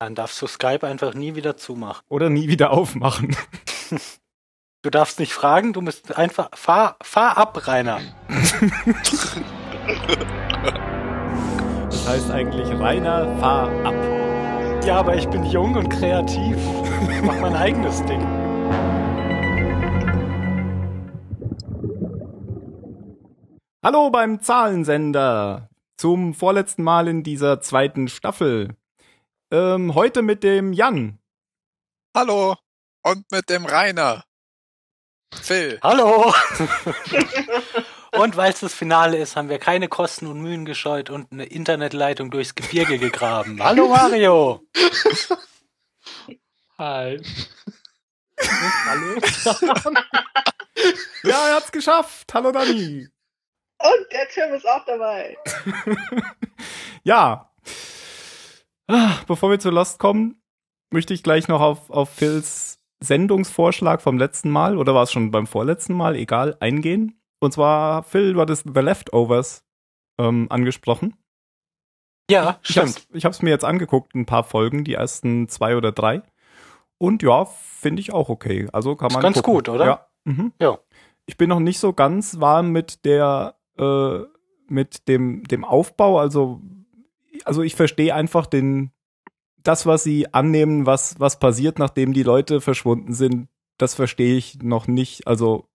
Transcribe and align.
Dann 0.00 0.14
darfst 0.14 0.40
du 0.40 0.46
Skype 0.46 0.86
einfach 0.86 1.14
nie 1.14 1.34
wieder 1.34 1.56
zumachen. 1.56 2.04
Oder 2.08 2.30
nie 2.30 2.48
wieder 2.48 2.70
aufmachen. 2.70 3.36
Du 4.82 4.90
darfst 4.90 5.18
nicht 5.18 5.32
fragen, 5.32 5.72
du 5.72 5.80
musst 5.80 6.16
einfach 6.16 6.50
fahr, 6.56 6.96
fahr 7.02 7.36
ab, 7.36 7.66
Rainer. 7.66 8.00
Das 11.90 12.08
heißt 12.08 12.30
eigentlich 12.30 12.68
Rainer, 12.78 13.36
fahr 13.40 13.68
ab. 13.84 14.86
Ja, 14.86 15.00
aber 15.00 15.16
ich 15.16 15.28
bin 15.28 15.44
jung 15.46 15.74
und 15.74 15.88
kreativ. 15.88 16.56
Ich 17.10 17.22
mach 17.22 17.40
mein 17.40 17.56
eigenes 17.56 18.04
Ding. 18.04 18.24
Hallo 23.82 24.10
beim 24.10 24.40
Zahlensender. 24.40 25.70
Zum 25.96 26.34
vorletzten 26.34 26.84
Mal 26.84 27.08
in 27.08 27.24
dieser 27.24 27.60
zweiten 27.60 28.06
Staffel. 28.06 28.76
Ähm, 29.50 29.94
heute 29.94 30.20
mit 30.20 30.44
dem 30.44 30.74
Jan. 30.74 31.18
Hallo. 32.14 32.56
Und 33.02 33.30
mit 33.30 33.48
dem 33.48 33.64
Rainer. 33.64 34.24
Phil. 35.40 35.78
Hallo! 35.82 36.34
und 38.12 38.36
weil 38.36 38.52
es 38.52 38.60
das 38.60 38.74
Finale 38.74 39.16
ist, 39.16 39.36
haben 39.36 39.48
wir 39.48 39.58
keine 39.58 39.88
Kosten 39.88 40.26
und 40.26 40.42
Mühen 40.42 40.66
gescheut 40.66 41.08
und 41.08 41.32
eine 41.32 41.46
Internetleitung 41.46 42.30
durchs 42.30 42.54
Gebirge 42.54 42.98
gegraben. 42.98 43.62
Hallo 43.62 43.88
Mario! 43.88 44.62
Hi. 46.78 47.20
Hallo? 48.86 49.20
Ja, 51.24 51.48
er 51.48 51.56
hat's 51.56 51.72
geschafft. 51.72 52.32
Hallo 52.32 52.52
Dani. 52.52 53.08
Und 53.78 54.12
der 54.12 54.28
Tim 54.28 54.54
ist 54.54 54.66
auch 54.66 54.84
dabei. 54.84 55.36
Ja. 57.02 57.50
Ah, 58.88 59.16
Bevor 59.26 59.50
wir 59.50 59.58
zu 59.58 59.70
Lost 59.70 59.98
kommen, 59.98 60.40
möchte 60.90 61.12
ich 61.14 61.22
gleich 61.22 61.48
noch 61.48 61.60
auf, 61.60 61.90
auf 61.90 62.08
Phils 62.10 62.80
Sendungsvorschlag 63.00 64.00
vom 64.02 64.18
letzten 64.18 64.50
Mal, 64.50 64.76
oder 64.76 64.94
war 64.94 65.04
es 65.04 65.12
schon 65.12 65.30
beim 65.30 65.46
vorletzten 65.46 65.94
Mal, 65.94 66.16
egal, 66.16 66.56
eingehen. 66.60 67.20
Und 67.40 67.52
zwar, 67.52 68.02
Phil, 68.02 68.32
du 68.32 68.40
hattest 68.40 68.64
The 68.74 68.80
Leftovers 68.80 69.64
ähm, 70.18 70.46
angesprochen. 70.50 71.14
Ja, 72.30 72.58
Ich 72.62 72.70
stimmt. 72.70 73.06
ich 73.12 73.24
hab's 73.24 73.40
mir 73.42 73.50
jetzt 73.50 73.64
angeguckt, 73.64 74.14
ein 74.14 74.26
paar 74.26 74.42
Folgen, 74.44 74.84
die 74.84 74.94
ersten 74.94 75.48
zwei 75.48 75.76
oder 75.76 75.92
drei. 75.92 76.22
Und 76.98 77.22
ja, 77.22 77.44
finde 77.44 78.00
ich 78.00 78.12
auch 78.12 78.28
okay. 78.28 78.68
Also 78.72 78.96
kann 78.96 79.08
Ist 79.08 79.14
man. 79.14 79.22
ganz 79.22 79.36
gucken. 79.36 79.54
gut, 79.54 79.68
oder? 79.68 79.84
Ja. 79.86 80.06
Mhm. 80.24 80.52
Ja. 80.60 80.78
Ich 81.26 81.36
bin 81.36 81.48
noch 81.48 81.60
nicht 81.60 81.78
so 81.78 81.92
ganz 81.92 82.40
warm 82.40 82.70
mit 82.72 83.04
der, 83.04 83.54
äh, 83.78 84.18
mit 84.66 85.06
dem, 85.08 85.44
dem 85.44 85.64
Aufbau. 85.64 86.18
Also, 86.18 86.60
also 87.44 87.62
ich 87.62 87.74
verstehe 87.74 88.14
einfach 88.14 88.46
den, 88.46 88.90
das, 89.62 89.86
was 89.86 90.02
sie 90.04 90.32
annehmen, 90.32 90.86
was, 90.86 91.18
was 91.20 91.38
passiert, 91.38 91.78
nachdem 91.78 92.12
die 92.12 92.22
Leute 92.22 92.60
verschwunden 92.60 93.12
sind, 93.12 93.48
das 93.76 93.94
verstehe 93.94 94.36
ich 94.36 94.62
noch 94.62 94.86
nicht. 94.86 95.26
Also, 95.26 95.68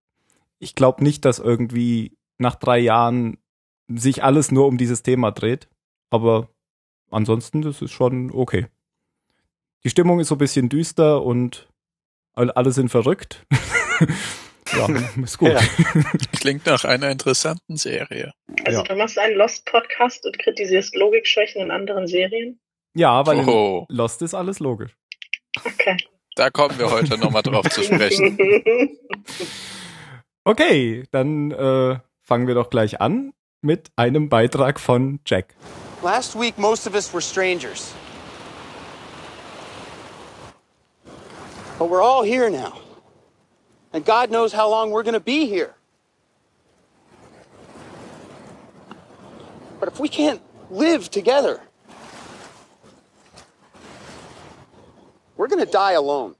ich 0.59 0.75
glaube 0.75 1.03
nicht, 1.03 1.25
dass 1.25 1.39
irgendwie 1.39 2.17
nach 2.37 2.55
drei 2.55 2.79
Jahren 2.79 3.37
sich 3.87 4.23
alles 4.23 4.51
nur 4.51 4.67
um 4.67 4.77
dieses 4.77 5.03
Thema 5.03 5.31
dreht. 5.31 5.69
Aber 6.09 6.49
ansonsten, 7.11 7.61
das 7.61 7.81
ist 7.81 7.91
schon 7.91 8.31
okay. 8.31 8.67
Die 9.83 9.89
Stimmung 9.89 10.19
ist 10.19 10.29
so 10.29 10.35
ein 10.35 10.39
bisschen 10.39 10.69
düster 10.69 11.23
und 11.23 11.69
all- 12.33 12.51
alle 12.51 12.71
sind 12.71 12.89
verrückt. 12.89 13.45
ja, 14.77 14.87
ist 15.23 15.37
gut. 15.37 15.49
Ja. 15.49 15.59
Klingt 16.39 16.65
nach 16.65 16.83
einer 16.85 17.09
interessanten 17.09 17.77
Serie. 17.77 18.31
Also 18.65 18.79
Ja. 18.79 18.83
du 18.83 18.95
machst 18.95 19.17
einen 19.19 19.35
Lost-Podcast 19.35 20.25
und 20.25 20.37
kritisierst 20.39 20.95
Logikschwächen 20.95 21.61
in 21.61 21.71
anderen 21.71 22.07
Serien? 22.07 22.59
Ja, 22.95 23.25
weil 23.25 23.39
in 23.39 23.47
Oh, 23.49 23.85
Lost 23.89 24.21
ist 24.21 24.33
alles 24.33 24.59
logisch. 24.59 24.95
Okay. 25.63 25.97
da 26.35 26.49
kommen 26.49 26.77
wir 26.79 26.89
heute 26.91 27.17
nochmal 27.17 27.41
drauf 27.43 27.67
zu 27.69 27.83
sprechen. 27.83 28.37
Okay, 30.45 31.05
dann 31.11 31.51
äh, 31.51 31.99
fangen 32.21 32.47
wir 32.47 32.53
doch 32.53 32.69
gleich 32.69 32.99
an 32.99 33.31
mit 33.61 33.91
einem 33.95 34.27
Beitrag 34.27 34.77
von 34.77 35.21
Jack. 35.25 35.55
Last 36.03 36.37
week, 36.37 36.57
most 36.57 36.85
of 36.85 36.95
us 36.95 37.13
were 37.13 37.21
strangers. 37.21 37.93
But 41.79 41.89
we're 41.89 42.01
all 42.03 42.25
here 42.25 42.49
now. 42.49 42.73
And 43.93 44.03
God 44.03 44.31
knows 44.31 44.51
how 44.51 44.67
long 44.69 44.89
we're 44.89 45.03
going 45.03 45.13
to 45.13 45.19
be 45.19 45.45
here. 45.45 45.75
But 49.79 49.87
if 49.87 49.99
we 49.99 50.09
can't 50.09 50.41
live 50.71 51.11
together, 51.11 51.61
we're 55.37 55.47
going 55.47 55.63
to 55.63 55.71
die 55.71 55.93
alone. 55.93 56.35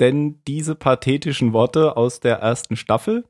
Denn 0.00 0.40
diese 0.48 0.74
pathetischen 0.74 1.52
Worte 1.52 1.96
aus 1.96 2.18
der 2.18 2.38
ersten 2.38 2.76
Staffel 2.76 3.24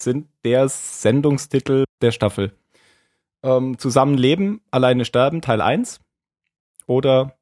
sind 0.00 0.28
der 0.44 0.68
Sendungstitel 0.68 1.84
der 2.02 2.12
Staffel. 2.12 2.52
Ähm, 3.44 3.78
Zusammenleben, 3.78 4.60
alleine 4.72 5.04
sterben, 5.04 5.40
Teil 5.40 5.60
1 5.60 6.00
oder 6.86 7.36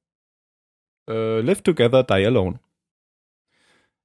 äh, 1.08 1.40
Live 1.40 1.62
Together, 1.62 2.02
Die 2.02 2.26
Alone. 2.26 2.60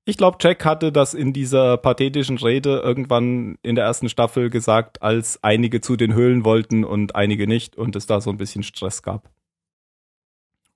Ich 0.06 0.16
glaube, 0.16 0.38
Jack 0.40 0.64
hatte 0.64 0.94
das 0.94 1.14
in 1.14 1.34
dieser 1.34 1.76
pathetischen 1.76 2.38
Rede 2.38 2.80
irgendwann 2.80 3.58
in 3.62 3.76
der 3.76 3.84
ersten 3.84 4.08
Staffel 4.08 4.50
gesagt, 4.50 5.02
als 5.02 5.44
einige 5.44 5.82
zu 5.82 5.98
den 5.98 6.14
Höhlen 6.14 6.46
wollten 6.46 6.86
und 6.86 7.16
einige 7.16 7.46
nicht 7.46 7.76
und 7.76 7.94
es 7.98 8.06
da 8.06 8.22
so 8.22 8.30
ein 8.30 8.38
bisschen 8.38 8.64
Stress 8.64 9.04
gab. 9.04 9.30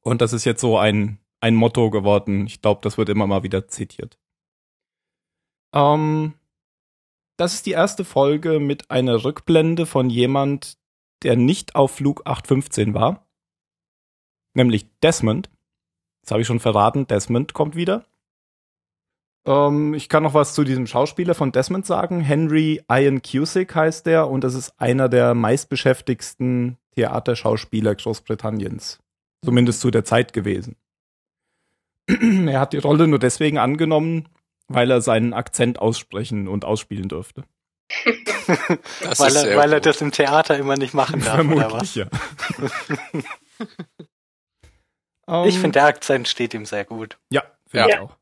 Und 0.01 0.21
das 0.21 0.33
ist 0.33 0.43
jetzt 0.43 0.59
so 0.59 0.77
ein, 0.77 1.17
ein 1.39 1.55
Motto 1.55 1.91
geworden. 1.91 2.45
Ich 2.45 2.61
glaube, 2.61 2.81
das 2.83 2.97
wird 2.97 3.07
immer 3.07 3.25
mal 3.25 3.43
wieder 3.43 3.69
zitiert. 3.69 4.17
Ähm, 5.73 6.33
das 7.37 7.53
ist 7.53 7.65
die 7.65 7.71
erste 7.71 8.03
Folge 8.03 8.59
mit 8.59 8.91
einer 8.91 9.23
Rückblende 9.23 9.85
von 9.85 10.09
jemand, 10.09 10.77
der 11.23 11.35
nicht 11.35 11.75
auf 11.75 11.91
Flug 11.91 12.21
815 12.25 12.93
war. 12.93 13.25
Nämlich 14.53 14.87
Desmond. 15.01 15.49
Das 16.21 16.31
habe 16.31 16.41
ich 16.41 16.47
schon 16.47 16.59
verraten. 16.59 17.07
Desmond 17.07 17.53
kommt 17.53 17.75
wieder. 17.75 18.05
Ähm, 19.45 19.93
ich 19.93 20.09
kann 20.09 20.23
noch 20.23 20.33
was 20.33 20.53
zu 20.53 20.63
diesem 20.63 20.87
Schauspieler 20.87 21.33
von 21.33 21.51
Desmond 21.51 21.85
sagen. 21.85 22.21
Henry 22.21 22.81
Ian 22.89 23.21
Cusick 23.21 23.73
heißt 23.73 24.05
der 24.05 24.29
und 24.29 24.43
das 24.43 24.53
ist 24.53 24.79
einer 24.79 25.09
der 25.09 25.33
meistbeschäftigsten 25.33 26.77
Theaterschauspieler 26.91 27.95
Großbritanniens. 27.95 28.99
Zumindest 29.43 29.81
zu 29.81 29.89
der 29.89 30.05
Zeit 30.05 30.33
gewesen. 30.33 30.75
er 32.07 32.59
hat 32.59 32.73
die 32.73 32.77
Rolle 32.77 33.07
nur 33.07 33.19
deswegen 33.19 33.57
angenommen, 33.57 34.29
weil 34.67 34.91
er 34.91 35.01
seinen 35.01 35.33
Akzent 35.33 35.79
aussprechen 35.79 36.47
und 36.47 36.65
ausspielen 36.65 37.07
durfte. 37.07 37.43
Das 39.01 39.19
weil 39.19 39.35
er, 39.35 39.57
weil 39.57 39.73
er 39.73 39.79
das 39.81 40.01
im 40.01 40.11
Theater 40.11 40.57
immer 40.57 40.75
nicht 40.77 40.93
machen 40.93 41.21
darf, 41.23 41.39
oder 41.45 41.71
was? 41.71 41.91
Vermutlich, 41.91 41.95
ja. 41.95 42.07
Ich 45.45 45.55
Ähm, 45.55 45.61
finde, 45.61 45.71
der 45.71 45.85
Akzent 45.85 46.27
steht 46.27 46.53
ihm 46.53 46.65
sehr 46.65 46.83
gut. 46.83 47.17
Ja, 47.29 47.43
finde 47.69 47.87
ich 47.89 47.93
Ja. 47.95 48.01
auch. 48.01 48.17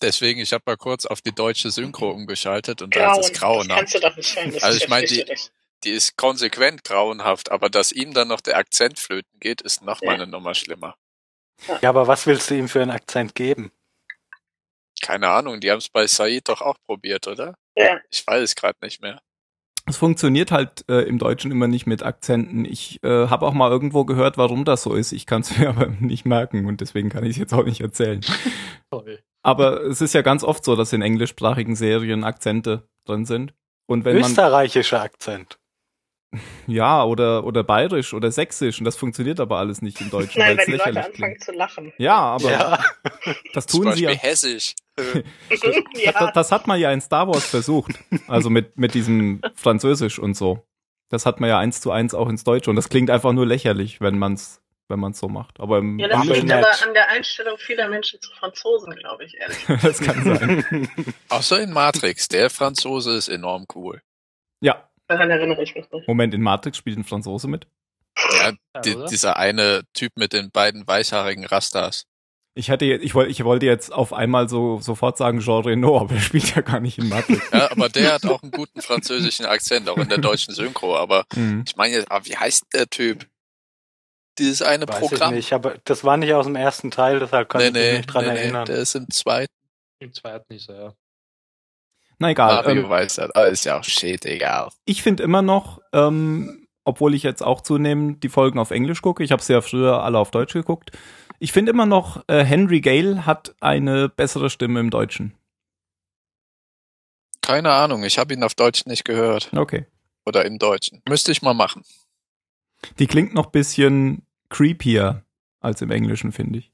Deswegen, 0.00 0.40
ich 0.40 0.52
habe 0.52 0.62
mal 0.66 0.76
kurz 0.76 1.06
auf 1.06 1.20
die 1.20 1.32
deutsche 1.32 1.70
Synchro 1.70 2.10
umgeschaltet 2.10 2.82
und 2.82 2.94
da 2.94 3.12
ist 3.18 3.30
es 3.30 3.38
Grauen. 3.40 3.68
Das 3.68 3.68
grauenhaft. 3.68 3.78
kannst 3.78 3.94
du 3.94 4.00
doch 4.00 4.16
nicht 4.16 4.36
hören. 4.36 4.52
Das 4.52 4.62
Also 4.62 4.76
ich 4.78 4.88
meine, 4.88 5.06
die-. 5.06 5.24
Die 5.84 5.90
ist 5.90 6.16
konsequent 6.16 6.84
grauenhaft, 6.84 7.50
aber 7.50 7.68
dass 7.68 7.90
ihm 7.90 8.14
dann 8.14 8.28
noch 8.28 8.40
der 8.40 8.56
Akzent 8.56 9.00
flöten 9.00 9.40
geht, 9.40 9.60
ist 9.62 9.82
noch 9.82 10.00
mal 10.02 10.12
Ja. 10.12 10.22
eine 10.22 10.26
Nummer 10.28 10.54
schlimmer. 10.54 10.94
Ja, 11.80 11.88
aber 11.88 12.06
was 12.06 12.24
willst 12.26 12.50
du 12.50 12.54
ihm 12.54 12.68
für 12.68 12.80
einen 12.82 12.92
Akzent 12.92 13.34
geben? 13.34 13.72
Keine 15.00 15.28
Ahnung, 15.30 15.60
die 15.60 15.72
haben 15.72 15.78
es 15.78 15.88
bei 15.88 16.06
Said 16.06 16.48
doch 16.48 16.60
auch 16.60 16.76
probiert, 16.86 17.26
oder? 17.26 17.56
Ja. 17.76 18.00
Ich 18.10 18.26
weiß 18.26 18.42
es 18.42 18.54
gerade 18.54 18.78
nicht 18.82 19.02
mehr. 19.02 19.20
Es 19.86 19.96
funktioniert 19.96 20.52
halt 20.52 20.84
äh, 20.88 21.02
im 21.02 21.18
Deutschen 21.18 21.50
immer 21.50 21.66
nicht 21.66 21.86
mit 21.86 22.04
Akzenten. 22.04 22.64
Ich 22.64 23.02
äh, 23.02 23.26
habe 23.26 23.46
auch 23.46 23.52
mal 23.52 23.70
irgendwo 23.70 24.04
gehört, 24.04 24.38
warum 24.38 24.64
das 24.64 24.82
so 24.82 24.94
ist. 24.94 25.12
Ich 25.12 25.26
kann 25.26 25.40
es 25.40 25.56
mir 25.58 25.70
aber 25.70 25.88
nicht 25.88 26.24
merken 26.24 26.66
und 26.66 26.80
deswegen 26.80 27.08
kann 27.08 27.24
ich 27.24 27.30
es 27.30 27.36
jetzt 27.36 27.52
auch 27.52 27.64
nicht 27.64 27.80
erzählen. 27.80 28.20
Toll. 28.90 29.22
Aber 29.42 29.82
es 29.82 30.00
ist 30.00 30.14
ja 30.14 30.22
ganz 30.22 30.44
oft 30.44 30.64
so, 30.64 30.76
dass 30.76 30.92
in 30.92 31.02
englischsprachigen 31.02 31.74
Serien 31.74 32.22
Akzente 32.22 32.88
drin 33.04 33.24
sind. 33.24 33.54
Und 33.86 34.04
wenn 34.04 34.20
man 34.20 34.30
Österreichischer 34.30 35.02
Akzent. 35.02 35.58
Ja 36.66 37.04
oder 37.04 37.44
oder 37.44 37.62
bayerisch 37.62 38.14
oder 38.14 38.30
sächsisch 38.30 38.78
und 38.78 38.84
das 38.84 38.96
funktioniert 38.96 39.40
aber 39.40 39.58
alles 39.58 39.82
nicht 39.82 40.00
im 40.00 40.10
Deutschen, 40.10 40.38
Nein, 40.38 40.56
weil 40.56 40.66
die 40.66 40.72
Leute 40.72 40.90
lächerlich 40.90 41.04
anfangen 41.04 41.34
klingt. 41.34 41.44
zu 41.44 41.52
lachen. 41.52 41.92
Ja, 41.98 42.16
aber 42.16 42.50
ja. 42.50 42.84
das 43.52 43.66
Zum 43.66 43.84
tun 43.84 43.92
sie 43.92 44.04
Beispiel 44.06 44.16
ja. 44.16 44.30
hessisch. 44.30 44.74
Das, 45.48 45.60
das, 45.60 46.32
das 46.34 46.52
hat 46.52 46.66
man 46.66 46.78
ja 46.78 46.92
in 46.92 47.00
Star 47.00 47.26
Wars 47.26 47.46
versucht. 47.46 47.92
Also 48.28 48.50
mit, 48.50 48.76
mit 48.76 48.92
diesem 48.92 49.40
Französisch 49.54 50.18
und 50.18 50.34
so. 50.34 50.66
Das 51.08 51.24
hat 51.24 51.40
man 51.40 51.48
ja 51.48 51.58
eins 51.58 51.80
zu 51.80 51.90
eins 51.90 52.14
auch 52.14 52.28
ins 52.28 52.44
Deutsche. 52.44 52.68
Und 52.68 52.76
das 52.76 52.90
klingt 52.90 53.08
einfach 53.10 53.32
nur 53.32 53.46
lächerlich, 53.46 54.02
wenn 54.02 54.18
man 54.18 54.34
es 54.34 54.62
wenn 54.92 55.00
man's 55.00 55.18
so 55.18 55.28
macht. 55.28 55.58
Aber 55.58 55.78
im 55.78 55.98
Ja, 55.98 56.08
das 56.08 56.24
liegt 56.24 56.52
aber 56.52 56.70
an 56.82 56.94
der 56.94 57.08
Einstellung 57.08 57.56
vieler 57.58 57.88
Menschen 57.88 58.20
zu 58.20 58.30
Franzosen, 58.32 58.94
glaube 58.94 59.24
ich, 59.24 59.36
ehrlich. 59.38 59.64
das 59.82 60.00
kann 60.00 60.22
sein. 60.22 60.88
Außer 61.30 61.60
in 61.60 61.72
Matrix, 61.72 62.28
der 62.28 62.50
Franzose 62.50 63.16
ist 63.16 63.28
enorm 63.28 63.66
cool. 63.74 64.02
Ja, 64.60 64.88
Daran 65.12 65.30
erinnere 65.30 65.62
ich 65.62 65.74
mich 65.74 65.90
nicht. 65.90 66.08
Moment, 66.08 66.34
in 66.34 66.42
Matrix 66.42 66.76
spielt 66.78 66.98
ein 66.98 67.04
Franzose 67.04 67.48
mit? 67.48 67.66
Ja, 68.38 68.52
Ja, 68.74 68.80
die, 68.82 68.96
dieser 69.10 69.36
eine 69.36 69.82
Typ 69.94 70.12
mit 70.16 70.32
den 70.32 70.50
beiden 70.50 70.86
weißhaarigen 70.86 71.44
Rastas. 71.46 72.06
Ich 72.54 72.68
hätte 72.68 72.84
jetzt, 72.84 73.02
ich 73.02 73.14
wollte, 73.14 73.30
ich 73.30 73.42
wollte 73.44 73.64
jetzt 73.64 73.90
auf 73.92 74.12
einmal 74.12 74.46
so 74.48 74.78
sofort 74.80 75.16
sagen 75.16 75.40
Jean 75.40 75.64
Reno, 75.64 75.98
aber 76.00 76.14
er 76.16 76.20
spielt 76.20 76.54
ja 76.54 76.60
gar 76.60 76.80
nicht 76.80 76.98
in 76.98 77.08
Matrix. 77.08 77.40
Ja, 77.50 77.70
aber 77.70 77.88
der 77.88 78.12
hat 78.12 78.26
auch 78.26 78.42
einen 78.42 78.50
guten 78.52 78.82
französischen 78.82 79.46
Akzent, 79.46 79.88
auch 79.88 79.96
in 79.96 80.10
der 80.10 80.18
deutschen 80.18 80.52
Synchro. 80.54 80.96
Aber 80.96 81.24
Mhm. 81.34 81.64
ich 81.66 81.76
meine, 81.76 81.94
jetzt, 81.94 82.10
aber 82.10 82.26
wie 82.26 82.36
heißt 82.36 82.66
der 82.74 82.88
Typ? 82.88 83.26
Dieses 84.38 84.62
eine 84.62 84.86
Weiß 84.88 84.98
Programm. 84.98 85.30
ich 85.32 85.36
nicht, 85.36 85.52
aber 85.52 85.76
das 85.84 86.04
war 86.04 86.16
nicht 86.18 86.32
aus 86.34 86.46
dem 86.46 86.56
ersten 86.56 86.90
Teil, 86.90 87.20
deshalb 87.20 87.48
kann 87.48 87.60
nee, 87.60 87.68
ich 87.68 87.72
mich 87.74 87.82
nee, 87.82 87.96
nicht 87.98 88.06
dran 88.06 88.24
nee, 88.26 88.32
nee, 88.32 88.38
erinnern. 88.40 88.64
der 88.66 88.76
ist 88.76 88.94
im 88.94 89.08
zweiten. 89.10 89.52
Im 89.98 90.12
zweiten 90.12 90.52
ist 90.54 90.68
er, 90.68 90.74
ja. 90.82 90.94
Na 92.22 92.30
egal. 92.30 92.62
Mario 92.62 92.84
Ähm, 92.84 92.88
weiß 92.88 93.16
das. 93.16 93.30
Aber 93.32 93.48
ist 93.48 93.64
ja 93.64 93.80
auch 93.80 93.84
shit, 93.84 94.24
egal. 94.26 94.68
ich 94.84 95.02
finde 95.02 95.24
immer 95.24 95.42
noch, 95.42 95.80
ähm, 95.92 96.68
obwohl 96.84 97.14
ich 97.14 97.24
jetzt 97.24 97.42
auch 97.42 97.62
zunehmend 97.62 98.22
die 98.22 98.28
Folgen 98.28 98.60
auf 98.60 98.70
Englisch 98.70 99.02
gucke, 99.02 99.24
ich 99.24 99.32
habe 99.32 99.42
sie 99.42 99.52
ja 99.52 99.60
früher 99.60 100.04
alle 100.04 100.20
auf 100.20 100.30
Deutsch 100.30 100.52
geguckt, 100.52 100.92
ich 101.40 101.50
finde 101.50 101.72
immer 101.72 101.84
noch, 101.84 102.22
äh, 102.28 102.44
Henry 102.44 102.80
Gale 102.80 103.26
hat 103.26 103.56
eine 103.60 104.08
bessere 104.08 104.50
Stimme 104.50 104.78
im 104.78 104.90
Deutschen. 104.90 105.34
Keine 107.40 107.72
Ahnung, 107.72 108.04
ich 108.04 108.18
habe 108.18 108.32
ihn 108.34 108.44
auf 108.44 108.54
Deutsch 108.54 108.86
nicht 108.86 109.04
gehört. 109.04 109.50
Okay. 109.52 109.86
Oder 110.24 110.44
im 110.44 110.60
Deutschen. 110.60 111.02
Müsste 111.08 111.32
ich 111.32 111.42
mal 111.42 111.54
machen. 111.54 111.82
Die 113.00 113.08
klingt 113.08 113.34
noch 113.34 113.46
bisschen 113.46 114.24
creepier 114.48 115.24
als 115.58 115.82
im 115.82 115.90
Englischen, 115.90 116.30
finde 116.30 116.60
ich. 116.60 116.70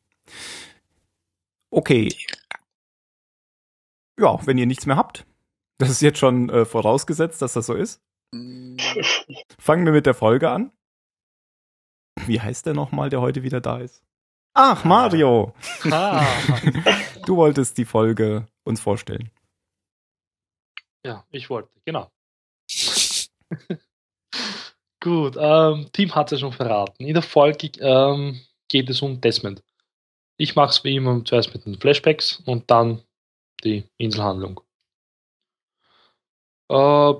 Okay. 1.70 2.14
Ja, 4.20 4.38
wenn 4.46 4.58
ihr 4.58 4.66
nichts 4.66 4.84
mehr 4.84 4.96
habt, 4.96 5.24
das 5.78 5.90
ist 5.90 6.00
jetzt 6.02 6.18
schon 6.18 6.50
äh, 6.50 6.64
vorausgesetzt, 6.64 7.40
dass 7.42 7.52
das 7.54 7.66
so 7.66 7.74
ist, 7.74 8.00
fangen 9.58 9.84
wir 9.86 9.92
mit 9.92 10.06
der 10.06 10.14
Folge 10.14 10.50
an. 10.50 10.72
Wie 12.26 12.40
heißt 12.40 12.66
der 12.66 12.74
nochmal, 12.74 13.10
der 13.10 13.20
heute 13.20 13.42
wieder 13.42 13.60
da 13.60 13.78
ist? 13.78 14.02
Ach, 14.54 14.84
Mario! 14.84 15.54
Ah, 15.90 16.24
Du 17.26 17.36
wolltest 17.36 17.78
die 17.78 17.84
Folge 17.84 18.48
uns 18.64 18.80
vorstellen. 18.80 19.30
ja, 21.04 21.24
ich 21.30 21.48
wollte, 21.50 21.70
genau. 21.84 22.10
Gut, 25.00 25.36
ähm, 25.38 25.88
Tim 25.92 26.14
hat 26.14 26.32
es 26.32 26.32
ja 26.32 26.38
schon 26.38 26.52
verraten. 26.52 27.04
In 27.04 27.14
der 27.14 27.22
Folge 27.22 27.70
ähm, 27.80 28.40
geht 28.68 28.90
es 28.90 29.00
um 29.00 29.20
Desmond. 29.20 29.62
Ich 30.38 30.56
mache 30.56 30.70
es 30.70 30.82
wie 30.84 30.96
immer 30.96 31.24
zuerst 31.24 31.54
mit 31.54 31.64
den 31.66 31.78
Flashbacks 31.78 32.42
und 32.46 32.68
dann 32.70 33.02
die 33.62 33.84
Inselhandlung. 33.96 34.60
Äh, 36.70 37.14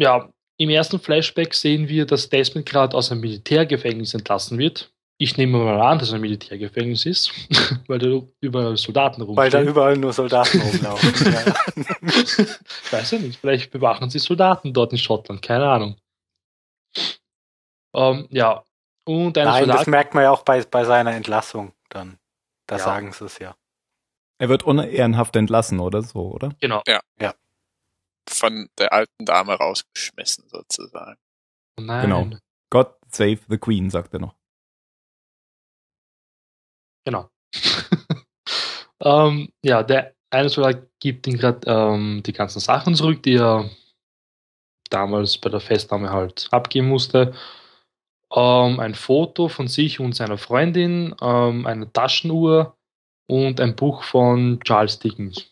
ja, 0.00 0.32
im 0.58 0.70
ersten 0.70 0.98
Flashback 0.98 1.54
sehen 1.54 1.88
wir, 1.88 2.06
dass 2.06 2.28
Desmond 2.28 2.66
gerade 2.66 2.96
aus 2.96 3.12
einem 3.12 3.20
Militärgefängnis 3.20 4.14
entlassen 4.14 4.58
wird. 4.58 4.92
Ich 5.20 5.36
nehme 5.36 5.58
mal 5.58 5.80
an, 5.80 5.98
dass 5.98 6.08
es 6.08 6.14
ein 6.14 6.20
Militärgefängnis 6.20 7.04
ist, 7.04 7.32
weil 7.88 7.98
da 7.98 8.22
überall 8.40 8.76
Soldaten 8.76 9.22
rumstehen. 9.22 9.36
Weil 9.36 9.50
da 9.50 9.62
überall 9.62 9.96
nur 9.96 10.12
Soldaten 10.12 10.60
rumlaufen. 10.60 11.32
ja. 11.32 11.54
ich 11.76 12.92
weiß 12.92 13.10
ja 13.12 13.18
nicht, 13.18 13.40
vielleicht 13.40 13.70
bewachen 13.72 14.10
sie 14.10 14.20
Soldaten 14.20 14.72
dort 14.72 14.92
in 14.92 14.98
Schottland, 14.98 15.42
keine 15.42 15.68
Ahnung. 15.68 15.96
Ähm, 17.94 18.28
ja, 18.30 18.62
und 19.04 19.36
ein 19.38 19.44
Nein, 19.44 19.66
das 19.66 19.76
Soldat, 19.78 19.86
merkt 19.88 20.14
man 20.14 20.24
ja 20.24 20.30
auch 20.30 20.42
bei, 20.42 20.62
bei 20.62 20.84
seiner 20.84 21.14
Entlassung 21.14 21.72
dann. 21.88 22.18
Da 22.66 22.76
Ja. 22.76 22.84
sagen 22.84 23.12
sie 23.12 23.24
es 23.24 23.38
ja. 23.38 23.56
Er 24.38 24.48
wird 24.48 24.62
unehrenhaft 24.62 25.34
entlassen 25.34 25.80
oder 25.80 26.02
so, 26.02 26.30
oder? 26.30 26.54
genau. 26.60 26.82
Von 28.28 28.68
der 28.78 28.92
alten 28.92 29.24
Dame 29.24 29.54
rausgeschmissen, 29.54 30.48
sozusagen. 30.48 31.18
Oh 31.78 31.82
nein. 31.82 32.02
Genau. 32.02 32.38
God 32.70 32.94
save 33.10 33.40
the 33.48 33.58
Queen, 33.58 33.90
sagt 33.90 34.12
er 34.14 34.20
noch. 34.20 34.34
Genau. 37.04 37.30
ähm, 39.00 39.48
ja, 39.62 39.82
der 39.82 40.14
eine 40.30 40.48
Soldat 40.48 40.88
gibt 41.00 41.26
ihm 41.26 41.38
gerade 41.38 41.60
ähm, 41.66 42.22
die 42.24 42.32
ganzen 42.32 42.60
Sachen 42.60 42.94
zurück, 42.94 43.22
die 43.22 43.36
er 43.36 43.70
damals 44.90 45.38
bei 45.38 45.48
der 45.48 45.60
Festnahme 45.60 46.10
halt 46.10 46.48
abgeben 46.50 46.88
musste. 46.88 47.34
Ähm, 48.34 48.78
ein 48.80 48.94
Foto 48.94 49.48
von 49.48 49.68
sich 49.68 50.00
und 50.00 50.14
seiner 50.14 50.36
Freundin, 50.36 51.14
ähm, 51.22 51.66
eine 51.66 51.90
Taschenuhr 51.90 52.76
und 53.26 53.60
ein 53.60 53.74
Buch 53.74 54.02
von 54.02 54.60
Charles 54.64 54.98
Dickens. 54.98 55.50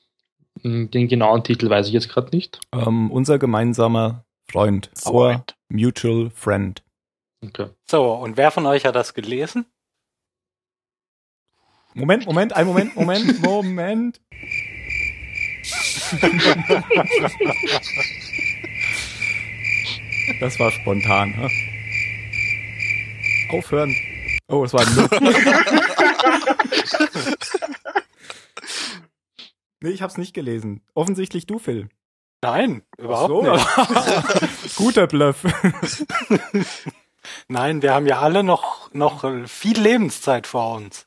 Hm, 0.62 0.90
Den 0.90 1.08
genauen 1.08 1.44
Titel 1.44 1.68
weiß 1.68 1.86
ich 1.88 1.92
jetzt 1.92 2.08
gerade 2.08 2.34
nicht. 2.34 2.60
Ähm, 2.72 3.10
unser 3.10 3.38
gemeinsamer 3.38 4.24
Freund. 4.50 4.90
Our 5.04 5.32
Freund. 5.32 5.56
mutual 5.68 6.30
friend. 6.30 6.82
Okay. 7.44 7.66
So, 7.88 8.12
und 8.14 8.36
wer 8.36 8.50
von 8.50 8.66
euch 8.66 8.84
hat 8.86 8.96
das 8.96 9.14
gelesen? 9.14 9.66
Moment, 11.94 12.26
Moment, 12.26 12.52
ein 12.54 12.66
Moment, 12.66 12.96
Moment, 12.96 13.42
Moment. 13.46 14.20
Das 20.40 20.58
war 20.58 20.70
spontan. 20.70 21.36
Ha? 21.36 21.48
Aufhören. 23.50 23.94
Oh, 24.48 24.64
es 24.64 24.72
war 24.72 24.80
ein 24.80 24.88
Nee, 29.86 29.92
ich 29.92 30.02
hab's 30.02 30.18
nicht 30.18 30.34
gelesen. 30.34 30.82
Offensichtlich 30.94 31.46
du, 31.46 31.60
Phil. 31.60 31.88
Nein, 32.42 32.82
überhaupt 32.98 33.28
so. 33.28 33.42
nicht. 33.52 33.66
Guter 34.76 35.06
Bluff. 35.06 35.44
Nein, 37.48 37.82
wir 37.82 37.94
haben 37.94 38.06
ja 38.06 38.20
alle 38.20 38.42
noch, 38.42 38.92
noch 38.92 39.24
viel 39.48 39.78
Lebenszeit 39.78 40.48
vor 40.48 40.74
uns. 40.74 41.06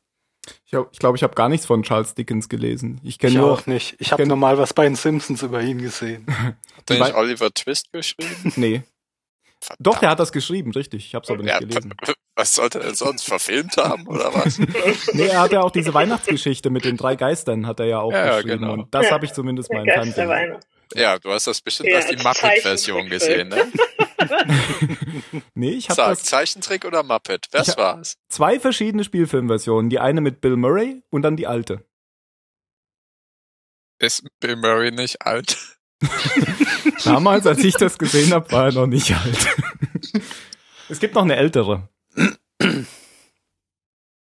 Ich 0.63 0.71
glaube, 0.71 0.89
ich, 0.93 0.99
glaub, 0.99 1.15
ich 1.17 1.23
habe 1.23 1.35
gar 1.35 1.49
nichts 1.49 1.65
von 1.65 1.83
Charles 1.83 2.15
Dickens 2.15 2.47
gelesen. 2.47 3.01
Ich 3.03 3.09
Ich 3.11 3.19
kenne 3.19 3.35
nur. 3.39 3.51
auch 3.51 3.65
nicht. 3.67 3.97
Ich 3.99 4.13
habe 4.13 4.23
kenn- 4.23 4.29
nur 4.29 4.37
mal 4.37 4.57
was 4.57 4.73
bei 4.73 4.85
den 4.85 4.95
Simpsons 4.95 5.43
über 5.43 5.61
ihn 5.61 5.79
gesehen. 5.79 6.25
Hat 6.77 6.87
der 6.87 6.99
nicht 7.03 7.15
Oliver 7.15 7.53
Twist 7.53 7.91
geschrieben? 7.91 8.53
Nee. 8.55 8.83
Doch, 9.77 9.99
der 9.99 10.09
hat 10.11 10.19
das 10.19 10.31
geschrieben, 10.31 10.71
richtig. 10.71 11.05
Ich 11.05 11.15
hab's 11.15 11.29
aber 11.29 11.43
nicht 11.43 11.51
Ja, 11.51 11.59
gelesen. 11.59 11.93
Was 12.39 12.53
sollte 12.55 12.79
er 12.79 12.85
denn 12.85 12.95
sonst 12.95 13.23
verfilmt 13.25 13.75
haben, 13.75 14.07
oder 14.07 14.33
was? 14.33 14.57
Nee, 15.13 15.27
er 15.27 15.41
hat 15.41 15.51
ja 15.51 15.59
auch 15.61 15.71
diese 15.71 15.93
Weihnachtsgeschichte 15.93 16.69
mit 16.69 16.85
den 16.85 16.95
drei 16.95 17.15
Geistern, 17.17 17.67
hat 17.67 17.81
er 17.81 17.85
ja 17.87 17.99
auch 17.99 18.13
Ja, 18.13 18.25
ja, 18.25 18.35
geschrieben. 18.37 18.61
genau. 18.61 18.73
Und 18.73 18.95
das 18.95 19.07
Ja. 19.07 19.11
habe 19.11 19.25
ich 19.25 19.33
zumindest 19.33 19.71
mal. 19.73 19.85
Weihnacht. 19.85 20.65
Ja, 20.95 21.19
du 21.19 21.31
hast 21.31 21.47
das 21.47 21.59
bestimmt 21.61 21.89
Ja, 21.89 21.97
als 21.97 22.07
die 22.07 22.15
Muppet-Version 22.15 23.09
gesehen, 23.09 23.49
ne? 23.49 23.67
Nee, 25.53 25.71
ich 25.71 25.89
habe 25.89 26.01
das 26.01 26.23
Zeichentrick 26.23 26.85
oder 26.85 27.03
Muppet? 27.03 27.47
Was 27.51 27.77
war's? 27.77 28.15
zwei 28.29 28.59
verschiedene 28.59 29.03
Spielfilmversionen. 29.03 29.89
Die 29.89 29.99
eine 29.99 30.21
mit 30.21 30.39
Bill 30.41 30.55
Murray 30.55 31.03
und 31.09 31.21
dann 31.23 31.35
die 31.35 31.45
alte. 31.47 31.85
Ist 33.99 34.23
Bill 34.39 34.55
Murray 34.55 34.91
nicht 34.91 35.21
alt? 35.23 35.57
Damals, 37.03 37.45
als 37.45 37.59
ich 37.63 37.73
das 37.75 37.97
gesehen 37.97 38.31
habe, 38.33 38.49
war 38.51 38.65
er 38.67 38.71
noch 38.71 38.87
nicht 38.87 39.13
alt. 39.13 39.47
es 40.89 40.99
gibt 40.99 41.15
noch 41.15 41.23
eine 41.23 41.35
ältere. 41.35 41.89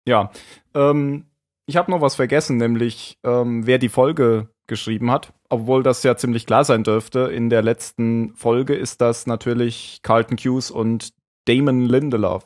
Ja, 0.07 0.31
ähm, 0.73 1.25
ich 1.65 1.77
habe 1.77 1.91
noch 1.91 2.01
was 2.01 2.15
vergessen, 2.15 2.57
nämlich 2.57 3.17
ähm, 3.23 3.65
wer 3.65 3.77
die 3.77 3.89
Folge 3.89 4.49
geschrieben 4.67 5.11
hat. 5.11 5.33
Obwohl 5.49 5.83
das 5.83 6.03
ja 6.03 6.15
ziemlich 6.15 6.45
klar 6.45 6.63
sein 6.63 6.83
dürfte. 6.83 7.31
In 7.31 7.49
der 7.49 7.61
letzten 7.61 8.33
Folge 8.35 8.73
ist 8.73 9.01
das 9.01 9.27
natürlich 9.27 9.99
Carlton 10.01 10.37
Hughes 10.37 10.71
und 10.71 11.13
Damon 11.45 11.85
Lindelof. 11.85 12.45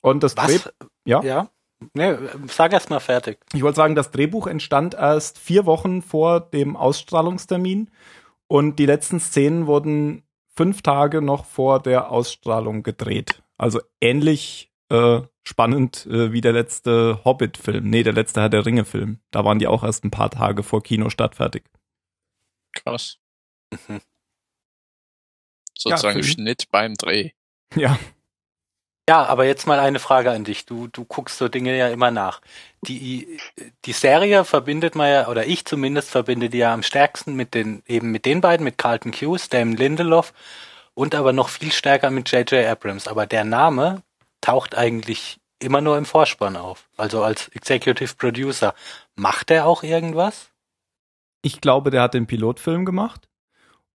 Und 0.00 0.22
das 0.22 0.34
Dreh 0.34 0.56
Was? 0.56 0.72
Ja? 1.04 1.22
Ja? 1.22 1.50
Nee, 1.94 2.14
sag 2.48 2.72
erst 2.72 2.90
mal 2.90 3.00
fertig. 3.00 3.38
Ich 3.52 3.62
wollte 3.62 3.76
sagen, 3.76 3.94
das 3.94 4.10
Drehbuch 4.10 4.46
entstand 4.46 4.94
erst 4.94 5.38
vier 5.38 5.66
Wochen 5.66 6.02
vor 6.02 6.40
dem 6.40 6.74
Ausstrahlungstermin 6.74 7.90
und 8.48 8.78
die 8.78 8.86
letzten 8.86 9.20
Szenen 9.20 9.66
wurden 9.66 10.22
fünf 10.56 10.82
Tage 10.82 11.20
noch 11.20 11.44
vor 11.44 11.80
der 11.80 12.10
Ausstrahlung 12.10 12.82
gedreht. 12.82 13.42
Also 13.58 13.80
ähnlich 14.00 14.72
äh, 14.90 15.20
spannend 15.46 16.06
äh, 16.06 16.32
wie 16.32 16.40
der 16.40 16.52
letzte 16.52 17.24
Hobbit-Film. 17.24 17.88
Nee, 17.88 18.02
der 18.02 18.12
letzte 18.12 18.40
Herr 18.40 18.48
der 18.48 18.66
Ringe-Film. 18.66 19.20
Da 19.30 19.44
waren 19.44 19.58
die 19.58 19.66
auch 19.66 19.84
erst 19.84 20.04
ein 20.04 20.10
paar 20.10 20.30
Tage 20.30 20.62
vor 20.62 20.82
Kinostart 20.82 21.34
fertig. 21.34 21.64
Krass. 22.72 23.18
Mhm. 23.70 24.00
Sozusagen 25.78 26.22
Film. 26.22 26.34
Schnitt 26.34 26.70
beim 26.70 26.94
Dreh. 26.94 27.30
Ja, 27.74 27.98
Ja, 29.08 29.24
aber 29.24 29.44
jetzt 29.44 29.68
mal 29.68 29.78
eine 29.78 30.00
Frage 30.00 30.32
an 30.32 30.42
dich. 30.42 30.66
Du, 30.66 30.88
du 30.88 31.04
guckst 31.04 31.38
so 31.38 31.48
Dinge 31.48 31.76
ja 31.78 31.88
immer 31.88 32.10
nach. 32.10 32.40
Die, 32.82 33.38
die 33.84 33.92
Serie 33.92 34.44
verbindet 34.44 34.96
man 34.96 35.08
ja, 35.08 35.28
oder 35.28 35.46
ich 35.46 35.64
zumindest 35.64 36.10
verbinde 36.10 36.50
die 36.50 36.58
ja 36.58 36.74
am 36.74 36.82
stärksten 36.82 37.34
mit 37.34 37.54
den, 37.54 37.84
eben 37.86 38.10
mit 38.10 38.24
den 38.24 38.40
beiden, 38.40 38.64
mit 38.64 38.78
Carlton 38.78 39.12
Hughes, 39.12 39.48
Damon 39.48 39.76
Lindelof 39.76 40.32
und 40.94 41.14
aber 41.14 41.32
noch 41.32 41.50
viel 41.50 41.70
stärker 41.70 42.10
mit 42.10 42.32
J.J. 42.32 42.66
Abrams. 42.66 43.06
Aber 43.06 43.26
der 43.26 43.44
Name 43.44 44.02
taucht 44.46 44.76
eigentlich 44.76 45.38
immer 45.58 45.80
nur 45.80 45.96
im 45.98 46.04
Vorspann 46.04 46.56
auf. 46.56 46.88
Also 46.96 47.22
als 47.22 47.48
Executive 47.48 48.14
Producer. 48.16 48.74
Macht 49.14 49.50
er 49.50 49.66
auch 49.66 49.82
irgendwas? 49.82 50.50
ich 51.46 51.60
glaube, 51.60 51.90
der 51.90 52.02
hat 52.02 52.14
den 52.14 52.26
Pilotfilm 52.26 52.84
gemacht 52.84 53.28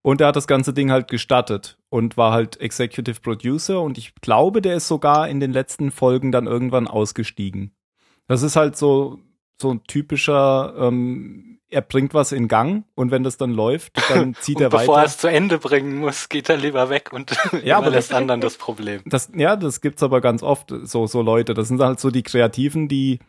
Und 0.04 0.22
er 0.22 0.28
hat 0.28 0.36
das 0.36 0.48
ganze 0.48 0.74
Ding 0.74 0.90
halt 0.90 1.08
gestartet 1.10 1.78
und 1.90 2.18
war 2.18 2.32
halt 2.32 2.60
Executive 2.60 3.20
Producer 3.22 3.82
und 3.82 3.98
ich 3.98 4.16
glaube, 4.16 4.62
der 4.62 4.76
ist 4.78 4.88
sogar 4.88 5.30
in 5.30 5.40
den 5.40 5.52
letzten 5.52 5.92
Folgen 5.92 6.32
dann 6.32 6.48
irgendwann 6.48 6.88
ausgestiegen. 6.88 7.76
Das 8.28 8.42
ist 8.42 8.56
halt 8.56 8.78
so, 8.78 9.20
so 9.62 9.72
ein 9.72 9.84
typischer, 9.84 10.74
ähm, 10.78 11.60
er 11.72 11.82
bringt 11.82 12.14
was 12.14 12.32
in 12.34 12.48
Gang 12.48 12.84
und 12.96 13.12
wenn 13.12 13.24
das 13.24 13.38
dann 13.38 13.52
läuft, 13.52 13.98
dann 14.10 14.34
zieht 14.40 14.58
und 14.58 14.64
er 14.64 14.70
bevor 14.70 14.96
er 14.98 15.02
weiter. 15.04 15.06
es 15.08 15.18
zu 15.18 15.28
Ende 15.28 15.58
bringen 15.58 15.98
muss, 16.00 16.30
geht 16.30 16.50
er 16.50 16.58
lieber 16.58 16.90
weg 16.90 17.12
und 17.14 17.32
Ja, 17.64 17.78
aber 17.78 17.88
überlässt 17.88 18.14
anderen 18.14 18.42
das 18.42 18.58
Problem. 18.58 19.02
Das, 19.06 19.32
ja, 19.36 19.56
das 19.56 19.82
gibt's 19.82 20.04
aber 20.04 20.22
ganz 20.22 20.44
oft, 20.44 20.74
so, 20.84 21.08
so 21.08 21.22
Leute. 21.22 21.54
Das 21.54 21.70
sind 21.70 21.82
halt 21.82 22.00
so 22.00 22.12
die 22.12 22.24
Kreativen, 22.24 22.88
die 22.88 23.20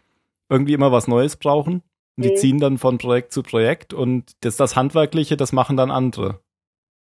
irgendwie 0.48 0.74
immer 0.74 0.92
was 0.92 1.08
Neues 1.08 1.36
brauchen. 1.36 1.82
Und 2.16 2.24
die 2.26 2.30
Mhm. 2.32 2.36
ziehen 2.36 2.58
dann 2.60 2.76
von 2.78 2.98
Projekt 2.98 3.32
zu 3.32 3.42
Projekt 3.42 3.94
und 3.94 4.32
das, 4.40 4.56
das 4.56 4.76
Handwerkliche, 4.76 5.38
das 5.38 5.52
machen 5.52 5.78
dann 5.78 5.90
andere. 5.90 6.40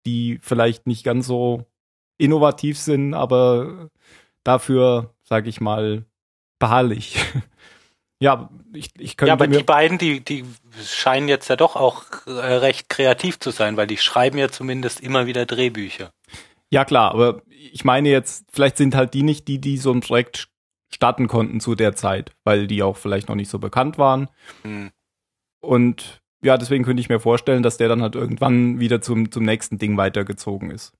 Die 0.06 0.38
vielleicht 0.40 0.86
nicht 0.86 1.04
ganz 1.04 1.26
so 1.26 1.66
innovativ 2.16 2.78
sind, 2.78 3.12
aber 3.12 3.90
dafür, 4.42 5.12
sag 5.24 5.46
ich 5.48 5.60
mal, 5.60 6.06
beharrlich. 6.58 7.18
ja, 8.20 8.48
ich, 8.72 8.90
ich 8.98 9.16
könnte 9.16 9.28
Ja, 9.28 9.34
aber 9.34 9.46
die 9.46 9.62
beiden, 9.62 9.98
die, 9.98 10.20
die 10.20 10.44
scheinen 10.82 11.28
jetzt 11.28 11.48
ja 11.48 11.56
doch 11.56 11.76
auch 11.76 12.04
äh, 12.26 12.30
recht 12.30 12.88
kreativ 12.88 13.38
zu 13.38 13.50
sein, 13.50 13.76
weil 13.76 13.86
die 13.86 13.98
schreiben 13.98 14.38
ja 14.38 14.48
zumindest 14.48 15.00
immer 15.00 15.26
wieder 15.26 15.44
Drehbücher. 15.46 16.10
Ja, 16.70 16.84
klar, 16.84 17.12
aber 17.12 17.42
ich 17.48 17.84
meine 17.84 18.08
jetzt, 18.08 18.46
vielleicht 18.50 18.76
sind 18.76 18.94
halt 18.94 19.14
die 19.14 19.22
nicht 19.22 19.48
die, 19.48 19.60
die 19.60 19.76
so 19.76 19.92
ein 19.92 20.00
Projekt 20.00 20.48
starten 20.88 21.28
konnten 21.28 21.60
zu 21.60 21.74
der 21.74 21.94
Zeit, 21.94 22.32
weil 22.44 22.66
die 22.66 22.82
auch 22.82 22.96
vielleicht 22.96 23.28
noch 23.28 23.36
nicht 23.36 23.50
so 23.50 23.58
bekannt 23.58 23.98
waren. 23.98 24.28
Hm. 24.62 24.90
Und 25.60 26.22
ja, 26.42 26.56
deswegen 26.56 26.84
könnte 26.84 27.00
ich 27.00 27.08
mir 27.08 27.20
vorstellen, 27.20 27.62
dass 27.62 27.76
der 27.76 27.88
dann 27.88 28.02
halt 28.02 28.14
irgendwann 28.14 28.78
wieder 28.78 29.00
zum, 29.00 29.30
zum 29.30 29.44
nächsten 29.44 29.78
Ding 29.78 29.96
weitergezogen 29.96 30.70
ist. 30.70 30.92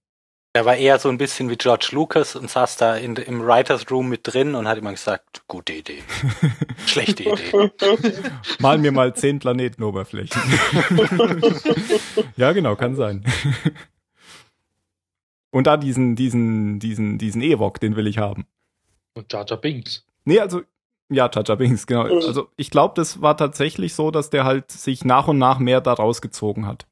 Er 0.57 0.65
war 0.65 0.77
eher 0.77 0.99
so 0.99 1.11
ein 1.11 1.19
bisschen 1.19 1.51
wie 1.51 1.57
George 1.57 1.91
Lucas 1.93 2.35
und 2.35 2.49
saß 2.49 2.79
da 2.79 2.97
in, 2.97 3.15
im 3.17 3.47
Writers 3.47 3.91
Room 3.91 4.09
mit 4.09 4.21
drin 4.23 4.55
und 4.55 4.67
hat 4.67 4.79
immer 4.79 4.93
gesagt, 4.93 5.43
gute 5.49 5.75
Idee, 5.75 6.03
schlechte 6.87 7.25
Idee. 7.25 7.71
Mal 8.61 8.79
mir 8.79 8.91
mal 8.91 9.15
zehn 9.15 9.39
Planetenoberflächen. 9.39 10.41
ja, 12.37 12.53
genau, 12.53 12.75
kann 12.75 12.97
sein. 12.97 13.23
Und 15.51 15.67
da 15.67 15.77
diesen, 15.77 16.17
diesen, 16.17 16.81
diesen, 16.81 17.19
diesen 17.19 17.43
Ewok, 17.43 17.79
den 17.79 17.95
will 17.95 18.07
ich 18.07 18.17
haben. 18.17 18.47
Und 19.13 19.31
Jar 19.31 19.45
Jar 19.47 19.61
Binks. 19.61 20.07
Nee, 20.25 20.41
also, 20.41 20.63
ja, 21.11 21.29
Jaja 21.31 21.55
Binks, 21.55 21.87
genau. 21.87 22.05
Also, 22.05 22.49
ich 22.57 22.71
glaube, 22.71 22.95
das 22.97 23.21
war 23.21 23.37
tatsächlich 23.37 23.93
so, 23.95 24.11
dass 24.11 24.31
der 24.31 24.45
halt 24.45 24.73
sich 24.73 25.05
nach 25.05 25.29
und 25.29 25.37
nach 25.37 25.59
mehr 25.59 25.83
da 25.83 25.93
rausgezogen 25.93 26.67
hat. 26.67 26.87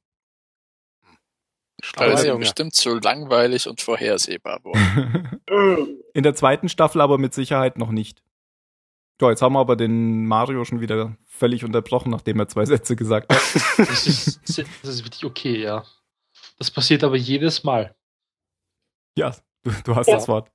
Weil 1.97 2.11
Aber 2.11 2.19
sie 2.19 2.29
Junge. 2.29 2.41
bestimmt 2.41 2.75
so 2.75 2.95
langweilig 2.99 3.69
und 3.69 3.81
vorhersehbar 3.81 4.61
wurden. 4.65 5.41
Mhm. 5.51 5.99
In 6.15 6.23
der 6.23 6.35
zweiten 6.35 6.69
Staffel 6.69 7.01
aber 7.01 7.19
mit 7.19 7.35
Sicherheit 7.35 7.79
noch 7.79 7.91
nicht. 7.91 8.23
Ja, 9.21 9.31
jetzt 9.31 9.43
haben 9.43 9.53
wir 9.55 9.61
aber 9.61 9.77
den 9.77 10.27
Mario 10.27 10.65
schon 10.65 10.81
wieder 10.81 11.17
völlig 11.27 11.65
unterbrochen, 11.65 12.11
nachdem 12.11 12.39
er 12.41 12.49
zwei 12.49 12.65
Sätze 12.65 12.97
gesagt 12.97 13.33
hat. 13.33 13.41
Das 13.77 14.07
ist, 14.07 14.41
das 14.47 14.59
ist 14.89 15.05
wirklich 15.05 15.25
okay, 15.25 15.61
ja. 15.63 15.85
Das 16.59 16.71
passiert 16.71 17.03
aber 17.05 17.17
jedes 17.17 17.65
Mal. 17.65 17.95
Ja, 19.17 19.35
du, 19.63 19.71
du 19.85 19.97
hast 19.97 20.09
Ja. 20.09 20.15
das 20.17 20.29
Wort. 20.29 20.51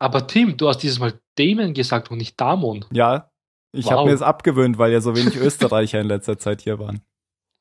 Aber 0.00 0.26
Tim, 0.26 0.56
du 0.56 0.68
hast 0.68 0.78
dieses 0.78 0.98
Mal 1.00 1.20
Damon 1.36 1.74
gesagt 1.74 2.10
und 2.10 2.18
nicht 2.18 2.40
Damon. 2.40 2.84
Ja, 2.92 3.30
ich 3.72 3.86
Wow. 3.86 3.92
habe 3.92 4.04
mir 4.06 4.12
das 4.12 4.22
abgewöhnt, 4.22 4.78
weil 4.78 4.92
ja 4.92 5.00
so 5.00 5.16
wenig 5.16 5.36
Österreicher 5.36 6.00
in 6.00 6.06
letzter 6.06 6.38
Zeit 6.38 6.60
hier 6.60 6.78
waren. 6.78 7.02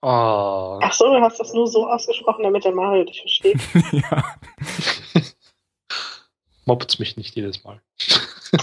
Ah. 0.01 0.80
Ach 0.82 0.94
so, 0.94 1.06
du 1.12 1.20
hast 1.22 1.39
das 1.39 1.54
nur 1.54 1.68
so 1.68 1.88
ausgesprochen, 1.89 2.44
damit 2.44 2.63
der 2.66 2.72
Mario 2.74 3.04
dich 3.06 3.22
versteht. 3.22 3.60
ja. 3.92 4.36
Mobbt 6.66 7.00
mich 7.00 7.18
nicht 7.18 7.36
jedes 7.36 7.63
Mal. 7.63 7.82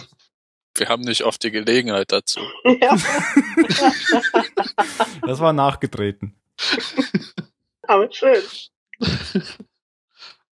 Wir 0.76 0.88
haben 0.88 1.02
nicht 1.02 1.22
oft 1.22 1.42
die 1.44 1.52
Gelegenheit 1.52 2.10
dazu. 2.10 2.40
ja, 2.80 2.96
Das 5.24 5.38
war 5.38 5.52
nachgetreten. 5.52 6.34
aber 7.82 8.10
schön. 8.12 8.42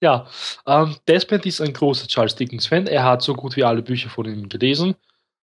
Ja, 0.01 0.29
ähm, 0.67 0.97
Desmond 1.09 1.45
ist 1.47 1.61
ein 1.61 1.73
großer 1.73 2.07
Charles 2.07 2.37
Dickens-Fan. 2.37 2.87
Er 2.87 3.03
hat 3.05 3.23
so 3.23 3.35
gut 3.35 3.57
wie 3.57 3.65
alle 3.65 3.83
Bücher 3.83 4.11
von 4.11 4.27
ihm 4.27 4.49
gelesen. 4.49 4.95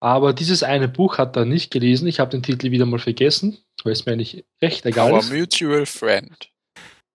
Aber 0.01 0.33
dieses 0.35 0.63
eine 0.63 0.89
Buch 0.89 1.17
hat 1.19 1.37
er 1.37 1.45
nicht 1.47 1.71
gelesen. 1.71 2.07
Ich 2.07 2.21
habe 2.21 2.31
den 2.31 2.43
Titel 2.43 2.71
wieder 2.71 2.87
mal 2.87 2.99
vergessen, 2.99 3.59
weil 3.85 3.93
es 3.93 4.07
mir 4.07 4.13
eigentlich 4.13 4.45
recht 4.63 4.85
egal 4.87 5.13
Our 5.13 5.21
ist. 5.21 5.33
mutual 5.33 5.87
friend. 5.87 6.51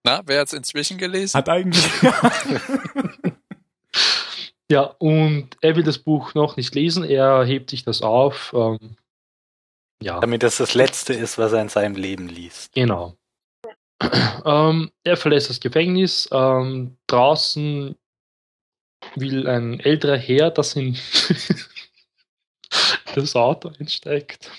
Na, 0.04 0.20
wer 0.26 0.40
hat's 0.40 0.52
inzwischen 0.52 0.98
gelesen? 0.98 1.36
Hat 1.38 1.48
eigentlich. 1.48 1.84
Ja, 4.70 4.80
und 4.98 5.50
er 5.60 5.76
will 5.76 5.82
das 5.82 5.98
Buch 5.98 6.32
noch 6.34 6.56
nicht 6.56 6.74
lesen. 6.74 7.04
Er 7.04 7.44
hebt 7.44 7.68
sich 7.68 7.84
das 7.84 8.00
auf. 8.00 8.50
Ähm, 8.56 8.96
ja, 10.02 10.20
Damit 10.20 10.42
das 10.42 10.56
das 10.56 10.72
Letzte 10.74 11.12
ist, 11.12 11.36
was 11.36 11.52
er 11.52 11.60
in 11.60 11.68
seinem 11.68 11.96
Leben 11.96 12.28
liest. 12.28 12.72
genau. 12.72 13.14
ähm, 14.44 14.90
er 15.04 15.16
verlässt 15.18 15.50
das 15.50 15.60
Gefängnis. 15.60 16.28
Ähm, 16.32 16.96
draußen 17.06 17.94
will 19.16 19.46
ein 19.46 19.80
älterer 19.80 20.16
Herr, 20.16 20.50
das 20.50 20.74
in 20.76 20.94
das 23.14 23.34
Auto 23.34 23.70
einsteigt. 23.78 24.50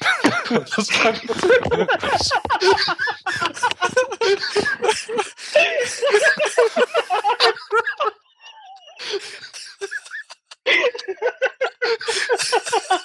Das 0.76 0.88
kann 0.90 1.20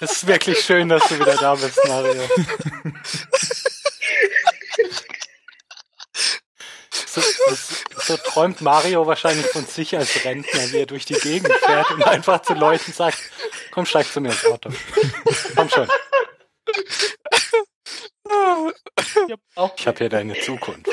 Es 0.03 0.13
ist 0.13 0.27
wirklich 0.27 0.59
schön, 0.61 0.89
dass 0.89 1.07
du 1.09 1.19
wieder 1.19 1.37
da 1.37 1.55
bist, 1.55 1.79
Mario. 1.87 2.23
So, 7.13 7.21
so 8.01 8.17
träumt 8.17 8.61
Mario 8.61 9.07
wahrscheinlich 9.07 9.47
von 9.47 9.67
sich 9.67 9.97
als 9.97 10.25
Rentner, 10.25 10.73
wie 10.73 10.79
er 10.79 10.87
durch 10.87 11.05
die 11.05 11.15
Gegend 11.15 11.53
fährt 11.53 11.91
und 11.91 12.05
einfach 12.05 12.43
zu 12.43 12.55
Leuten 12.55 12.93
sagt, 12.93 13.19
komm, 13.73 13.85
steig 13.85 14.07
zu 14.07 14.21
mir 14.21 14.29
ins 14.31 14.45
Auto. 14.47 14.71
Komm 15.57 15.69
schon, 15.69 15.89
ich 19.77 19.87
habe 19.87 19.99
hier 19.99 20.09
deine 20.09 20.35
Zukunft. 20.41 20.89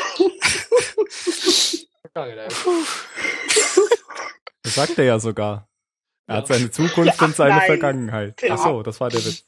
Das 4.63 4.75
sagt 4.75 4.97
er 4.97 5.05
ja 5.05 5.19
sogar. 5.19 5.69
Er 6.27 6.37
hat 6.37 6.47
seine 6.47 6.71
Zukunft 6.71 7.19
Ja, 7.19 7.25
und 7.25 7.35
seine 7.35 7.55
nein. 7.55 7.65
Vergangenheit. 7.65 8.41
Ja. 8.41 8.55
Ach 8.55 8.63
so, 8.63 8.83
das 8.83 8.99
war 8.99 9.09
der 9.09 9.23
Witz. 9.23 9.45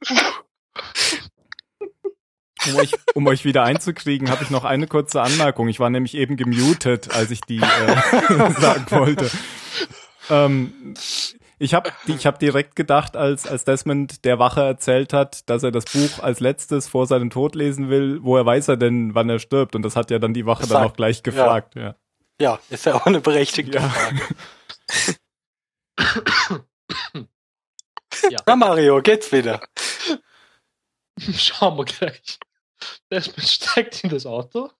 Um 2.68 2.76
euch, 2.76 2.92
um 3.14 3.26
euch 3.26 3.44
wieder 3.44 3.62
einzukriegen, 3.64 4.30
habe 4.30 4.42
ich 4.44 4.50
noch 4.50 4.64
eine 4.64 4.86
kurze 4.86 5.20
Anmerkung. 5.22 5.68
Ich 5.68 5.80
war 5.80 5.90
nämlich 5.90 6.14
eben 6.14 6.36
gemutet, 6.36 7.14
als 7.14 7.30
ich 7.30 7.40
die 7.42 7.58
äh, 7.58 8.50
sagen 8.60 8.86
wollte. 8.90 9.30
Ähm, 10.30 10.94
ich 11.58 11.72
habe 11.74 11.90
ich 12.06 12.26
hab 12.26 12.38
direkt 12.38 12.76
gedacht, 12.76 13.16
als, 13.16 13.46
als 13.46 13.64
Desmond 13.64 14.24
der 14.24 14.38
Wache 14.38 14.62
erzählt 14.62 15.12
hat, 15.12 15.48
dass 15.48 15.62
er 15.62 15.70
das 15.70 15.84
Buch 15.86 16.22
als 16.22 16.40
letztes 16.40 16.88
vor 16.88 17.06
seinem 17.06 17.30
Tod 17.30 17.54
lesen 17.54 17.88
will, 17.88 18.18
woher 18.22 18.44
weiß 18.44 18.68
er 18.68 18.76
denn, 18.76 19.14
wann 19.14 19.30
er 19.30 19.38
stirbt? 19.38 19.74
Und 19.74 19.82
das 19.82 19.96
hat 19.96 20.10
ja 20.10 20.18
dann 20.18 20.34
die 20.34 20.44
Wache 20.46 20.66
dann 20.66 20.84
auch 20.84 20.94
gleich 20.94 21.22
gefragt. 21.22 21.74
Ja. 21.76 21.94
Ja, 22.40 22.58
ist 22.68 22.84
ja 22.84 22.94
auch 22.94 23.06
eine 23.06 23.20
berechtigte 23.20 23.78
Ja. 23.78 23.88
Frage. 23.88 24.20
Ja. 28.30 28.38
Na 28.46 28.56
Mario, 28.56 29.00
geht's 29.02 29.32
wieder? 29.32 29.60
Schauen 31.18 31.78
wir 31.78 31.84
gleich. 31.84 32.38
Desmond 33.10 33.42
steigt 33.48 34.04
in 34.04 34.10
das 34.10 34.26
Auto. 34.26 34.70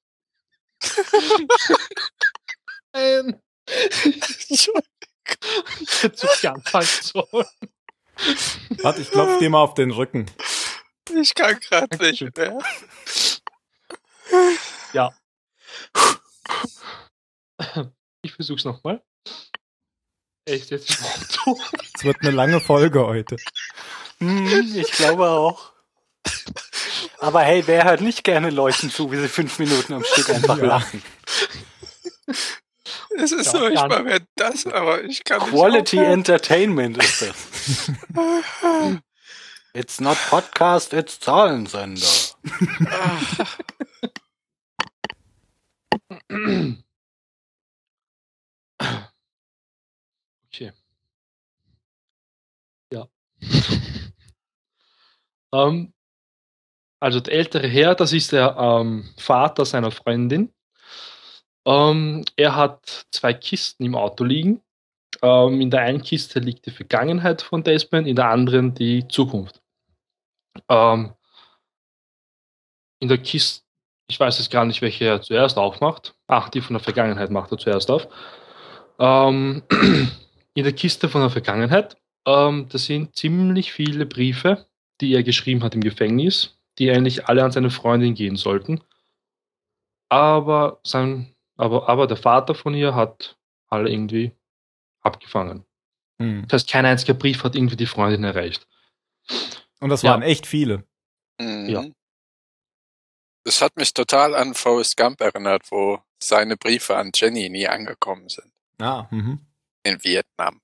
Nein. 2.93 3.43
Ich 4.49 6.03
hätte 6.03 6.17
so 6.17 6.49
anfangen 6.49 6.87
sollen. 6.87 7.47
Warte, 8.83 9.03
ich 9.03 9.11
klopfe 9.11 9.39
dir 9.39 9.51
mal 9.51 9.61
auf 9.63 9.75
den 9.75 9.91
Rücken. 9.91 10.31
Ich 11.15 11.35
kann 11.35 11.59
gerade 11.61 11.97
nicht 11.99 12.37
mehr. 12.37 12.59
Ich 18.23 18.33
versuch's 18.35 18.65
nochmal. 18.65 19.03
Ist 20.47 20.71
jetzt 20.71 20.99
im 20.99 21.05
Auto. 21.05 21.61
Es 21.95 22.05
wird 22.05 22.21
eine 22.21 22.31
lange 22.31 22.61
Folge 22.61 23.07
heute. 23.07 23.37
Hm, 24.19 24.75
ich 24.77 24.91
glaube 24.93 25.29
auch. 25.29 25.73
Aber 27.27 27.43
hey, 27.43 27.65
wer 27.67 27.83
hört 27.83 28.03
nicht 28.03 28.23
gerne 28.23 28.51
Leuten 28.51 28.89
zu, 28.89 29.11
wie 29.11 29.17
sie 29.17 29.29
fünf 29.29 29.59
Minuten 29.59 29.93
am 29.95 30.05
Stück 30.05 30.31
einfach 30.31 30.59
Ja. 30.59 30.65
lachen? 30.65 31.03
Es 33.19 33.33
ist 33.33 33.47
Ja, 33.47 33.53
so, 33.53 33.67
ich 33.69 33.81
mal 33.81 34.03
mehr 34.05 34.21
das, 34.37 34.65
aber 34.67 35.03
ich 35.03 35.25
kann 35.25 35.41
nicht 35.43 35.51
Quality 35.51 35.99
aufhören. 35.99 36.13
Entertainment 36.21 36.97
ist 37.03 37.23
das. 37.23 37.37
It's 39.75 40.01
not 40.01 40.17
Podcast, 40.31 40.93
it's 40.93 41.19
Zahlensender. 41.19 42.07
Okay. 50.53 50.73
Ja. 52.93 53.09
ähm, 55.53 55.93
also 57.07 57.21
der 57.21 57.35
ältere 57.35 57.69
Herr, 57.69 57.95
das 57.95 58.13
ist 58.13 58.33
der 58.33 58.57
ähm, 58.59 59.09
Vater 59.17 59.65
seiner 59.65 59.93
Freundin. 59.93 60.53
Ähm, 61.65 62.25
er 62.35 62.57
hat 62.57 63.07
zwei 63.13 63.33
Kisten 63.33 63.85
im 63.85 63.95
Auto 63.95 64.25
liegen. 64.25 64.61
Ähm, 65.23 65.61
in 65.61 65.71
der 65.71 65.83
einen 65.83 66.03
Kiste 66.03 66.41
liegt 66.41 66.67
die 66.67 66.73
Vergangenheit 66.73 67.43
von 67.43 67.63
Desmond, 67.63 68.09
in 68.09 68.17
der 68.17 68.29
anderen 68.29 68.75
die 68.75 69.07
Zukunft. 69.07 69.63
Ähm, 70.69 71.15
in 72.99 73.07
der 73.07 73.19
Kiste, 73.19 73.65
ich 74.11 74.19
weiß 74.19 74.39
jetzt 74.39 74.51
gar 74.51 74.65
nicht, 74.65 74.83
welche 74.83 75.05
er 75.05 75.23
zuerst 75.23 75.59
aufmacht. 75.59 76.17
Ach, 76.27 76.49
die 76.49 76.61
von 76.61 76.75
der 76.75 76.83
Vergangenheit 76.83 77.31
macht 77.31 77.53
er 77.53 77.59
zuerst 77.59 77.89
auf. 77.89 78.09
Ähm, 78.99 79.63
in 80.55 80.65
der 80.65 80.73
Kiste 80.73 81.09
von 81.09 81.21
der 81.21 81.31
Vergangenheit, 81.31 81.97
ähm, 82.27 82.67
da 82.69 82.79
sind 82.79 83.15
ziemlich 83.15 83.73
viele 83.73 84.07
Briefe, 84.07 84.67
die 85.01 85.15
er 85.15 85.23
geschrieben 85.23 85.63
hat 85.63 85.77
im 85.77 85.83
Gefängnis, 85.83 86.57
die 86.79 86.91
eigentlich 86.91 87.27
alle 87.27 87.45
an 87.45 87.53
seine 87.53 87.71
Freundin 87.71 88.15
gehen 88.15 88.37
sollten. 88.37 88.83
Aber, 90.09 90.81
sein, 90.85 91.35
aber, 91.57 91.89
aber 91.89 92.07
der 92.07 92.17
Vater 92.17 92.55
von 92.55 92.75
ihr 92.75 92.95
hat 92.95 93.37
alle 93.69 93.91
irgendwie 93.91 94.33
abgefangen. 95.01 95.65
Hm. 96.21 96.43
Das 96.49 96.63
heißt, 96.63 96.71
kein 96.71 96.87
einziger 96.87 97.15
Brief 97.15 97.45
hat 97.45 97.55
irgendwie 97.57 97.77
die 97.77 97.87
Freundin 97.87 98.25
erreicht. 98.25 98.67
Und 99.81 99.89
das 99.91 100.03
Ja. 100.03 100.13
waren 100.13 100.23
echt 100.23 100.47
viele. 100.47 100.85
Mhm. 101.41 101.69
Ja. 101.69 101.85
Das 103.45 103.61
hat 103.61 103.77
mich 103.77 103.93
total 103.95 104.35
an 104.35 104.55
Forrest 104.55 104.97
Gump 104.97 105.21
erinnert, 105.21 105.71
wo 105.71 106.01
seine 106.23 106.57
Briefe 106.57 106.97
an 106.97 107.11
Jenny 107.15 107.49
nie 107.49 107.69
angekommen 107.69 108.29
sind. 108.29 108.51
Ah, 108.79 109.07
mhm. 109.11 109.41
In 109.85 110.03
Vietnam. 110.03 110.61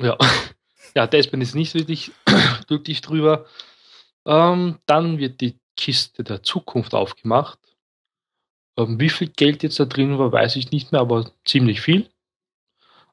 Ja, 0.00 0.16
ja 0.94 1.06
Desmond 1.06 1.42
ist 1.42 1.54
nicht 1.54 1.74
wirklich 1.74 2.12
glücklich 2.68 3.00
drüber. 3.00 3.46
Ähm, 4.26 4.78
dann 4.86 5.18
wird 5.18 5.40
die 5.40 5.58
Kiste 5.76 6.24
der 6.24 6.42
Zukunft 6.42 6.94
aufgemacht. 6.94 7.58
Ähm, 8.78 8.98
wie 9.00 9.08
viel 9.08 9.28
Geld 9.28 9.62
jetzt 9.62 9.80
da 9.80 9.84
drin 9.84 10.18
war, 10.18 10.32
weiß 10.32 10.56
ich 10.56 10.70
nicht 10.70 10.92
mehr, 10.92 11.00
aber 11.00 11.30
ziemlich 11.44 11.80
viel. 11.80 12.08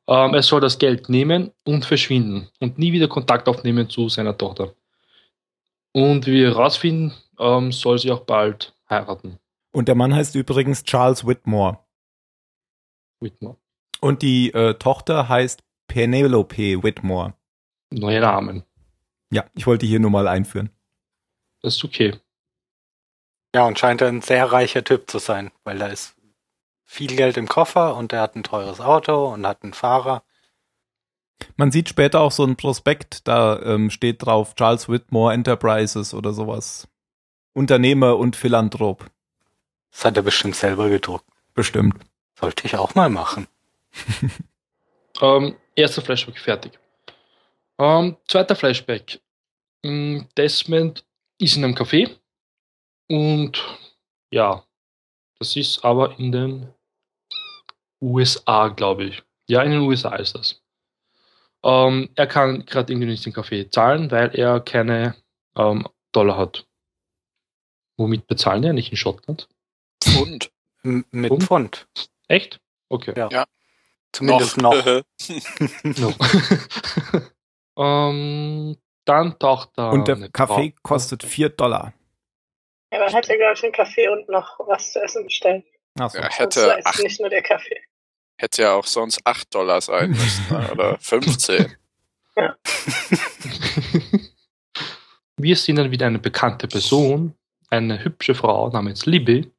Ähm, 0.07 0.33
er 0.33 0.43
soll 0.43 0.61
das 0.61 0.79
Geld 0.79 1.09
nehmen 1.09 1.51
und 1.65 1.85
verschwinden 1.85 2.49
und 2.59 2.77
nie 2.77 2.93
wieder 2.93 3.07
Kontakt 3.07 3.47
aufnehmen 3.47 3.89
zu 3.89 4.09
seiner 4.09 4.37
Tochter. 4.37 4.73
Und 5.91 6.25
wie 6.27 6.33
wir 6.33 6.49
herausfinden, 6.49 7.13
ähm, 7.39 7.71
soll 7.71 7.99
sie 7.99 8.11
auch 8.11 8.21
bald 8.21 8.75
heiraten. 8.89 9.39
Und 9.71 9.87
der 9.87 9.95
Mann 9.95 10.13
heißt 10.13 10.35
übrigens 10.35 10.83
Charles 10.83 11.25
Whitmore. 11.25 11.79
Whitmore. 13.19 13.57
Und 14.01 14.21
die 14.21 14.51
äh, 14.53 14.75
Tochter 14.75 15.29
heißt 15.29 15.61
Penelope 15.87 16.81
Whitmore. 16.83 17.33
Neue 17.91 18.21
Namen. 18.21 18.63
Ja, 19.31 19.45
ich 19.53 19.67
wollte 19.67 19.85
hier 19.85 19.99
nur 19.99 20.11
mal 20.11 20.27
einführen. 20.27 20.69
Das 21.61 21.75
ist 21.75 21.83
okay. 21.83 22.19
Ja, 23.53 23.65
und 23.65 23.79
scheint 23.79 24.01
ein 24.01 24.21
sehr 24.21 24.51
reicher 24.51 24.83
Typ 24.83 25.09
zu 25.09 25.19
sein, 25.19 25.51
weil 25.63 25.79
da 25.79 25.87
ist 25.87 26.15
viel 26.85 27.15
Geld 27.15 27.37
im 27.37 27.47
Koffer 27.47 27.95
und 27.95 28.13
er 28.13 28.21
hat 28.21 28.35
ein 28.35 28.43
teures 28.43 28.79
Auto 28.79 29.27
und 29.27 29.45
hat 29.45 29.63
einen 29.63 29.73
Fahrer. 29.73 30.23
Man 31.55 31.71
sieht 31.71 31.89
später 31.89 32.19
auch 32.19 32.31
so 32.31 32.43
ein 32.43 32.57
Prospekt, 32.57 33.27
da 33.27 33.61
ähm, 33.61 33.89
steht 33.89 34.25
drauf 34.25 34.55
Charles 34.55 34.89
Whitmore 34.89 35.33
Enterprises 35.33 36.13
oder 36.13 36.33
sowas. 36.33 36.87
Unternehmer 37.53 38.17
und 38.17 38.35
Philanthrop. 38.35 39.09
Das 39.91 40.05
hat 40.05 40.17
er 40.17 40.23
bestimmt 40.23 40.55
selber 40.55 40.89
gedruckt. 40.89 41.25
Bestimmt. 41.53 41.95
Sollte 42.39 42.65
ich 42.67 42.75
auch 42.75 42.95
mal 42.95 43.09
machen. 43.09 43.47
Ähm, 45.21 45.55
erster 45.75 46.01
Flashback 46.01 46.39
fertig. 46.39 46.79
Ähm, 47.77 48.17
zweiter 48.27 48.55
Flashback. 48.55 49.19
Mm, 49.83 50.21
Desmond 50.37 51.05
ist 51.39 51.57
in 51.57 51.63
einem 51.63 51.75
Café 51.75 52.09
und 53.09 53.63
ja, 54.31 54.63
das 55.39 55.55
ist 55.55 55.83
aber 55.83 56.19
in 56.19 56.31
den 56.31 56.73
USA, 58.01 58.67
glaube 58.67 59.05
ich. 59.05 59.23
Ja, 59.47 59.63
in 59.63 59.71
den 59.71 59.81
USA 59.81 60.15
ist 60.15 60.35
das. 60.35 60.61
Ähm, 61.63 62.09
er 62.15 62.27
kann 62.27 62.65
gerade 62.65 62.93
irgendwie 62.93 63.07
nicht 63.09 63.25
den 63.25 63.33
Kaffee 63.33 63.69
zahlen, 63.69 64.11
weil 64.11 64.33
er 64.35 64.59
keine 64.59 65.15
ähm, 65.55 65.87
Dollar 66.11 66.37
hat. 66.37 66.67
Womit 67.97 68.27
bezahlen 68.27 68.61
die 68.61 68.73
nicht 68.73 68.91
in 68.91 68.97
Schottland? 68.97 69.49
Pfund. 70.01 70.51
M 70.83 71.05
mit 71.11 71.31
Und? 71.31 71.43
Pfund. 71.43 71.87
Echt? 72.27 72.61
Okay. 72.87 73.13
Ja. 73.17 73.45
Zumindest 74.13 74.57
noch. 74.57 74.85
No. 75.83 76.13
ähm, 77.77 78.77
dann 79.09 79.37
taucht 79.39 79.69
da. 79.75 79.89
Und 79.91 80.07
der 80.07 80.29
Kaffee 80.29 80.73
Frau- 80.73 80.79
kostet 80.83 81.23
4 81.23 81.49
Dollar. 81.49 81.93
Ja, 82.93 82.99
hat 83.13 83.29
er, 83.29 83.37
glaube 83.37 83.53
ich, 83.53 83.63
einen 83.63 83.73
Kaffee 83.73 84.07
und 84.09 84.27
noch 84.29 84.59
was 84.67 84.93
zu 84.93 85.01
essen 85.01 85.23
bestellt. 85.25 85.65
Achso. 85.99 86.17
Ja, 86.17 86.25
Das 86.25 86.39
hätte, 86.39 86.59
ist 86.77 86.85
acht, 86.85 87.03
nicht 87.03 87.19
nur 87.19 87.29
der 87.29 87.41
Kaffee. 87.43 87.81
hätte 88.37 88.61
ja 88.63 88.73
auch 88.73 88.85
sonst 88.85 89.19
8 89.25 89.53
Dollar 89.53 89.81
sein 89.81 90.11
müssen. 90.11 90.45
ne? 90.49 90.71
Oder 90.71 90.97
15. 91.01 91.75
Wir 95.37 95.55
sehen 95.55 95.75
dann 95.77 95.91
wieder 95.91 96.07
eine 96.07 96.19
bekannte 96.19 96.67
Person, 96.67 97.33
eine 97.69 98.03
hübsche 98.03 98.35
Frau 98.35 98.69
namens 98.69 99.05
Libby, 99.05 99.51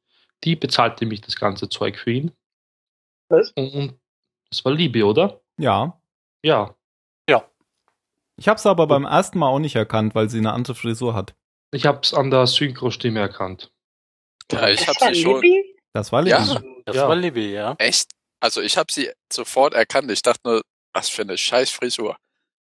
die 0.43 0.55
bezahlt 0.55 1.01
nämlich 1.01 1.21
das 1.21 1.35
ganze 1.35 1.69
Zeug 1.69 1.97
für 1.97 2.11
ihn. 2.11 2.31
Was? 3.29 3.51
Und 3.53 3.99
das 4.49 4.63
war 4.65 4.73
Libby, 4.73 5.01
oder? 5.03 5.41
Ja. 5.57 5.99
Ja. 6.43 6.75
Ich 8.41 8.47
habe 8.47 8.57
es 8.57 8.65
aber 8.65 8.87
beim 8.87 9.05
ersten 9.05 9.37
Mal 9.37 9.49
auch 9.49 9.59
nicht 9.59 9.75
erkannt, 9.75 10.15
weil 10.15 10.27
sie 10.27 10.39
eine 10.39 10.51
andere 10.51 10.73
Frisur 10.73 11.13
hat. 11.13 11.35
Ich 11.71 11.85
habe 11.85 11.99
es 12.01 12.11
an 12.11 12.31
der 12.31 12.47
Synchro-Stimme 12.47 13.19
erkannt. 13.19 13.71
Ja, 14.51 14.67
ich 14.67 14.79
Das 14.79 14.87
habe 14.87 14.99
war 15.01 15.13
sie 15.13 15.21
schon. 15.21 15.35
Libby? 15.43 15.75
Das 15.93 16.11
war 16.11 16.23
Lilly. 16.23 16.31
Ja. 16.31 16.61
Das 16.85 16.95
Ja. 16.95 17.07
war 17.07 17.15
Libby, 17.15 17.53
ja. 17.53 17.75
Echt? 17.77 18.09
Also 18.39 18.59
ich 18.61 18.77
habe 18.77 18.91
sie 18.91 19.11
sofort 19.31 19.75
erkannt. 19.75 20.09
Ich 20.09 20.23
dachte 20.23 20.39
nur, 20.43 20.61
was 20.91 21.07
für 21.09 21.21
eine 21.21 21.37
scheiß 21.37 21.69
Frisur. 21.69 22.17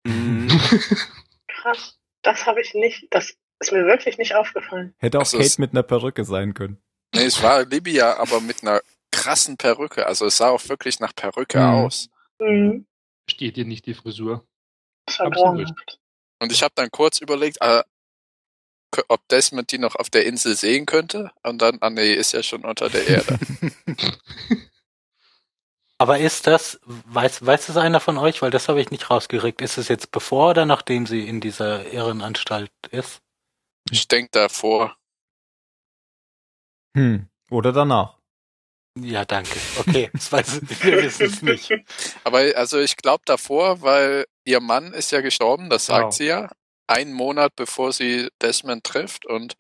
Mhm. 0.07 0.47
Krass. 1.49 1.99
Das 2.23 2.47
habe 2.47 2.61
ich 2.61 2.73
nicht. 2.75 3.09
Das 3.11 3.35
ist 3.59 3.73
mir 3.73 3.85
wirklich 3.85 4.17
nicht 4.17 4.37
aufgefallen. 4.37 4.95
Hätte 4.99 5.19
auch 5.19 5.23
Also 5.23 5.39
Kate 5.39 5.47
es- 5.49 5.59
mit 5.59 5.73
einer 5.73 5.83
Perücke 5.83 6.25
sein 6.25 6.55
können. 6.55 6.81
Nee, 7.17 7.25
es 7.25 7.43
war 7.43 7.65
Libya, 7.65 8.17
aber 8.19 8.41
mit 8.41 8.63
einer 8.63 8.81
krassen 9.11 9.57
Perücke. 9.57 10.07
Also 10.07 10.27
es 10.27 10.37
sah 10.37 10.51
auch 10.51 10.69
wirklich 10.69 11.01
nach 11.01 11.17
Perücke 11.17 11.59
Mhm. 11.59 11.65
aus. 11.85 12.09
Mhm. 12.39 12.87
Steht 13.29 13.57
dir 13.57 13.65
nicht 13.65 13.87
die 13.87 13.95
Frisur? 13.95 14.47
Das 15.07 15.21
Absolut. 15.21 15.99
Und 16.41 16.53
ich 16.53 16.63
habe 16.63 16.73
dann 16.75 16.91
kurz 16.91 17.21
überlegt, 17.21 17.59
äh, 17.61 17.83
ob 19.09 19.27
Desmond 19.29 19.73
die 19.73 19.79
noch 19.79 19.97
auf 19.97 20.11
der 20.11 20.27
Insel 20.27 20.57
sehen 20.57 20.87
könnte. 20.87 21.33
Und 21.43 21.61
dann, 21.61 21.79
ah 21.81 21.91
nee, 21.91 22.15
ist 22.15 22.33
ja 22.33 22.43
schon 22.43 22.65
unter 22.65 22.89
der 22.89 23.07
Erde. 23.07 23.39
Aber 25.99 26.19
ist 26.19 26.47
das, 26.47 26.81
weiß, 26.85 27.47
weiß 27.47 27.69
es 27.69 27.77
einer 27.77 28.01
von 28.01 28.19
euch, 28.19 28.43
weil 28.43 28.51
das 28.51 28.69
habe 28.69 28.81
ich 28.81 28.91
nicht 28.91 29.11
rausgeregt, 29.11 29.63
ist 29.63 29.79
es 29.79 29.89
jetzt 29.89 30.11
bevor 30.11 30.51
oder 30.51 30.67
nachdem 30.67 31.07
sie 31.07 31.27
in 31.27 31.41
dieser 31.41 31.91
Irrenanstalt 31.93 32.73
ist? 32.91 33.21
Ich 33.91 34.09
denk 34.09 34.33
davor. 34.33 34.97
Hm. 36.97 37.29
Oder 37.51 37.73
danach. 37.73 38.19
Ja, 38.99 39.25
danke. 39.25 39.59
Okay, 39.79 40.11
das 40.13 40.31
weiß, 40.31 40.61
wir 40.83 41.03
wissen 41.03 41.27
es 41.27 41.43
nicht. 41.43 41.73
Aber 42.25 42.39
also 42.57 42.79
ich 42.79 42.97
glaube 42.97 43.23
davor, 43.27 43.83
weil 43.83 44.25
ihr 44.45 44.61
Mann 44.61 44.93
ist 44.93 45.11
ja 45.13 45.21
gestorben, 45.21 45.71
das 45.71 45.87
sagt 45.87 46.01
Genau. 46.01 46.11
sie 46.11 46.27
ja, 46.27 46.51
einen 46.87 47.13
Monat 47.13 47.55
bevor 47.57 47.93
sie 47.93 48.29
Desmond 48.43 48.85
trifft. 48.85 49.27
Und 49.27 49.55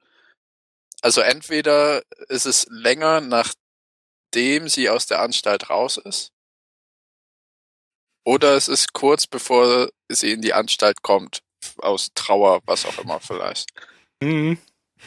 also 1.02 1.20
entweder 1.20 2.02
ist 2.28 2.46
es 2.46 2.66
länger, 2.70 3.20
nachdem 3.20 4.68
sie 4.68 4.88
aus 4.88 5.06
der 5.06 5.20
Anstalt 5.20 5.70
raus 5.70 5.96
ist, 5.98 6.30
oder 8.26 8.54
es 8.56 8.68
ist 8.68 8.92
kurz 8.94 9.26
bevor 9.26 9.88
sie 10.08 10.32
in 10.32 10.40
die 10.40 10.54
Anstalt 10.54 11.02
kommt, 11.02 11.40
aus 11.78 12.10
Trauer, 12.14 12.60
was 12.66 12.86
auch 12.86 12.98
immer 12.98 13.20
vielleicht. 13.20 13.70
Mhm. 14.22 14.58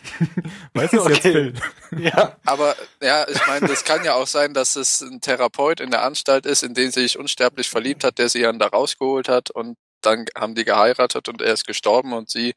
Weißt 0.73 0.93
du 0.93 0.99
es 1.01 1.07
jetzt, 1.09 1.17
Okay. 1.19 1.31
Phil? 1.31 1.53
Ja, 2.03 2.35
Aber 2.45 2.75
ja, 3.01 3.27
ich 3.27 3.45
meine, 3.47 3.67
das 3.67 3.83
kann 3.83 4.03
ja 4.03 4.13
auch 4.15 4.27
sein, 4.27 4.53
dass 4.53 4.75
es 4.75 5.01
ein 5.01 5.21
Therapeut 5.21 5.79
in 5.79 5.89
der 5.91 6.03
Anstalt 6.03 6.45
ist, 6.45 6.63
in 6.63 6.73
den 6.73 6.91
sie 6.91 7.01
sich 7.01 7.17
unsterblich 7.17 7.69
verliebt 7.69 8.03
hat, 8.03 8.17
der 8.17 8.29
sie 8.29 8.41
dann 8.41 8.59
da 8.59 8.67
rausgeholt 8.67 9.29
hat 9.29 9.49
und 9.51 9.75
dann 10.01 10.25
haben 10.37 10.53
die 10.55 10.65
geheiratet 10.65 11.27
und 11.29 11.41
er 11.41 11.53
ist 11.53 11.65
gestorben 11.65 12.13
und 12.13 12.29
sie. 12.29 12.49
Ich 12.49 12.55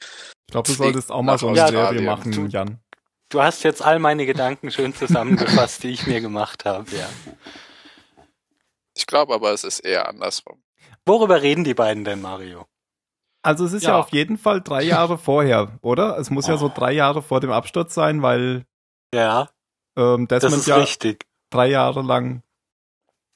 glaube, 0.53 0.67
du 0.67 0.75
solltest 0.75 1.11
auch 1.11 1.23
mal 1.23 1.39
so 1.39 1.49
eine 1.49 1.57
Serie 1.69 2.01
machen, 2.03 2.33
Du- 2.33 2.47
Jan. 2.47 2.79
du 3.31 3.43
hast 3.43 3.63
jetzt 3.63 3.83
all 3.83 3.99
meine 3.99 4.27
Gedanken 4.27 4.71
schön 4.71 4.95
zusammengefasst, 4.95 5.83
die 5.83 5.91
ich 5.91 6.07
mir 6.07 6.21
gemacht 6.21 6.65
habe, 6.65 6.91
ja. 6.95 7.09
Ich 8.97 9.07
glaube 9.07 9.33
aber, 9.35 9.53
es 9.53 9.65
ist 9.65 9.81
eher 9.81 10.09
andersrum. 10.09 10.63
Worüber 11.07 11.41
reden 11.41 11.65
die 11.65 11.75
beiden 11.75 12.05
denn, 12.05 12.21
Mario? 12.21 12.67
Also 13.43 13.65
es 13.65 13.73
ist 13.73 13.85
ja. 13.85 13.91
Ja. 13.91 13.99
auf 13.99 14.11
jeden 14.11 14.37
Fall 14.39 14.61
drei 14.61 14.83
Jahre 14.85 15.19
vorher, 15.19 15.79
oder? 15.83 16.19
Es 16.19 16.31
muss 16.31 16.47
ja 16.47 16.57
so 16.57 16.67
Oh. 16.67 16.73
drei 16.75 16.93
Jahre 16.93 17.23
vor 17.23 17.41
dem 17.41 17.51
Absturz 17.53 17.95
sein, 17.95 18.23
weil 18.23 18.65
Ja, 19.15 19.49
ähm, 19.97 20.29
das 20.29 20.43
Desmond 20.43 20.61
ist 20.61 20.67
ja 20.67 20.77
richtig. 20.77 21.27
drei 21.51 21.69
Jahre 21.69 22.03
lang 22.03 22.43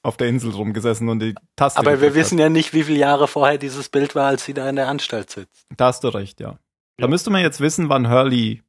auf 0.03 0.17
der 0.19 0.29
Insel 0.29 0.51
rumgesessen 0.53 1.09
und 1.09 1.21
die 1.21 1.35
Taste. 1.57 1.79
Aber 1.81 2.01
wir 2.03 2.15
wissen 2.15 2.39
ja 2.39 2.51
nicht, 2.51 2.75
wie 2.75 2.85
viele 2.85 2.99
Jahre 2.99 3.27
vorher 3.27 3.57
dieses 3.57 3.89
Bild 3.89 4.15
war, 4.15 4.27
als 4.27 4.45
sie 4.45 4.53
da 4.53 4.69
in 4.69 4.77
der 4.77 4.89
Anstalt 4.89 5.31
sitzt. 5.31 5.67
Da 5.77 5.87
hast 5.87 6.05
du 6.05 6.09
recht, 6.09 6.41
ja. 6.41 6.59
Da 6.99 7.05
Ja. 7.05 7.09
müsste 7.09 7.31
man 7.31 7.41
jetzt 7.41 7.61
wissen, 7.61 7.89
wann 7.89 8.11
Hurley 8.11 8.63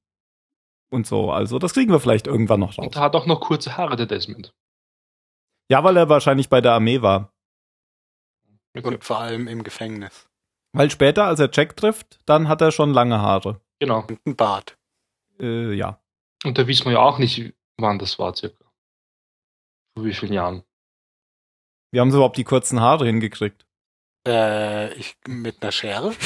und 0.89 1.06
so. 1.06 1.32
Also 1.32 1.60
das 1.60 1.74
kriegen 1.74 1.91
wir 1.91 2.00
vielleicht 2.00 2.28
irgendwann 2.28 2.62
noch 2.62 2.78
raus. 2.78 2.86
Und 2.88 2.95
er 2.95 3.02
hat 3.02 3.15
auch 3.17 3.26
noch 3.26 3.41
kurze 3.41 3.76
Haare, 3.76 3.98
der 3.98 4.06
Desmond. 4.06 4.54
Ja, 5.69 5.84
weil 5.84 5.98
er 5.98 6.08
wahrscheinlich 6.08 6.48
bei 6.48 6.62
der 6.62 6.71
Armee 6.74 7.02
war. 7.02 7.34
Und 8.82 9.04
vor 9.04 9.19
allem 9.19 9.48
im 9.48 9.63
Gefängnis. 9.63 10.28
Weil 10.76 10.92
später, 10.92 11.26
als 11.26 11.40
er 11.40 11.50
Jack 11.52 11.78
trifft, 11.78 12.20
dann 12.26 12.48
hat 12.48 12.62
er 12.62 12.72
schon 12.72 12.92
lange 12.92 13.20
Haare. 13.20 13.62
Genau. 13.80 14.06
Und 14.08 14.20
ein 14.26 14.36
Bart. 14.36 14.78
Äh, 15.40 15.74
ja. 15.74 16.00
Und 16.44 16.58
da 16.58 16.68
wissen 16.68 16.86
wir 16.86 16.94
ja 16.94 17.00
auch 17.00 17.18
nicht, 17.18 17.54
wann 17.78 18.00
das 18.00 18.20
war, 18.20 18.36
circa. 18.36 18.64
Vor 19.96 20.06
wie 20.06 20.14
vielen 20.14 20.34
Jahren. 20.34 20.64
Wir 21.92 22.02
haben 22.02 22.12
so 22.12 22.18
überhaupt 22.18 22.38
die 22.38 22.44
kurzen 22.44 22.82
Haare 22.82 23.06
hingekriegt. 23.06 23.66
Äh, 24.28 24.94
ich, 24.96 25.16
mit 25.28 25.62
einer 25.62 25.72
Schere? 25.72 26.14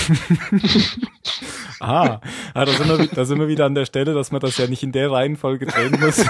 Ah, 1.90 2.20
ah 2.54 2.66
da, 2.66 2.74
sind 2.74 2.90
wir, 2.90 3.08
da 3.08 3.24
sind 3.24 3.40
wir 3.40 3.48
wieder 3.48 3.66
an 3.66 3.74
der 3.74 3.86
Stelle, 3.86 4.14
dass 4.14 4.32
man 4.32 4.42
das 4.42 4.58
ja 4.58 4.68
nicht 4.68 4.84
in 4.84 4.92
der 4.92 5.12
Reihenfolge 5.12 5.66
drehen 5.66 5.98
muss. 6.00 6.18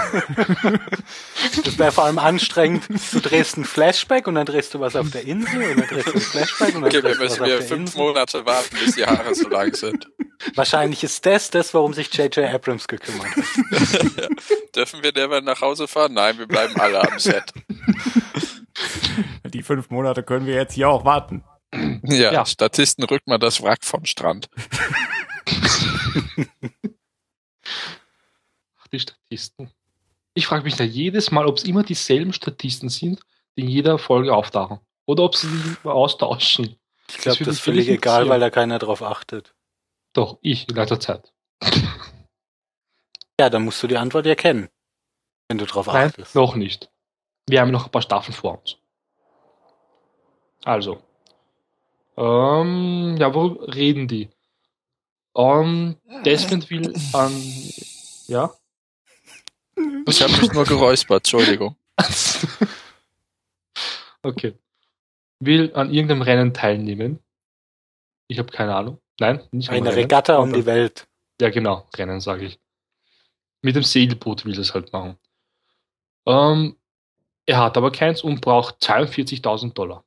Das 1.65 1.77
wäre 1.79 1.91
vor 1.91 2.05
allem 2.05 2.19
anstrengend. 2.19 2.83
Du 3.11 3.19
drehst 3.19 3.57
ein 3.57 3.65
Flashback 3.65 4.27
und 4.27 4.35
dann 4.35 4.45
drehst 4.45 4.73
du 4.73 4.79
was 4.79 4.95
auf 4.95 5.09
der 5.09 5.25
Insel 5.25 5.71
und 5.71 5.79
dann 5.79 5.87
drehst 5.87 6.07
du 6.07 6.13
ein 6.13 6.19
Flashback 6.21 6.75
und 6.75 6.81
dann 6.83 6.91
Okay, 6.91 7.03
wir 7.03 7.15
drehst 7.15 7.19
du 7.19 7.23
was 7.23 7.29
müssen 7.31 7.41
auf 7.41 7.47
wir 7.47 7.57
der 7.57 7.67
fünf 7.67 7.81
Insel. 7.89 7.97
Monate 8.01 8.45
warten, 8.45 8.77
bis 8.85 8.95
die 8.95 9.05
Haare 9.05 9.33
so 9.33 9.49
lang 9.49 9.73
sind. 9.75 10.07
Wahrscheinlich 10.55 11.03
ist 11.03 11.25
das 11.25 11.49
das, 11.49 11.73
warum 11.73 11.93
sich 11.93 12.13
J.J. 12.13 12.45
Abrams 12.53 12.87
gekümmert 12.87 13.27
hat. 13.35 14.25
Dürfen 14.75 15.01
wir 15.03 15.11
derweil 15.11 15.41
nach 15.41 15.61
Hause 15.61 15.87
fahren? 15.87 16.13
Nein, 16.13 16.37
wir 16.37 16.47
bleiben 16.47 16.79
alle 16.79 17.01
am 17.01 17.17
Set. 17.19 17.53
Die 19.45 19.63
fünf 19.63 19.89
Monate 19.89 20.23
können 20.23 20.45
wir 20.45 20.53
jetzt 20.55 20.73
hier 20.75 20.89
auch 20.89 21.05
warten. 21.05 21.43
Ja, 22.03 22.31
Ja. 22.31 22.45
Statisten 22.45 23.03
rückt 23.03 23.27
mal 23.27 23.37
das 23.37 23.61
Wrack 23.61 23.79
vom 23.83 24.05
Strand. 24.05 24.49
Ach, 28.77 28.87
die 28.91 28.99
Statisten. 28.99 29.71
Ich 30.33 30.47
frage 30.47 30.63
mich 30.63 30.75
da 30.75 30.83
jedes 30.83 31.31
Mal, 31.31 31.45
ob 31.45 31.57
es 31.57 31.63
immer 31.63 31.83
dieselben 31.83 32.33
Statisten 32.33 32.89
sind, 32.89 33.21
die 33.57 33.61
in 33.61 33.67
jeder 33.67 33.97
Folge 33.97 34.33
auftauchen. 34.33 34.79
Oder 35.05 35.23
ob 35.23 35.35
sie 35.35 35.47
sich 35.47 35.85
austauschen. 35.85 36.75
Ich 37.09 37.17
glaube, 37.17 37.37
das 37.37 37.39
mich 37.39 37.47
ist 37.47 37.59
völlig 37.59 37.89
egal, 37.89 38.29
weil 38.29 38.39
da 38.39 38.49
keiner 38.49 38.79
drauf 38.79 39.01
achtet. 39.01 39.55
Doch, 40.13 40.37
ich 40.41 40.69
in 40.69 40.75
letzter 40.75 40.99
Zeit. 40.99 41.33
Ja, 43.39 43.49
dann 43.49 43.63
musst 43.63 43.81
du 43.81 43.87
die 43.87 43.97
Antwort 43.97 44.25
ja 44.25 44.35
kennen. 44.35 44.69
Wenn 45.47 45.57
du 45.57 45.65
drauf 45.65 45.87
Nein, 45.87 46.09
achtest. 46.09 46.35
noch 46.35 46.55
nicht. 46.55 46.91
Wir 47.47 47.61
haben 47.61 47.71
noch 47.71 47.85
ein 47.85 47.91
paar 47.91 48.01
Staffeln 48.01 48.33
vor 48.33 48.59
uns. 48.59 48.77
Also. 50.63 51.01
Ähm, 52.17 53.15
ja, 53.17 53.33
worüber 53.33 53.73
reden 53.73 54.07
die? 54.07 54.29
Ähm, 55.35 55.95
Desmond 56.25 56.69
will 56.69 56.93
an. 57.13 57.33
Ja? 58.27 58.53
Ich 60.07 60.21
habe 60.21 60.33
mich 60.33 60.51
nur 60.51 60.65
geräuspert, 60.65 61.19
Entschuldigung. 61.19 61.77
okay. 64.23 64.53
Will 65.39 65.71
an 65.73 65.93
irgendeinem 65.93 66.21
Rennen 66.21 66.53
teilnehmen. 66.53 67.19
Ich 68.27 68.39
habe 68.39 68.51
keine 68.51 68.75
Ahnung. 68.75 68.99
Nein, 69.21 69.41
nicht 69.51 69.69
Eine 69.69 69.85
Rennen. 69.85 69.99
Regatta 69.99 70.37
um 70.37 70.51
die 70.51 70.65
Welt. 70.65 71.07
Ja, 71.39 71.49
genau, 71.49 71.87
Rennen, 71.95 72.19
sage 72.19 72.45
ich. 72.45 72.59
Mit 73.61 73.77
dem 73.77 73.83
Segelboot 73.83 74.43
will 74.43 74.59
es 74.59 74.73
halt 74.73 74.91
machen. 74.91 75.17
Ähm, 76.25 76.75
er 77.45 77.57
hat 77.57 77.77
aber 77.77 77.91
keins 77.91 78.21
und 78.21 78.41
braucht 78.41 78.83
42.000 78.83 79.73
Dollar. 79.73 80.03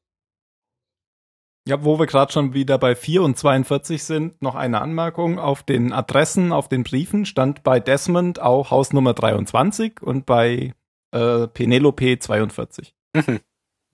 Ja, 1.67 1.85
wo 1.85 1.99
wir 1.99 2.07
gerade 2.07 2.33
schon 2.33 2.55
wieder 2.55 2.77
bei 2.77 2.97
4 2.97 3.23
und 3.23 3.39
42 3.39 4.03
sind, 4.03 4.43
noch 4.43 4.57
eine 4.57 4.81
Anmerkung. 4.81 5.39
Auf 5.39 5.63
den 5.63 5.93
Adressen, 5.93 6.51
auf 6.53 6.69
den 6.69 6.83
Briefen 6.83 7.25
stand 7.25 7.63
bei 7.63 7.79
Desmond 7.79 8.41
auch 8.41 8.71
Hausnummer 8.73 9.15
23 9.15 10.03
und 10.03 10.27
bei 10.27 10.75
äh, 11.13 11.47
Penelope 11.47 12.19
42. 12.19 12.95
Mhm. 13.15 13.41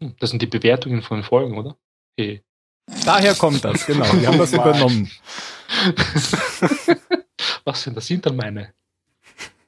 Hm, 0.00 0.14
Das 0.18 0.30
sind 0.30 0.40
die 0.40 0.46
Bewertungen 0.46 1.02
von 1.02 1.18
den 1.18 1.24
Folgen, 1.24 1.58
oder? 1.58 1.76
Hey. 2.16 2.42
Daher 3.04 3.34
kommt 3.34 3.62
das, 3.64 3.84
genau. 3.84 4.06
Wir 4.14 4.28
haben 4.28 4.38
das 4.38 4.52
Mann. 4.52 4.60
übernommen. 4.66 5.10
Was 7.64 7.82
sind 7.82 7.96
das? 7.98 8.06
Sind 8.06 8.24
dann 8.24 8.36
meine. 8.36 8.72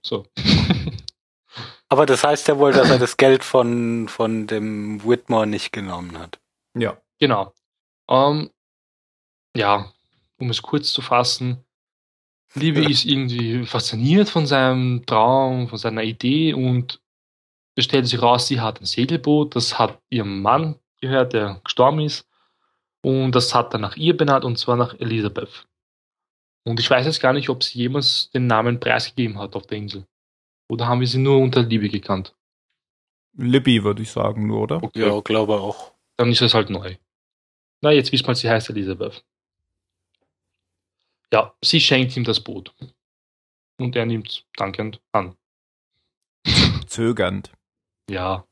So. 0.01 0.25
Aber 1.91 2.07
das 2.07 2.25
heißt 2.25 2.49
ja 2.49 2.57
wohl, 2.59 2.73
dass 2.73 2.89
er 2.89 2.99
das 2.99 3.17
Geld 3.19 3.45
von, 3.45 4.09
von 4.09 4.47
dem 4.47 5.05
Whitmore 5.05 5.47
nicht 5.47 5.73
genommen 5.73 6.19
hat. 6.19 6.41
Ja. 6.79 6.97
Genau. 7.19 7.53
Ähm, 8.11 8.51
ja, 9.57 9.93
um 10.39 10.51
es 10.51 10.63
kurz 10.63 10.93
zu 10.93 11.03
fassen, 11.03 11.65
Libby 12.55 12.91
ist 12.91 13.05
irgendwie 13.05 13.65
fasziniert 13.65 14.29
von 14.29 14.47
seinem 14.47 15.07
Traum, 15.07 15.69
von 15.69 15.79
seiner 15.79 16.03
Idee 16.03 16.53
und 16.53 17.01
es 17.77 17.85
stellt 17.85 18.07
sich 18.07 18.21
raus, 18.21 18.49
sie 18.49 18.61
hat 18.61 18.81
ein 18.81 18.87
Segelboot, 18.87 19.55
das 19.55 19.79
hat 19.79 20.01
ihrem 20.11 20.43
Mann 20.43 20.77
gehört, 21.01 21.33
der 21.33 21.61
gestorben 21.65 22.01
ist. 22.01 22.29
Und 23.03 23.35
das 23.35 23.55
hat 23.55 23.73
er 23.73 23.79
nach 23.79 23.97
ihr 23.97 24.17
benannt, 24.17 24.45
und 24.45 24.59
zwar 24.59 24.77
nach 24.77 24.95
Elisabeth. 24.99 25.67
Und 26.65 26.79
ich 26.81 26.91
weiß 26.91 27.07
jetzt 27.07 27.21
gar 27.21 27.33
nicht, 27.33 27.49
ob 27.49 27.63
sie 27.65 27.79
jemals 27.79 28.31
den 28.33 28.47
Namen 28.47 28.79
preisgegeben 28.81 29.39
hat 29.39 29.57
auf 29.57 29.67
der 29.67 29.79
Insel. 29.79 30.05
Oder 30.69 30.87
haben 30.87 31.01
wir 31.01 31.07
sie 31.07 31.19
nur 31.19 31.39
unter 31.39 31.63
Libby 31.63 31.89
gekannt? 31.89 32.35
Libby, 33.37 33.83
würde 33.83 34.03
ich 34.03 34.11
sagen, 34.11 34.47
nur, 34.47 34.61
oder? 34.63 34.83
Okay. 34.83 35.07
Ja, 35.07 35.21
glaube 35.21 35.55
auch. 35.55 35.95
Dann 36.17 36.31
ist 36.31 36.43
es 36.43 36.53
halt 36.53 36.69
neu. 36.69 36.97
Na, 37.81 37.91
jetzt 37.93 38.13
wissen 38.13 38.27
wir, 38.27 38.35
sie 38.35 38.51
heißt 38.51 38.71
Elisabeth. 38.71 39.25
Ja, 41.33 41.55
sie 41.63 41.81
schenkt 41.81 42.17
ihm 42.17 42.25
das 42.25 42.41
Boot. 42.41 42.75
Und 43.79 43.97
er 43.97 44.07
nimmt 44.07 44.29
es 44.29 44.45
dankend 44.57 45.01
an. 45.13 45.37
Zögernd. 46.87 47.53
Ja. 48.09 48.47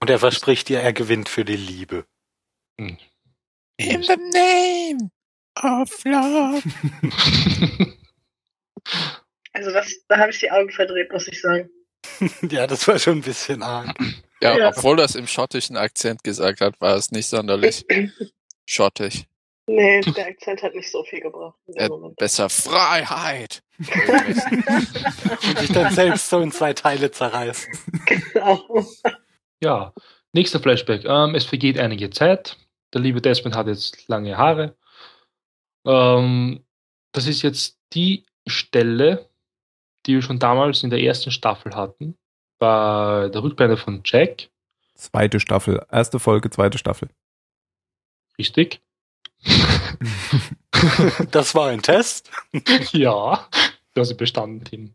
Und 0.00 0.10
er 0.10 0.18
verspricht 0.18 0.70
ihr, 0.70 0.80
er 0.80 0.92
gewinnt 0.92 1.28
für 1.28 1.44
die 1.44 1.56
Liebe. 1.56 2.06
hm. 2.78 2.98
In 3.78 4.02
the 4.02 4.16
name 4.16 5.10
of 5.62 6.04
love. 6.04 6.62
Also 9.56 9.70
das, 9.72 9.90
da 10.08 10.18
habe 10.18 10.30
ich 10.30 10.38
die 10.38 10.50
Augen 10.50 10.70
verdreht, 10.70 11.10
muss 11.10 11.28
ich 11.28 11.40
sagen. 11.40 11.70
ja, 12.50 12.66
das 12.66 12.86
war 12.86 12.98
schon 12.98 13.18
ein 13.18 13.22
bisschen 13.22 13.62
arg. 13.62 13.96
Ja, 14.42 14.56
Ja. 14.58 14.68
obwohl 14.68 14.96
das 14.96 15.14
im 15.14 15.26
schottischen 15.26 15.76
Akzent 15.76 16.22
gesagt 16.24 16.60
hat, 16.60 16.80
war 16.80 16.96
es 16.96 17.10
nicht 17.10 17.26
sonderlich 17.26 17.84
schottisch. 18.66 19.24
Nee, 19.68 20.00
der 20.00 20.28
Akzent 20.28 20.62
hat 20.62 20.74
nicht 20.74 20.90
so 20.90 21.02
viel 21.02 21.20
gebracht. 21.20 21.56
in 21.66 21.74
dem 21.74 22.04
Äh, 22.04 22.14
besser 22.16 22.48
Freiheit. 22.48 23.62
Und 23.78 25.58
sich 25.58 25.72
dann 25.72 25.92
selbst 25.92 26.28
so 26.30 26.40
in 26.40 26.52
zwei 26.52 26.72
Teile 26.72 27.10
zerreißen. 27.10 27.72
Genau. 28.06 28.84
ja, 29.60 29.92
nächster 30.32 30.60
Flashback. 30.60 31.04
Ähm, 31.04 31.34
es 31.34 31.44
vergeht 31.44 31.78
einige 31.78 32.10
Zeit. 32.10 32.56
Der 32.94 33.00
liebe 33.00 33.20
Desmond 33.20 33.56
hat 33.56 33.66
jetzt 33.66 34.06
lange 34.08 34.36
Haare. 34.36 34.76
Ähm, 35.84 36.64
das 37.12 37.26
ist 37.26 37.42
jetzt 37.42 37.78
die 37.92 38.24
Stelle, 38.46 39.28
die 40.06 40.14
wir 40.14 40.22
schon 40.22 40.38
damals 40.38 40.82
in 40.84 40.90
der 40.90 41.00
ersten 41.00 41.32
Staffel 41.32 41.74
hatten. 41.74 42.16
Bei 42.58 43.28
der 43.32 43.42
Rückblende 43.42 43.76
von 43.76 44.00
Jack. 44.04 44.48
Zweite 44.94 45.40
Staffel. 45.40 45.84
Erste 45.90 46.18
Folge, 46.18 46.50
zweite 46.50 46.78
Staffel. 46.78 47.08
Richtig. 48.38 48.80
Das 51.30 51.54
war 51.54 51.68
ein 51.68 51.80
Test. 51.80 52.30
Ja, 52.92 53.48
du 53.94 54.00
hast 54.00 54.08
sie 54.08 54.14
bestanden, 54.14 54.62
Tim. 54.62 54.94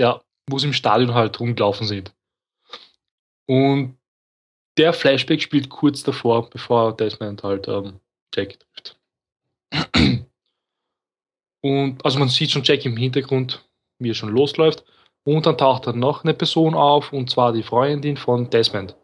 Ja, 0.00 0.22
wo 0.48 0.58
sie 0.58 0.68
im 0.68 0.72
Stadion 0.72 1.12
halt 1.14 1.38
rumgelaufen 1.40 1.86
sind. 1.86 2.14
Und 3.46 3.98
der 4.78 4.92
Flashback 4.92 5.42
spielt 5.42 5.68
kurz 5.68 6.02
davor, 6.02 6.48
bevor 6.48 6.96
Desmond 6.96 7.42
halt 7.42 7.68
ähm, 7.68 8.00
Jack 8.34 8.58
trifft. 8.58 8.98
Und 11.60 12.04
also 12.04 12.18
man 12.18 12.28
sieht 12.28 12.50
schon 12.50 12.64
Jack 12.64 12.84
im 12.84 12.96
Hintergrund, 12.96 13.64
wie 13.98 14.10
er 14.10 14.14
schon 14.14 14.30
losläuft. 14.30 14.84
Und 15.24 15.46
dann 15.46 15.58
taucht 15.58 15.86
dann 15.86 15.98
noch 15.98 16.24
eine 16.24 16.34
Person 16.34 16.74
auf, 16.74 17.12
und 17.12 17.30
zwar 17.30 17.52
die 17.52 17.62
Freundin 17.62 18.16
von 18.16 18.50
Desmond. 18.50 18.94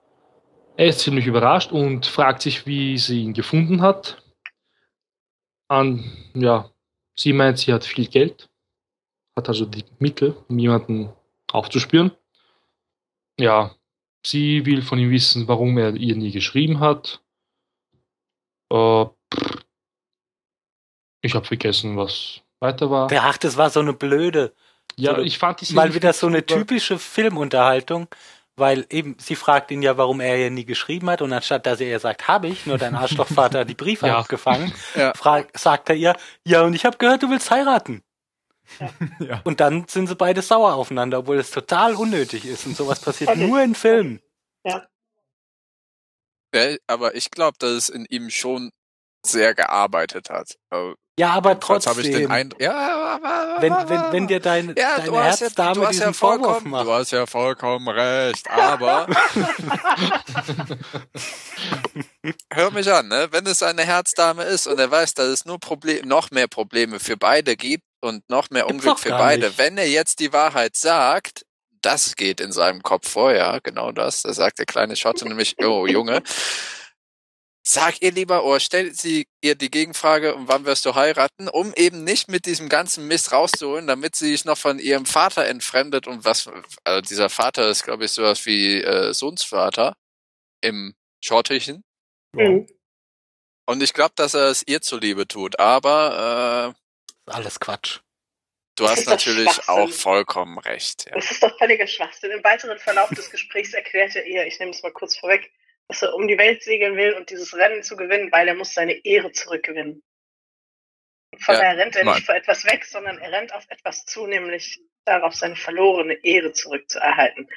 Er 0.76 0.87
ist 0.87 1.00
ziemlich 1.00 1.26
überrascht 1.26 1.72
und 1.72 2.06
fragt 2.06 2.42
sich, 2.42 2.66
wie 2.66 2.98
sie 2.98 3.22
ihn 3.22 3.33
gefunden 3.33 3.80
hat. 3.83 4.22
An, 5.68 6.04
ja, 6.35 6.70
Sie 7.20 7.35
meint, 7.35 7.59
sie 7.59 7.70
hat 7.74 7.85
viel 7.85 8.06
Geld, 8.06 8.48
hat 9.37 9.48
also 9.48 9.66
die 9.66 9.85
Mittel, 9.98 10.35
um 10.48 10.59
jemanden 10.59 11.12
aufzuspüren. 11.52 12.12
Ja, 13.38 13.74
sie 14.24 14.64
will 14.64 14.80
von 14.80 14.98
ihm 14.98 15.11
wissen, 15.11 15.46
warum 15.46 15.76
er 15.76 15.94
ihr 15.94 16.16
nie 16.16 16.30
geschrieben 16.30 16.80
hat. 16.80 17.22
Äh, 18.72 19.04
ich 21.20 21.35
habe 21.35 21.44
vergessen, 21.44 21.98
was 21.98 22.40
weiter 22.59 22.90
war. 22.90 23.11
Ach, 23.12 23.37
das 23.37 23.59
war 23.59 23.68
so 23.68 23.80
eine 23.80 23.92
blöde. 23.92 24.54
Ja, 24.96 25.14
So, 25.16 25.22
ich 25.22 25.38
fand 25.38 25.61
die 25.61 25.74
Mal 25.74 25.94
wieder 25.94 26.12
so 26.12 26.26
eine 26.26 26.38
super. 26.38 26.55
typische 26.55 26.98
Filmunterhaltung, 26.98 28.09
weil 28.57 28.87
eben, 28.90 29.16
sie 29.18 29.37
fragt 29.37 29.70
ihn 29.70 29.83
ja, 29.83 29.96
warum 29.96 30.20
er 30.20 30.37
ja 30.37 30.50
nie 30.50 30.64
geschrieben 30.64 31.09
hat 31.11 31.22
und 31.22 31.33
anstatt 31.33 31.66
dass 31.66 31.81
er 31.81 31.88
ihr 31.88 32.00
sagt, 32.00 32.29
habe 32.29 32.48
ich, 32.48 32.66
nur 32.66 32.79
dein 32.79 32.94
Arschlochvater 32.94 33.61
hat 33.61 33.68
die 33.70 33.74
Briefe 33.74 34.07
Ja. 34.09 34.18
abgefangen, 34.18 34.72
Ja. 34.96 35.12
frag, 35.14 35.59
sagt 35.59 35.88
er 35.88 35.94
ihr, 35.96 36.16
ja 36.44 36.62
und 36.62 36.74
ich 36.74 36.85
habe 36.85 36.98
gehört, 36.98 37.22
du 37.22 37.31
willst 37.31 37.50
heiraten. 37.50 38.03
Ja. 39.18 39.40
Und 39.44 39.61
dann 39.61 39.87
sind 39.88 40.07
sie 40.07 40.14
beide 40.14 40.42
sauer 40.42 40.74
aufeinander, 40.74 41.18
obwohl 41.18 41.38
es 41.38 41.50
total 41.50 41.94
unnötig 41.96 42.44
ist 42.44 42.66
und 42.66 42.76
sowas 42.76 43.00
passiert 43.00 43.31
Völlig. 43.31 43.48
nur 43.48 43.61
in 43.62 43.74
Filmen. 43.74 44.20
Ja, 44.64 44.87
aber 46.87 47.14
ich 47.14 47.31
glaube, 47.31 47.57
dass 47.59 47.70
es 47.72 47.88
in 47.88 48.05
ihm 48.07 48.31
schon 48.31 48.70
sehr 49.24 49.55
gearbeitet 49.55 50.31
hat. 50.31 50.57
Also, 50.70 50.94
Ja, 51.20 51.33
aber 51.33 51.50
jedenfalls 51.50 51.85
trotzdem, 51.85 52.02
habe 52.04 52.09
ich 52.09 52.16
den 52.16 52.30
Eindruck. 52.30 52.62
Ja, 52.62 53.18
wenn, 53.61 53.72
wenn, 53.72 54.12
wenn 54.12 54.26
dir 54.26 54.40
dein, 54.40 54.74
ja, 54.74 55.04
ja, 55.04 55.22
Herzdame 55.22 55.83
hast 55.83 55.92
diesen 55.92 56.06
ja 56.06 56.12
Vorwurf 56.14 56.46
vollkommen, 56.46 56.70
macht. 56.70 56.87
du 56.87 56.92
hast 56.92 57.11
ja 57.11 57.26
vollkommen 57.26 57.88
recht, 57.88 58.50
aber 58.50 59.06
hör 62.52 62.70
mich 62.70 62.90
an, 62.90 63.09
ne? 63.09 63.28
Wenn 63.33 63.44
es 63.44 63.62
eine 63.62 63.83
Herzdame 63.83 64.44
ist 64.44 64.66
und 64.66 64.78
er 64.78 64.90
weiß, 64.90 65.12
dass 65.12 65.26
es 65.26 65.44
nur 65.44 65.61
Problem, 65.61 66.09
noch 66.09 66.30
mehr 66.30 66.48
Probleme 66.48 66.98
für 66.98 67.18
beide 67.18 67.54
gibt 67.54 67.85
und 68.00 68.28
noch 68.30 68.48
mehr 68.48 68.64
Gibt's 68.64 68.83
Unglück 68.87 68.98
für 68.98 69.11
beide, 69.11 69.48
nicht. 69.48 69.59
wenn 69.59 69.76
er 69.76 69.88
jetzt 69.88 70.20
die 70.20 70.33
Wahrheit 70.33 70.74
sagt, 70.74 71.44
das 71.83 72.16
geht 72.16 72.40
in 72.40 72.52
seinem 72.52 72.83
Kopf 72.83 73.11
vorher, 73.11 73.61
genau 73.62 73.92
das. 73.92 74.22
Da 74.22 74.33
sagt 74.33 74.59
der 74.59 74.66
kleine 74.66 74.96
Schotte 74.96 75.28
nämlich, 75.28 75.56
oh 75.62 75.87
Junge, 75.87 76.22
sag 77.62 78.00
ihr 78.02 78.12
lieber, 78.12 78.44
oder 78.44 78.60
stellt 78.60 78.96
sie 78.96 79.26
ihr 79.42 79.54
die 79.54 79.70
Gegenfrage, 79.70 80.34
und 80.34 80.48
wann 80.48 80.64
wirst 80.64 80.84
du 80.86 80.94
heiraten, 80.94 81.48
um 81.48 81.72
eben 81.74 82.04
nicht 82.04 82.28
mit 82.28 82.46
diesem 82.46 82.68
ganzen 82.68 83.06
Mist 83.06 83.32
rauszuholen, 83.32 83.86
damit 83.86 84.16
sie 84.16 84.30
sich 84.30 84.44
noch 84.44 84.58
von 84.58 84.78
ihrem 84.78 85.06
Vater 85.06 85.46
entfremdet 85.46 86.06
und 86.06 86.24
was, 86.24 86.48
also 86.84 87.00
dieser 87.02 87.28
Vater 87.28 87.68
ist, 87.68 87.84
glaube 87.84 88.06
ich, 88.06 88.12
sowas 88.12 88.46
wie 88.46 88.82
äh, 88.82 89.12
Sohnsvater 89.12 89.94
im 90.62 90.94
Schottischen. 91.22 91.84
Mhm. 92.34 92.66
Und 93.66 93.82
ich 93.82 93.92
glaube, 93.92 94.14
dass 94.16 94.34
er 94.34 94.48
es 94.48 94.64
ihr 94.66 94.80
zuliebe 94.80 95.28
tut, 95.28 95.58
aber 95.60 96.74
äh, 96.74 97.30
Alles 97.30 97.60
Quatsch. 97.60 98.00
du 98.76 98.88
hast 98.88 99.06
natürlich 99.06 99.68
auch 99.68 99.90
vollkommen 99.90 100.58
recht. 100.58 101.06
Ja. 101.06 101.14
Das 101.14 101.30
ist 101.30 101.42
doch 101.42 101.56
völliger 101.58 101.86
Schwachsinn. 101.86 102.30
Im 102.32 102.42
weiteren 102.42 102.78
Verlauf 102.78 103.10
des 103.10 103.30
Gesprächs 103.30 103.72
erklärt 103.74 104.16
er 104.16 104.26
ihr, 104.26 104.46
ich 104.46 104.58
nehme 104.58 104.72
es 104.72 104.82
mal 104.82 104.92
kurz 104.92 105.16
vorweg, 105.16 105.52
dass 105.90 106.03
er 106.03 106.14
um 106.14 106.29
die 106.29 106.38
Welt 106.38 106.62
segeln 106.62 106.96
will 106.96 107.14
und 107.14 107.31
dieses 107.31 107.55
Rennen 107.57 107.83
zu 107.83 107.96
gewinnen, 107.96 108.31
weil 108.33 108.46
er 108.48 108.55
muss 108.55 108.74
seine 108.74 108.92
Ehre 109.05 109.33
zurückgewinnen. 109.33 110.03
Von 111.40 111.55
Ja, 111.55 111.61
daher 111.61 111.79
rennt 111.79 111.96
er 111.96 112.05
Mann. 112.05 112.14
nicht 112.16 112.26
vor 112.26 112.35
etwas 112.35 112.64
weg, 112.64 112.85
sondern 112.85 113.18
er 113.18 113.33
rennt 113.33 113.53
auf 113.55 113.64
etwas 113.68 114.05
zu, 114.05 114.26
nämlich 114.26 114.81
darauf, 115.05 115.35
seine 115.35 115.57
verlorene 115.57 116.14
Ehre 116.24 116.53
zurückzuerhalten. 116.53 117.48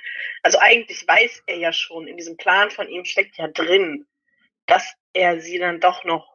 Also 0.41 0.57
eigentlich 0.59 1.07
weiß 1.07 1.43
er 1.47 1.57
ja 1.57 1.73
schon, 1.73 2.07
in 2.07 2.17
diesem 2.17 2.37
Plan 2.37 2.71
von 2.71 2.87
ihm 2.89 3.05
steckt 3.05 3.37
ja 3.37 3.47
drin, 3.47 4.07
dass 4.65 4.93
er 5.13 5.39
sie 5.39 5.59
dann 5.59 5.79
doch 5.79 6.03
noch 6.03 6.33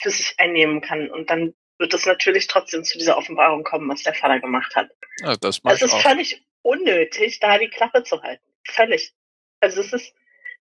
für 0.00 0.10
sich 0.10 0.34
einnehmen 0.38 0.80
kann. 0.80 1.10
Und 1.10 1.30
dann 1.30 1.54
wird 1.78 1.94
es 1.94 2.04
natürlich 2.06 2.48
trotzdem 2.48 2.84
zu 2.84 2.98
dieser 2.98 3.16
Offenbarung 3.16 3.64
kommen, 3.64 3.88
was 3.88 4.02
der 4.02 4.14
Vater 4.14 4.40
gemacht 4.40 4.74
hat. 4.74 4.90
Ja, 5.20 5.36
das 5.36 5.60
Es 5.64 5.82
ist 5.82 5.94
auch. 5.94 6.02
völlig 6.02 6.42
unnötig, 6.62 7.40
da 7.40 7.56
die 7.58 7.68
Klappe 7.70 8.02
zu 8.02 8.22
halten. 8.22 8.44
Völlig. 8.66 9.12
Also 9.60 9.80
es 9.80 9.92
ist, 9.92 10.14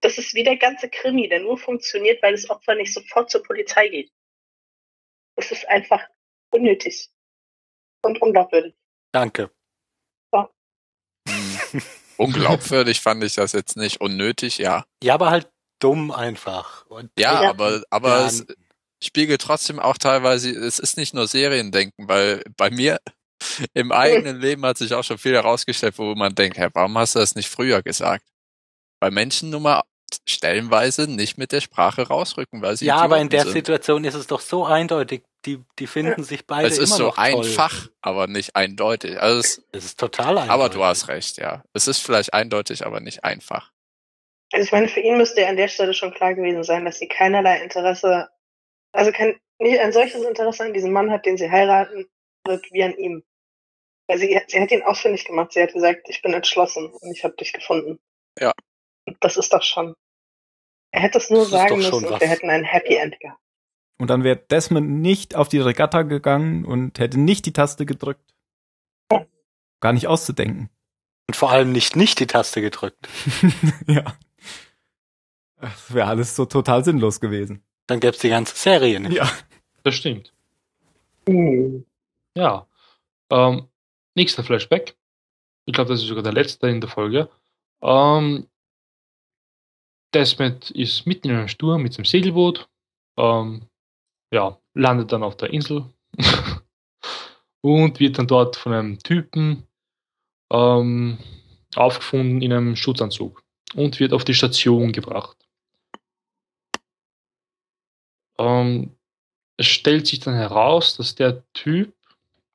das 0.00 0.18
ist 0.18 0.34
wie 0.34 0.44
der 0.44 0.56
ganze 0.56 0.88
Krimi, 0.88 1.28
der 1.28 1.40
nur 1.40 1.58
funktioniert, 1.58 2.22
weil 2.22 2.32
das 2.32 2.48
Opfer 2.48 2.74
nicht 2.74 2.92
sofort 2.92 3.30
zur 3.30 3.42
Polizei 3.42 3.88
geht. 3.88 4.12
Es 5.36 5.52
ist 5.52 5.68
einfach 5.68 6.02
unnötig 6.52 7.08
und 8.02 8.20
unglaubwürdig. 8.20 8.74
Danke. 9.12 9.50
Hm. 11.28 11.58
Unglaubwürdig 12.16 13.00
fand 13.00 13.22
ich 13.24 13.34
das 13.34 13.52
jetzt 13.52 13.76
nicht. 13.76 14.00
Unnötig, 14.00 14.58
ja. 14.58 14.84
Ja, 15.02 15.14
aber 15.14 15.30
halt 15.30 15.50
dumm 15.80 16.10
einfach. 16.10 16.86
Und 16.86 17.10
Ja, 17.18 17.42
Ja. 17.42 17.50
aber, 17.50 17.82
aber 17.90 18.20
Ja, 18.20 18.26
es 18.26 18.46
spiegelt 19.02 19.40
trotzdem 19.40 19.78
auch 19.78 19.96
teilweise, 19.98 20.50
es 20.50 20.78
ist 20.78 20.96
nicht 20.96 21.14
nur 21.14 21.26
Seriendenken, 21.26 22.08
weil 22.08 22.42
bei 22.56 22.70
mir 22.70 23.00
im 23.72 23.92
eigenen 23.92 24.38
Leben 24.40 24.64
hat 24.66 24.78
sich 24.78 24.92
auch 24.94 25.04
schon 25.04 25.18
viel 25.18 25.34
herausgestellt, 25.34 25.98
wo 25.98 26.14
man 26.14 26.34
denkt, 26.34 26.58
Herr, 26.58 26.70
warum 26.74 26.96
hast 26.98 27.14
du 27.14 27.18
das 27.20 27.34
nicht 27.34 27.48
früher 27.48 27.82
gesagt? 27.82 28.24
Weil 29.00 29.10
Menschen 29.10 29.50
nun 29.50 29.62
mal 29.62 29.82
stellenweise 30.28 31.08
nicht 31.10 31.38
mit 31.38 31.52
der 31.52 31.60
Sprache 31.60 32.08
rausrücken, 32.08 32.62
weil 32.62 32.76
sie 32.76 32.86
ja, 32.86 32.96
aber 32.96 33.18
in 33.18 33.26
Idioten 33.26 33.30
der 33.30 33.42
sind. 33.44 33.52
Situation 33.52 34.04
ist 34.04 34.14
es 34.14 34.26
doch 34.26 34.40
so 34.40 34.64
eindeutig. 34.64 35.22
Die, 35.46 35.62
die 35.78 35.86
finden 35.86 36.22
sich 36.22 36.46
beide 36.46 36.68
Es 36.68 36.78
ist 36.78 36.90
immer 36.90 36.96
so 36.96 37.02
noch 37.04 37.16
toll. 37.16 37.24
einfach, 37.24 37.88
aber 38.02 38.26
nicht 38.26 38.56
eindeutig. 38.56 39.20
Also 39.20 39.38
es, 39.40 39.62
Es 39.72 39.84
ist 39.86 40.00
total 40.00 40.36
einfach. 40.36 40.52
aber 40.52 40.68
du 40.68 40.84
hast 40.84 41.08
recht, 41.08 41.38
ja. 41.38 41.62
Es 41.72 41.88
ist 41.88 42.00
vielleicht 42.00 42.34
eindeutig, 42.34 42.84
aber 42.84 43.00
nicht 43.00 43.24
einfach. 43.24 43.72
Also 44.52 44.64
ich 44.64 44.72
meine, 44.72 44.88
für 44.88 45.00
ihn 45.00 45.16
müsste 45.16 45.42
ja 45.42 45.48
an 45.48 45.56
der 45.56 45.68
Stelle 45.68 45.94
schon 45.94 46.12
klar 46.12 46.34
gewesen 46.34 46.64
sein, 46.64 46.84
dass 46.84 46.98
sie 46.98 47.08
keinerlei 47.08 47.62
Interesse, 47.62 48.28
also 48.92 49.12
kein, 49.12 49.38
nicht 49.58 49.78
ein 49.78 49.92
solches 49.92 50.22
Interesse 50.24 50.64
an 50.64 50.74
diesem 50.74 50.92
Mann 50.92 51.10
hat, 51.10 51.24
den 51.24 51.38
sie 51.38 51.50
heiraten 51.50 52.06
wird, 52.46 52.66
wie 52.72 52.82
an 52.82 52.96
ihm. 52.98 53.22
Weil 54.08 54.18
sie, 54.18 54.38
sie 54.48 54.60
hat 54.60 54.72
ihn 54.72 54.82
ausfindig 54.82 55.24
gemacht. 55.24 55.52
Sie 55.52 55.62
hat 55.62 55.72
gesagt, 55.72 56.08
ich 56.08 56.20
bin 56.20 56.34
entschlossen 56.34 56.86
und 56.92 57.16
ich 57.16 57.22
habe 57.24 57.36
dich 57.36 57.52
gefunden. 57.52 57.98
Ja. 58.38 58.52
Das 59.20 59.36
ist 59.36 59.52
doch 59.52 59.62
schon. 59.62 59.94
Er 60.92 61.02
hätte 61.02 61.18
es 61.18 61.30
nur 61.30 61.40
Das 61.40 61.50
sagen 61.50 61.76
müssen 61.76 62.04
und 62.04 62.20
wir 62.20 62.28
hätten 62.28 62.50
ein 62.50 62.64
Happy 62.64 62.96
End 62.96 63.18
gehabt. 63.20 63.40
Und 63.98 64.08
dann 64.08 64.24
wäre 64.24 64.36
Desmond 64.36 64.88
nicht 64.88 65.34
auf 65.34 65.48
die 65.48 65.58
Regatta 65.58 66.02
gegangen 66.02 66.64
und 66.64 66.98
hätte 66.98 67.20
nicht 67.20 67.44
die 67.46 67.52
Taste 67.52 67.84
gedrückt. 67.84 68.34
Gar 69.80 69.92
nicht 69.92 70.06
auszudenken. 70.06 70.70
Und 71.28 71.36
vor 71.36 71.50
allem 71.50 71.72
nicht 71.72 71.96
nicht 71.96 72.18
die 72.20 72.26
Taste 72.26 72.60
gedrückt. 72.60 73.08
ja. 73.86 74.04
Das 75.60 75.92
wäre 75.92 76.08
alles 76.08 76.34
so 76.36 76.46
total 76.46 76.84
sinnlos 76.84 77.20
gewesen. 77.20 77.62
Dann 77.86 78.00
gäbe 78.00 78.14
es 78.14 78.20
die 78.20 78.30
ganze 78.30 78.56
Serie 78.56 79.00
nicht. 79.00 79.12
Ja. 79.12 79.30
Das 79.82 79.94
stimmt. 79.94 80.32
Hm. 81.28 81.84
Ja. 82.34 82.66
Ähm, 83.30 83.68
nächster 84.14 84.44
Flashback. 84.44 84.96
Ich 85.66 85.74
glaube, 85.74 85.90
das 85.90 86.00
ist 86.00 86.08
sogar 86.08 86.22
der 86.22 86.32
letzte 86.32 86.68
in 86.68 86.80
der 86.80 86.90
Folge. 86.90 87.30
Ähm, 87.82 88.48
Desmond 90.14 90.70
ist 90.70 91.06
mitten 91.06 91.28
in 91.30 91.36
einem 91.36 91.48
Sturm 91.48 91.82
mit 91.82 91.94
seinem 91.94 92.04
Segelboot. 92.04 92.68
Ähm, 93.16 93.62
ja, 94.32 94.58
landet 94.74 95.12
dann 95.12 95.22
auf 95.22 95.36
der 95.36 95.50
Insel 95.52 95.84
und 97.60 98.00
wird 98.00 98.18
dann 98.18 98.26
dort 98.26 98.56
von 98.56 98.72
einem 98.72 98.98
Typen 98.98 99.66
ähm, 100.52 101.18
aufgefunden 101.74 102.42
in 102.42 102.52
einem 102.52 102.76
Schutzanzug 102.76 103.42
und 103.74 104.00
wird 104.00 104.12
auf 104.12 104.24
die 104.24 104.34
Station 104.34 104.92
gebracht. 104.92 105.36
Ähm, 108.38 108.96
es 109.56 109.66
stellt 109.66 110.06
sich 110.06 110.20
dann 110.20 110.34
heraus, 110.34 110.96
dass 110.96 111.14
der 111.14 111.44
Typ, 111.52 111.94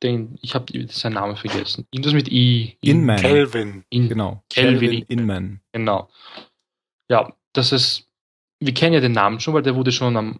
den 0.01 0.37
ich 0.41 0.55
habe 0.55 0.87
seinen 0.87 1.13
Namen 1.13 1.37
vergessen, 1.37 1.87
irgendwas 1.91 2.13
mit 2.13 2.29
I. 2.29 2.77
Inman. 2.81 3.17
Kelvin. 3.17 3.85
In, 3.89 4.09
Genau. 4.09 4.43
Kelvin. 4.49 5.03
Inman. 5.07 5.61
Genau. 5.71 6.09
Ja, 7.09 7.31
das 7.55 7.71
ist, 7.71 8.07
wir 8.59 8.73
kennen 8.73 8.93
ja 8.93 8.99
den 9.01 9.11
Namen 9.13 9.39
schon, 9.39 9.53
weil 9.53 9.63
der 9.63 9.75
wurde 9.75 9.91
schon 9.91 10.15
am, 10.17 10.39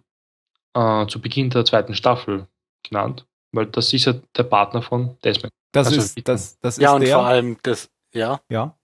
äh, 0.74 1.06
zu 1.08 1.20
Beginn 1.20 1.50
der 1.50 1.64
zweiten 1.64 1.94
Staffel 1.94 2.46
genannt, 2.88 3.26
weil 3.52 3.66
das 3.66 3.92
ist 3.92 4.04
ja 4.04 4.14
der 4.36 4.44
Partner 4.44 4.82
von 4.82 5.18
Desmond. 5.24 5.52
Das 5.72 5.88
Also, 5.88 6.00
ist, 6.00 6.28
das, 6.28 6.58
das 6.60 6.76
Ja, 6.78 6.90
ist 6.90 6.94
und 6.96 7.00
der. 7.02 7.16
vor 7.16 7.26
allem 7.26 7.58
das, 7.62 7.90
ja, 8.14 8.40
ja. 8.48 8.76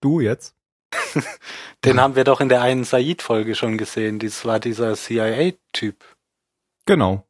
Du 0.00 0.20
jetzt? 0.20 0.54
den 1.84 2.00
haben 2.00 2.14
wir 2.16 2.24
doch 2.24 2.40
in 2.40 2.48
der 2.48 2.62
einen 2.62 2.84
Said-Folge 2.84 3.54
schon 3.54 3.76
gesehen. 3.76 4.18
Das 4.20 4.44
war 4.44 4.60
dieser 4.60 4.94
CIA-Typ. 4.94 5.96
Genau. 6.86 7.26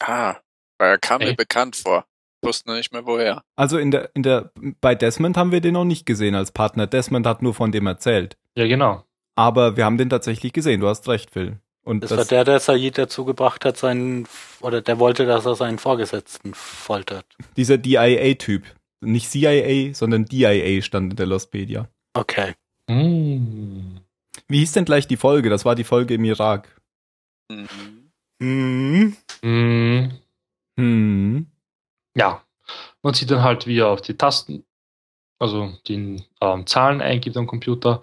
Ah, 0.00 0.36
weil 0.78 0.90
er 0.90 0.98
kam 0.98 1.18
mir 1.20 1.28
Ey. 1.28 1.34
bekannt 1.34 1.76
vor. 1.76 2.04
Ich 2.42 2.48
wusste 2.48 2.72
nicht 2.72 2.92
mehr 2.92 3.06
woher. 3.06 3.42
Also 3.56 3.78
in 3.78 3.90
der, 3.90 4.10
in 4.14 4.22
der, 4.22 4.50
bei 4.80 4.94
Desmond 4.94 5.36
haben 5.36 5.52
wir 5.52 5.60
den 5.60 5.74
noch 5.74 5.84
nicht 5.84 6.04
gesehen 6.06 6.34
als 6.34 6.52
Partner. 6.52 6.86
Desmond 6.86 7.26
hat 7.26 7.42
nur 7.42 7.54
von 7.54 7.70
dem 7.72 7.86
erzählt. 7.86 8.36
Ja, 8.56 8.66
genau. 8.66 9.04
Aber 9.40 9.78
wir 9.78 9.86
haben 9.86 9.96
den 9.96 10.10
tatsächlich 10.10 10.52
gesehen. 10.52 10.82
Du 10.82 10.86
hast 10.86 11.08
recht, 11.08 11.30
Phil. 11.30 11.56
Und 11.82 12.02
Das, 12.02 12.10
das, 12.10 12.18
war 12.18 12.24
der, 12.26 12.44
der 12.44 12.60
Said 12.60 12.98
dazu 12.98 13.24
gebracht 13.24 13.64
hat, 13.64 13.78
seinen, 13.78 14.28
oder 14.60 14.82
der 14.82 14.98
wollte, 14.98 15.24
dass 15.24 15.46
er 15.46 15.54
seinen 15.54 15.78
Vorgesetzten 15.78 16.52
foltert. 16.52 17.24
dieser 17.56 17.78
DIA-Typ. 17.78 18.64
Nicht 19.00 19.30
CIA, 19.30 19.94
sondern 19.94 20.26
DIA 20.26 20.82
stand 20.82 21.12
in 21.12 21.16
der 21.16 21.24
Lostpedia. 21.24 21.88
Okay. 22.12 22.52
Mm. 22.86 23.96
Wie 24.46 24.58
hieß 24.58 24.72
denn 24.72 24.84
gleich 24.84 25.06
die 25.06 25.16
Folge? 25.16 25.48
Das 25.48 25.64
war 25.64 25.74
die 25.74 25.84
Folge 25.84 26.12
im 26.12 26.24
Irak. 26.24 26.68
Mhm. 27.50 28.10
Mhm. 28.40 29.16
Mm. 29.40 30.10
Hm. 30.76 31.46
Ja, 32.14 32.42
man 33.02 33.14
sieht 33.14 33.30
dann 33.30 33.42
halt, 33.42 33.66
wie 33.66 33.78
er 33.78 33.88
auf 33.88 34.02
die 34.02 34.18
Tasten, 34.18 34.64
also 35.38 35.72
die 35.88 36.22
ähm, 36.42 36.66
Zahlen 36.66 37.00
eingibt 37.00 37.38
am 37.38 37.46
Computer. 37.46 38.02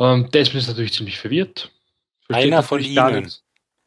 Ähm, 0.00 0.30
Desmond 0.30 0.62
ist 0.62 0.68
natürlich 0.68 0.94
ziemlich 0.94 1.18
verwirrt. 1.18 1.70
Versteht 2.22 2.46
Einer 2.46 2.62
von 2.62 2.80
Ihnen. 2.80 3.30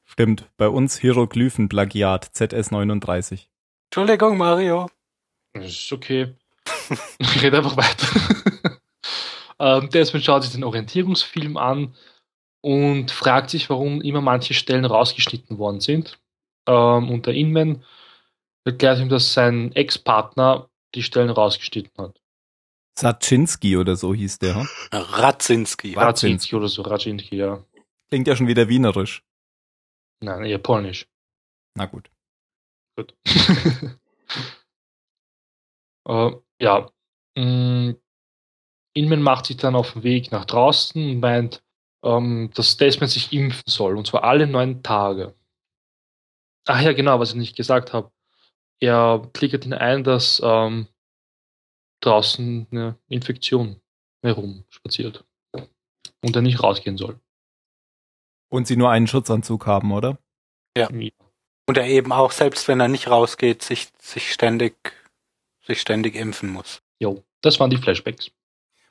Stimmt. 0.05 0.45
Bei 0.57 0.67
uns 0.67 0.99
Hieroglyphen-Plagiat 0.99 2.25
ZS39. 2.35 3.47
Entschuldigung, 3.89 4.37
Mario. 4.37 4.89
Das 5.53 5.65
ist 5.65 5.91
okay. 5.91 6.35
ich 7.17 7.41
rede 7.41 7.57
einfach 7.57 7.75
weiter. 7.75 8.79
ähm, 9.59 9.89
Desmond 9.89 10.23
schaut 10.23 10.43
sich 10.43 10.51
den 10.51 10.63
Orientierungsfilm 10.63 11.57
an 11.57 11.95
und 12.61 13.09
fragt 13.09 13.49
sich, 13.49 13.69
warum 13.71 14.01
immer 14.01 14.21
manche 14.21 14.53
Stellen 14.53 14.85
rausgeschnitten 14.85 15.57
worden 15.57 15.79
sind. 15.79 16.19
Ähm, 16.67 17.09
und 17.09 17.25
der 17.25 17.33
Inman 17.33 17.83
erklärt 18.65 18.99
ihm, 18.99 19.09
dass 19.09 19.33
sein 19.33 19.71
Ex-Partner 19.71 20.69
die 20.93 21.03
Stellen 21.03 21.31
rausgeschnitten 21.31 22.05
hat. 22.05 22.21
Saczynski 22.97 23.77
oder 23.77 23.95
so 23.95 24.13
hieß 24.13 24.39
der. 24.39 24.67
Radzinski. 24.91 25.93
Rad- 25.95 26.05
Radzinski 26.07 26.55
oder 26.55 26.67
so, 26.67 26.81
Radzinski, 26.83 27.37
ja. 27.37 27.63
Klingt 28.09 28.27
ja 28.27 28.35
schon 28.35 28.47
wieder 28.47 28.67
wienerisch. 28.69 29.23
Nein, 30.21 30.45
eher 30.45 30.59
polnisch. 30.59 31.07
Na 31.75 31.85
gut. 31.87 32.09
Gut. 32.95 33.15
äh, 36.07 36.31
ja. 36.61 36.91
Mm, 37.35 37.93
Inman 38.95 39.21
macht 39.21 39.47
sich 39.47 39.57
dann 39.57 39.75
auf 39.75 39.93
den 39.93 40.03
Weg 40.03 40.31
nach 40.31 40.45
draußen 40.45 41.03
und 41.03 41.19
meint, 41.19 41.63
ähm, 42.03 42.51
dass 42.53 42.77
Desmond 42.77 43.11
sich 43.11 43.33
impfen 43.33 43.63
soll. 43.65 43.97
Und 43.97 44.05
zwar 44.07 44.23
alle 44.23 44.45
neun 44.45 44.83
Tage. 44.83 45.33
Ach 46.67 46.81
ja, 46.81 46.93
genau, 46.93 47.19
was 47.19 47.29
ich 47.31 47.35
nicht 47.35 47.55
gesagt 47.55 47.91
habe. 47.93 48.11
Er 48.79 49.27
klickert 49.33 49.65
ihn 49.65 49.73
ein, 49.73 50.03
dass 50.03 50.41
ähm, 50.43 50.87
draußen 52.05 52.67
eine 52.71 52.97
Infektion 53.07 53.77
herumspaziert. 54.21 55.25
Und 56.21 56.35
er 56.35 56.41
nicht 56.41 56.63
rausgehen 56.63 56.97
soll. 56.97 57.19
Und 58.49 58.67
sie 58.67 58.77
nur 58.77 58.89
einen 58.89 59.07
Schutzanzug 59.07 59.65
haben, 59.65 59.91
oder? 59.91 60.17
Ja. 60.77 60.87
Und 60.89 61.77
er 61.77 61.87
eben 61.87 62.11
auch, 62.11 62.31
selbst 62.31 62.67
wenn 62.67 62.79
er 62.79 62.87
nicht 62.87 63.09
rausgeht, 63.09 63.61
sich, 63.61 63.89
sich 63.99 64.31
ständig, 64.31 64.75
sich 65.65 65.81
ständig 65.81 66.15
impfen 66.15 66.49
muss. 66.49 66.81
Jo, 66.99 67.23
das 67.41 67.59
waren 67.59 67.69
die 67.69 67.77
Flashbacks. 67.77 68.31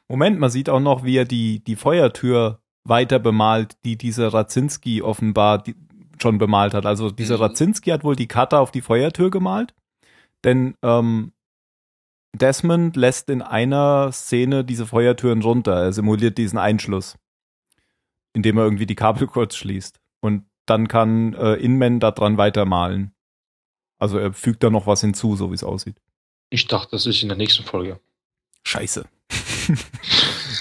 Moment, 0.08 0.38
man 0.38 0.50
sieht 0.50 0.68
auch 0.68 0.80
noch, 0.80 1.04
wie 1.04 1.16
er 1.16 1.24
die, 1.24 1.60
die 1.60 1.76
Feuertür 1.76 2.60
weiter 2.84 3.18
bemalt, 3.18 3.76
die 3.84 3.96
dieser 3.96 4.32
Radzinski 4.32 5.00
offenbar 5.02 5.62
die, 5.62 5.74
schon 6.20 6.38
bemalt 6.38 6.74
hat. 6.74 6.86
Also 6.86 7.10
dieser 7.10 7.36
Mhm. 7.36 7.42
Radzinski 7.42 7.90
hat 7.90 8.04
wohl 8.04 8.16
die 8.16 8.28
Karte 8.28 8.58
auf 8.58 8.70
die 8.70 8.80
Feuertür 8.80 9.30
gemalt, 9.30 9.74
denn 10.44 10.76
ähm, 10.82 11.32
Desmond 12.34 12.96
lässt 12.96 13.28
in 13.28 13.42
einer 13.42 14.10
Szene 14.12 14.64
diese 14.64 14.86
Feuertüren 14.86 15.42
runter. 15.42 15.74
Er 15.82 15.92
simuliert 15.92 16.38
diesen 16.38 16.58
Einschluss, 16.58 17.16
indem 18.32 18.56
er 18.58 18.64
irgendwie 18.64 18.86
die 18.86 18.94
Kabel 18.94 19.26
kurz 19.26 19.54
schließt. 19.56 20.00
Und 20.20 20.46
dann 20.66 20.88
kann 20.88 21.34
äh, 21.34 21.54
Inman 21.54 22.00
da 22.00 22.10
dran 22.10 22.38
weitermalen. 22.38 23.14
Also 23.98 24.18
er 24.18 24.32
fügt 24.32 24.62
da 24.62 24.70
noch 24.70 24.86
was 24.86 25.00
hinzu, 25.02 25.36
so 25.36 25.50
wie 25.50 25.54
es 25.54 25.64
aussieht. 25.64 26.00
Ich 26.50 26.66
dachte, 26.66 26.90
das 26.92 27.06
ist 27.06 27.22
in 27.22 27.28
der 27.28 27.36
nächsten 27.38 27.64
Folge. 27.64 28.00
Scheiße. 28.64 29.06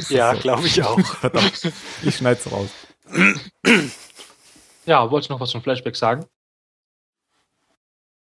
Ja, 0.09 0.33
So. 0.33 0.41
glaube 0.41 0.65
ich 0.67 0.81
auch. 0.83 0.99
Verdammt. 1.17 1.71
Ich 2.03 2.15
schneid's 2.15 2.49
raus. 2.51 2.69
Ja, 4.85 5.11
wolltest 5.11 5.29
du 5.29 5.33
noch 5.33 5.39
was 5.41 5.51
von 5.51 5.61
Flashback 5.61 5.95
sagen? 5.97 6.25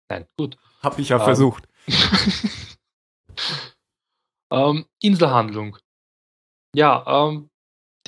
Nein, 0.09 0.25
gut. 0.37 0.57
Hab 0.81 0.99
ich 0.99 1.09
ja 1.09 1.17
Ähm. 1.17 1.23
versucht. 1.23 1.67
ähm, 4.51 4.85
Inselhandlung. 5.01 5.77
Ja, 6.75 7.03
ähm, 7.29 7.49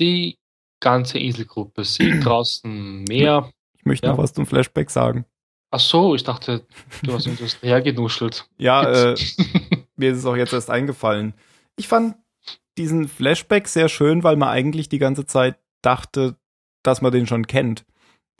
die 0.00 0.38
ganze 0.80 1.18
Inselgruppe 1.18 1.84
sieht 1.84 2.24
draußen 2.24 3.04
Meer. 3.04 3.50
Ich 3.76 3.84
möchte 3.84 4.06
Ja. 4.06 4.12
noch 4.12 4.18
was 4.18 4.32
zum 4.32 4.46
Flashback 4.46 4.90
sagen. 4.90 5.24
Ach 5.70 5.80
so, 5.80 6.14
ich 6.14 6.24
dachte, 6.24 6.66
du 7.02 7.12
hast 7.12 7.26
irgendwas 7.26 7.58
hergenuschelt. 7.62 8.48
Ja, 8.56 9.12
äh, 9.12 9.16
mir 9.96 10.12
ist 10.12 10.18
es 10.18 10.24
auch 10.26 10.36
jetzt 10.36 10.52
erst 10.52 10.70
eingefallen. 10.70 11.34
Ich 11.76 11.88
fand 11.88 12.16
diesen 12.78 13.08
Flashback 13.08 13.68
sehr 13.68 13.88
schön, 13.88 14.22
weil 14.22 14.36
man 14.36 14.48
eigentlich 14.48 14.88
die 14.88 14.98
ganze 14.98 15.26
Zeit 15.26 15.58
dachte, 15.82 16.36
dass 16.82 17.02
man 17.02 17.12
den 17.12 17.26
schon 17.26 17.46
kennt. 17.46 17.84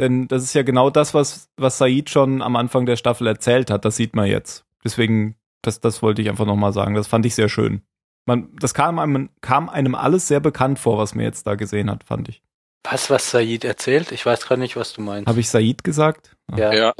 Denn 0.00 0.28
das 0.28 0.44
ist 0.44 0.54
ja 0.54 0.62
genau 0.62 0.90
das, 0.90 1.12
was, 1.12 1.50
was 1.56 1.76
Said 1.78 2.08
schon 2.08 2.40
am 2.40 2.54
Anfang 2.56 2.86
der 2.86 2.96
Staffel 2.96 3.26
erzählt 3.26 3.70
hat. 3.70 3.84
Das 3.84 3.96
sieht 3.96 4.14
man 4.14 4.26
jetzt. 4.26 4.64
Deswegen, 4.84 5.34
das, 5.62 5.80
das 5.80 6.02
wollte 6.02 6.22
ich 6.22 6.28
einfach 6.28 6.46
nochmal 6.46 6.72
sagen. 6.72 6.94
Das 6.94 7.06
fand 7.06 7.26
ich 7.26 7.34
sehr 7.34 7.48
schön. 7.48 7.82
Man, 8.26 8.54
das 8.56 8.74
kam 8.74 8.98
einem, 8.98 9.30
kam 9.40 9.68
einem 9.68 9.94
alles 9.94 10.28
sehr 10.28 10.40
bekannt 10.40 10.78
vor, 10.78 10.98
was 10.98 11.14
man 11.14 11.24
jetzt 11.24 11.46
da 11.46 11.54
gesehen 11.54 11.90
hat, 11.90 12.04
fand 12.04 12.28
ich. 12.28 12.42
Was, 12.84 13.10
was 13.10 13.30
Said 13.30 13.64
erzählt? 13.64 14.12
Ich 14.12 14.24
weiß 14.24 14.46
gerade 14.46 14.60
nicht, 14.60 14.76
was 14.76 14.92
du 14.92 15.00
meinst. 15.02 15.26
Habe 15.28 15.40
ich 15.40 15.48
Said 15.48 15.82
gesagt? 15.84 16.36
Ja. 16.56 16.72
Ja, 16.72 16.92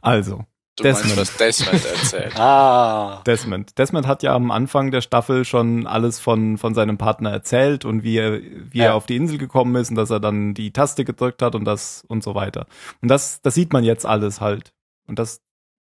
Also, 0.00 0.44
du 0.76 0.82
Desmond. 0.84 1.16
meinst, 1.16 1.32
was 1.32 1.36
Desmond 1.36 1.84
erzählt. 1.84 2.32
Ah. 2.38 3.22
Desmond. 3.26 3.78
Desmond 3.78 4.06
hat 4.06 4.22
ja 4.22 4.34
am 4.34 4.50
Anfang 4.50 4.90
der 4.90 5.00
Staffel 5.00 5.44
schon 5.44 5.86
alles 5.86 6.20
von, 6.20 6.58
von 6.58 6.74
seinem 6.74 6.98
Partner 6.98 7.30
erzählt 7.30 7.84
und 7.84 8.02
wie 8.02 8.16
er, 8.18 8.40
wie 8.40 8.78
Ja. 8.78 8.86
er 8.86 8.94
auf 8.94 9.06
die 9.06 9.16
Insel 9.16 9.38
gekommen 9.38 9.74
ist 9.76 9.90
und 9.90 9.96
dass 9.96 10.10
er 10.10 10.20
dann 10.20 10.54
die 10.54 10.72
Taste 10.72 11.04
gedrückt 11.04 11.42
hat 11.42 11.54
und 11.54 11.64
das 11.64 12.04
und 12.08 12.22
so 12.22 12.34
weiter. 12.34 12.66
Und 13.02 13.08
das, 13.08 13.42
das 13.42 13.54
sieht 13.54 13.72
man 13.72 13.84
jetzt 13.84 14.06
alles 14.06 14.40
halt. 14.40 14.72
Und 15.06 15.18
das, 15.18 15.42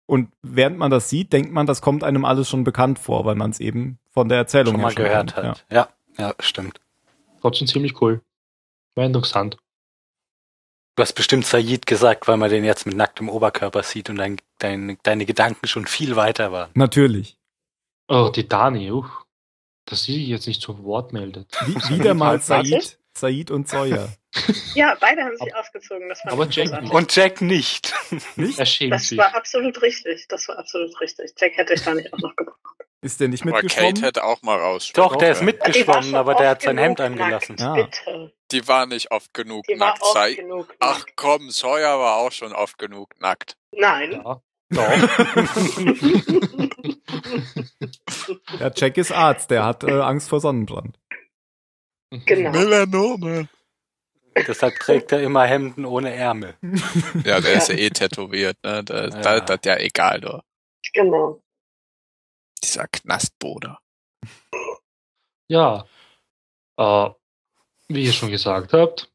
und 0.06 0.30
während 0.42 0.78
man 0.78 0.90
das 0.90 1.10
sieht, 1.10 1.32
denkt 1.32 1.52
man, 1.52 1.66
das 1.66 1.82
kommt 1.82 2.04
einem 2.04 2.24
alles 2.24 2.48
schon 2.48 2.64
bekannt 2.64 2.98
vor, 2.98 3.24
weil 3.24 3.34
man 3.34 3.50
es 3.50 3.60
eben 3.60 3.98
von 4.10 4.28
der 4.28 4.38
Erzählung 4.38 4.74
Schon 4.74 4.82
mal 4.82 4.94
gehört 4.94 5.34
kennt. 5.34 5.36
hat. 5.36 5.64
Ja. 5.70 5.88
ja, 6.18 6.34
stimmt. 6.38 6.80
Trotzdem 7.40 7.66
ziemlich 7.66 8.00
cool. 8.00 8.20
War 8.94 9.04
interessant. 9.04 9.58
Du 10.94 11.02
hast 11.02 11.12
bestimmt 11.12 11.44
Said 11.44 11.86
gesagt, 11.86 12.26
weil 12.26 12.38
man 12.38 12.48
den 12.48 12.64
jetzt 12.64 12.86
mit 12.86 12.96
nacktem 12.96 13.28
Oberkörper 13.28 13.82
sieht 13.82 14.08
und 14.08 14.16
dein, 14.16 14.38
dein, 14.58 14.96
deine 15.02 15.26
Gedanken 15.26 15.66
schon 15.66 15.86
viel 15.86 16.16
weiter 16.16 16.52
waren. 16.52 16.70
Natürlich. 16.74 17.36
Oh, 18.08 18.30
die 18.34 18.48
Dani, 18.48 18.90
uh, 18.90 19.04
dass 19.84 20.04
sie 20.04 20.14
sich 20.14 20.28
jetzt 20.28 20.46
nicht 20.46 20.62
zu 20.62 20.82
Wort 20.84 21.12
meldet. 21.12 21.48
Wie, 21.66 21.98
wieder 21.98 22.14
mal 22.14 22.40
Said? 22.40 22.98
Said 23.12 23.50
und 23.50 23.68
Sawyer. 23.68 24.08
Ja, 24.74 24.96
beide 25.00 25.22
haben 25.22 25.36
sich 25.36 25.54
ausgezogen. 25.54 26.08
Das 26.08 26.20
Aber 26.24 26.46
Jack 26.48 26.66
großartig. 26.66 26.92
Und 26.92 27.16
Jack 27.16 27.40
nicht. 27.40 27.94
Nicht? 28.36 28.58
Er 28.58 28.66
schämt 28.66 28.92
Das 28.92 29.08
sich. 29.08 29.18
war 29.18 29.34
absolut 29.34 29.80
richtig. 29.82 30.26
Das 30.28 30.46
war 30.48 30.58
absolut 30.58 30.98
richtig. 31.00 31.32
Jack 31.38 31.56
hätte 31.56 31.74
ich 31.74 31.82
da 31.82 31.94
nicht 31.94 32.12
auch 32.12 32.18
noch 32.18 32.36
gebraucht. 32.36 32.56
Ist 33.02 33.20
der 33.20 33.28
nicht 33.28 33.42
Aber 33.42 33.52
mitgeschwommen? 33.52 33.94
Kate 33.94 34.06
hätte 34.06 34.24
auch 34.24 34.42
mal 34.42 34.58
raus. 34.58 34.90
Doch, 34.94 35.16
der 35.16 35.32
ist 35.32 35.40
Ja. 35.40 35.44
mitgeschwommen, 35.44 36.14
aber 36.14 36.34
der 36.34 36.50
hat 36.50 36.62
sein 36.62 36.78
Hemd 36.78 37.00
angelassen. 37.00 37.56
Nackt, 37.56 38.02
Ah. 38.06 38.10
Bitte. 38.10 38.32
Die 38.52 38.68
war 38.68 38.86
nicht 38.86 39.10
oft 39.10 39.34
genug 39.34 39.66
Die 39.66 39.78
war 39.78 39.88
nackt. 39.88 40.02
oft 40.02 40.12
Sei- 40.14 40.34
genug 40.34 40.74
Ach 40.80 40.98
nackt. 41.00 41.16
komm, 41.16 41.50
Sawyer 41.50 41.98
war 41.98 42.16
auch 42.16 42.32
schon 42.32 42.52
oft 42.52 42.78
genug 42.78 43.18
nackt. 43.20 43.56
Nein. 43.72 44.12
Ja, 44.12 44.18
doch. 44.22 44.42
Ja, 48.60 48.70
Jack 48.74 48.96
ist 48.96 49.12
Arzt, 49.12 49.50
der 49.50 49.64
hat 49.64 49.84
äh, 49.84 50.00
Angst 50.00 50.28
vor 50.28 50.40
Sonnenbrand. 50.40 50.98
genau. 52.10 52.50
Melanome. 52.50 53.48
Deshalb 54.46 54.78
trägt 54.78 55.12
er 55.12 55.22
immer 55.22 55.44
Hemden 55.44 55.84
ohne 55.84 56.14
Ärmel. 56.14 56.56
Ja, 57.24 57.40
der 57.40 57.54
ist 57.54 57.68
ja 57.68 57.74
eh 57.76 57.90
tätowiert, 57.90 58.56
ne? 58.62 58.84
Da, 58.84 59.04
Ja. 59.08 59.20
da, 59.20 59.40
das 59.40 59.60
ja 59.64 59.76
egal, 59.78 60.20
doch. 60.20 60.42
Genau. 60.92 61.42
Dieser 62.62 62.86
Knastbruder. 62.88 63.78
Ja, 65.48 65.86
äh, 66.76 67.10
wie 67.88 68.04
ihr 68.04 68.12
schon 68.12 68.30
gesagt 68.30 68.72
habt, 68.72 69.10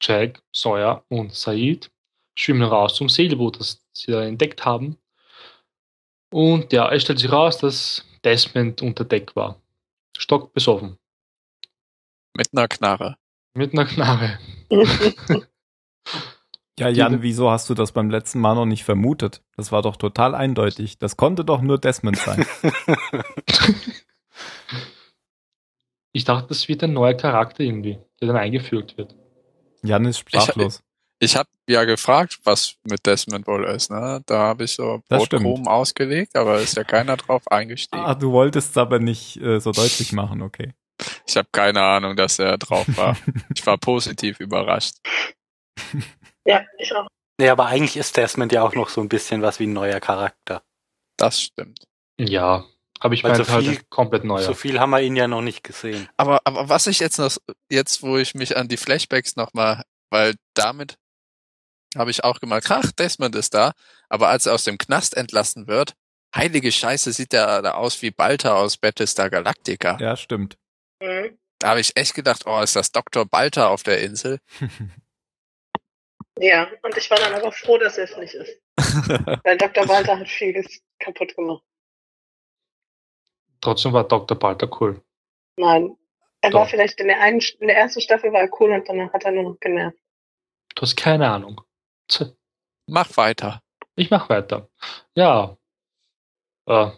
Jack, 0.00 0.42
Sawyer 0.54 1.04
und 1.08 1.34
Said 1.34 1.90
schwimmen 2.38 2.62
raus 2.62 2.94
zum 2.96 3.08
Segelboot, 3.08 3.60
das 3.60 3.84
sie 3.92 4.12
da 4.12 4.22
entdeckt 4.24 4.64
haben. 4.64 4.98
Und 6.32 6.72
ja, 6.72 6.90
es 6.92 7.02
stellt 7.02 7.18
sich 7.20 7.30
raus, 7.30 7.58
dass 7.58 8.04
Desmond 8.24 8.82
unter 8.82 9.04
Deck 9.04 9.36
war. 9.36 9.60
Stockbesoffen. 10.16 10.98
Mit 12.36 12.48
einer 12.52 12.68
Knarre. 12.68 13.16
Mit 13.54 13.72
einer 13.72 13.86
Knarre. 13.86 14.38
Ja, 16.76 16.88
Jan, 16.88 17.22
wieso 17.22 17.52
hast 17.52 17.70
du 17.70 17.74
das 17.74 17.92
beim 17.92 18.10
letzten 18.10 18.40
Mal 18.40 18.56
noch 18.56 18.66
nicht 18.66 18.82
vermutet? 18.82 19.42
Das 19.56 19.70
war 19.70 19.80
doch 19.80 19.94
total 19.94 20.34
eindeutig. 20.34 20.98
Das 20.98 21.16
konnte 21.16 21.44
doch 21.44 21.62
nur 21.62 21.78
Desmond 21.78 22.18
sein. 22.18 22.44
Ich 26.16 26.24
dachte, 26.24 26.46
das 26.46 26.68
wird 26.68 26.84
ein 26.84 26.92
neuer 26.92 27.14
Charakter 27.14 27.64
irgendwie, 27.64 27.98
der 28.20 28.28
dann 28.28 28.36
eingefügt 28.36 28.96
wird. 28.96 29.16
Jan 29.82 30.04
ist 30.04 30.20
sprachlos. 30.20 30.80
Ich 31.18 31.34
habe 31.34 31.48
ja 31.68 31.82
gefragt, 31.84 32.38
was 32.44 32.76
mit 32.84 33.04
Desmond 33.04 33.48
wohl 33.48 33.64
ist, 33.64 33.90
ne? 33.90 34.22
Da 34.24 34.38
habe 34.38 34.62
ich 34.62 34.72
so. 34.72 35.02
Brotkrumen 35.08 35.66
ausgelegt, 35.66 36.36
aber 36.36 36.60
ist 36.60 36.76
ja 36.76 36.84
keiner 36.84 37.16
drauf 37.16 37.50
eingestiegen. 37.50 38.04
Ah, 38.04 38.14
du 38.14 38.30
wolltest 38.30 38.70
es 38.70 38.76
aber 38.76 39.00
nicht 39.00 39.38
äh, 39.38 39.58
so 39.58 39.72
deutlich 39.72 40.12
machen, 40.12 40.40
okay. 40.40 40.72
Ich 41.26 41.36
habe 41.36 41.48
keine 41.52 41.82
Ahnung, 41.82 42.16
dass 42.16 42.38
er 42.38 42.58
drauf 42.58 42.86
war. 42.96 43.16
ich 43.54 43.66
war 43.66 43.78
positiv 43.78 44.40
überrascht. 44.40 44.96
Ja, 46.44 46.64
ich 46.78 46.94
auch. 46.94 47.08
Nee, 47.40 47.48
aber 47.48 47.66
eigentlich 47.66 47.96
ist 47.96 48.16
Desmond 48.16 48.52
ja 48.52 48.62
auch 48.62 48.74
noch 48.74 48.88
so 48.88 49.00
ein 49.00 49.08
bisschen 49.08 49.42
was 49.42 49.58
wie 49.58 49.66
ein 49.66 49.72
neuer 49.72 49.98
Charakter. 50.00 50.62
Das 51.16 51.40
stimmt. 51.40 51.84
Ja, 52.18 52.64
aber 53.00 53.14
ich 53.14 53.22
meine 53.24 53.44
so 53.44 53.52
halt 53.52 53.64
viel- 53.64 53.82
komplett 53.88 54.24
neuer. 54.24 54.42
So 54.42 54.54
viel 54.54 54.78
haben 54.78 54.90
wir 54.90 55.00
ihn 55.00 55.16
ja 55.16 55.26
noch 55.26 55.42
nicht 55.42 55.64
gesehen. 55.64 56.08
Aber, 56.16 56.40
aber 56.44 56.68
was 56.68 56.86
ich 56.86 57.00
jetzt 57.00 57.18
noch, 57.18 57.36
jetzt 57.68 58.02
wo 58.02 58.16
ich 58.18 58.34
mich 58.34 58.56
an 58.56 58.68
die 58.68 58.76
Flashbacks 58.76 59.34
nochmal, 59.36 59.82
weil 60.10 60.34
damit 60.54 60.96
habe 61.96 62.10
ich 62.10 62.22
auch 62.24 62.40
gemacht, 62.40 62.64
ach, 62.68 62.92
Desmond 62.92 63.34
ist 63.34 63.54
da, 63.54 63.72
aber 64.08 64.28
als 64.28 64.46
er 64.46 64.54
aus 64.54 64.64
dem 64.64 64.78
Knast 64.78 65.16
entlassen 65.16 65.66
wird, 65.66 65.94
heilige 66.34 66.70
Scheiße, 66.70 67.12
sieht 67.12 67.32
der 67.32 67.62
da 67.62 67.72
aus 67.74 68.00
wie 68.02 68.10
Balta 68.10 68.54
aus 68.54 68.76
Battlestar 68.76 69.30
Galactica. 69.30 69.96
Ja, 70.00 70.16
stimmt. 70.16 70.56
Mhm. 71.00 71.38
Da 71.58 71.70
habe 71.70 71.80
ich 71.80 71.96
echt 71.96 72.14
gedacht, 72.14 72.42
oh, 72.46 72.60
ist 72.60 72.76
das 72.76 72.92
Dr. 72.92 73.24
Balta 73.26 73.68
auf 73.68 73.82
der 73.82 74.00
Insel? 74.00 74.38
Ja, 76.38 76.68
und 76.82 76.96
ich 76.96 77.08
war 77.10 77.18
dann 77.18 77.34
aber 77.34 77.52
froh, 77.52 77.78
dass 77.78 77.96
er 77.96 78.04
es 78.04 78.16
nicht 78.16 78.34
ist. 78.34 78.60
Weil 79.44 79.56
Dr. 79.56 79.88
Walter 79.88 80.18
hat 80.18 80.28
vieles 80.28 80.82
kaputt 80.98 81.34
gemacht. 81.36 81.62
Trotzdem 83.60 83.92
war 83.92 84.04
Dr. 84.04 84.38
Balter 84.38 84.68
cool. 84.80 85.02
Nein. 85.56 85.96
Er 86.40 86.52
war 86.52 86.64
Doch. 86.64 86.70
vielleicht 86.70 87.00
in 87.00 87.06
der 87.06 87.20
einen, 87.20 87.40
in 87.60 87.68
der 87.68 87.76
ersten 87.76 88.00
Staffel 88.00 88.32
war 88.32 88.40
er 88.40 88.60
cool 88.60 88.72
und 88.72 88.86
danach 88.88 89.12
hat 89.12 89.24
er 89.24 89.30
nur 89.30 89.44
noch 89.44 89.60
genervt. 89.60 89.96
Du 90.74 90.82
hast 90.82 90.96
keine 90.96 91.30
Ahnung. 91.30 91.60
Tch, 92.08 92.24
Mach 92.86 93.16
weiter. 93.16 93.62
Ich 93.96 94.10
mach 94.10 94.28
weiter. 94.28 94.68
Ja. 95.14 95.56
Äh, 96.66 96.90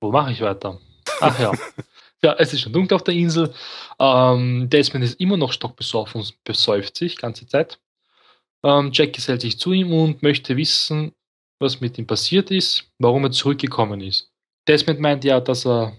wo 0.00 0.10
mache 0.10 0.32
ich 0.32 0.40
weiter? 0.40 0.80
Ach 1.20 1.38
ja. 1.38 1.52
ja, 2.24 2.34
es 2.38 2.52
ist 2.52 2.62
schon 2.62 2.72
dunkel 2.72 2.96
auf 2.96 3.04
der 3.04 3.14
Insel. 3.14 3.52
Ähm, 3.98 4.68
Desmond 4.70 5.04
ist 5.04 5.20
immer 5.20 5.36
noch 5.36 5.52
stockbesoffen 5.52 6.22
und 6.22 6.44
besäuft 6.44 6.96
sich 6.96 7.16
ganze 7.16 7.46
Zeit. 7.46 7.78
Ähm, 8.64 8.90
Jack 8.92 9.12
gesellt 9.12 9.42
sich 9.42 9.58
zu 9.58 9.72
ihm 9.72 9.92
und 9.92 10.22
möchte 10.22 10.56
wissen, 10.56 11.12
was 11.60 11.80
mit 11.80 11.98
ihm 11.98 12.06
passiert 12.06 12.50
ist, 12.50 12.90
warum 12.98 13.24
er 13.24 13.30
zurückgekommen 13.30 14.00
ist. 14.00 14.32
Desmond 14.66 15.00
meint 15.00 15.24
ja, 15.24 15.40
dass 15.40 15.66
er 15.66 15.96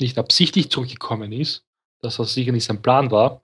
nicht 0.00 0.18
absichtlich 0.18 0.70
zurückgekommen 0.70 1.30
ist, 1.32 1.64
dass 2.00 2.16
das 2.16 2.34
sicher 2.34 2.52
nicht 2.52 2.64
sein 2.64 2.82
Plan 2.82 3.10
war 3.10 3.42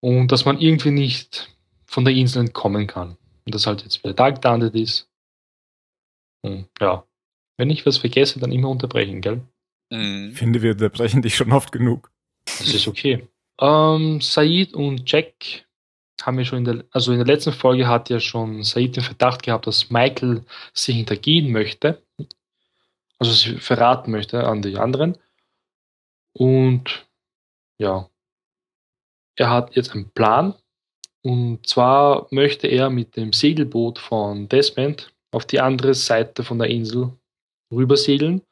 und 0.00 0.30
dass 0.30 0.44
man 0.44 0.60
irgendwie 0.60 0.90
nicht 0.90 1.50
von 1.84 2.04
der 2.04 2.14
Insel 2.14 2.40
entkommen 2.40 2.86
kann. 2.86 3.16
Und 3.44 3.54
dass 3.54 3.66
halt 3.66 3.82
jetzt 3.82 4.02
wieder 4.02 4.16
Tag 4.16 4.40
gelandet 4.40 4.74
ist. 4.74 5.08
Und 6.42 6.68
ja, 6.80 7.04
wenn 7.56 7.70
ich 7.70 7.84
was 7.84 7.98
vergesse, 7.98 8.40
dann 8.40 8.52
immer 8.52 8.70
unterbrechen, 8.70 9.20
gell? 9.20 9.42
Ich 9.94 10.00
Mhm. 10.00 10.32
finde, 10.32 10.62
wir 10.62 10.72
unterbrechen 10.72 11.22
dich 11.22 11.36
schon 11.36 11.52
oft 11.52 11.70
genug. 11.72 12.10
Das 12.46 12.72
ist 12.74 12.88
okay. 12.88 13.26
ähm, 13.60 14.20
Said 14.20 14.74
und 14.74 15.10
Jack 15.10 15.66
haben 16.22 16.38
ja 16.38 16.44
schon 16.44 16.58
in 16.58 16.64
der, 16.64 16.84
also 16.90 17.12
in 17.12 17.18
der 17.18 17.26
letzten 17.26 17.52
Folge 17.52 17.86
hat 17.86 18.10
ja 18.10 18.18
schon 18.20 18.62
Said 18.62 18.96
den 18.96 19.02
Verdacht 19.04 19.42
gehabt, 19.42 19.66
dass 19.66 19.90
Michael 19.90 20.44
sie 20.72 20.92
hintergehen 20.92 21.52
möchte. 21.52 22.02
Also 23.18 23.32
sie 23.32 23.56
verraten 23.58 24.10
möchte 24.10 24.44
an 24.44 24.62
die 24.62 24.76
anderen. 24.76 25.16
Und 26.32 27.06
ja, 27.78 28.08
er 29.36 29.50
hat 29.50 29.76
jetzt 29.76 29.92
einen 29.92 30.10
Plan. 30.10 30.54
Und 31.22 31.66
zwar 31.66 32.26
möchte 32.30 32.66
er 32.66 32.90
mit 32.90 33.16
dem 33.16 33.32
Segelboot 33.32 33.98
von 33.98 34.48
Desmond 34.48 35.12
auf 35.30 35.46
die 35.46 35.60
andere 35.60 35.94
Seite 35.94 36.44
von 36.44 36.58
der 36.58 36.68
Insel 36.68 37.12
rübersegeln 37.70 38.42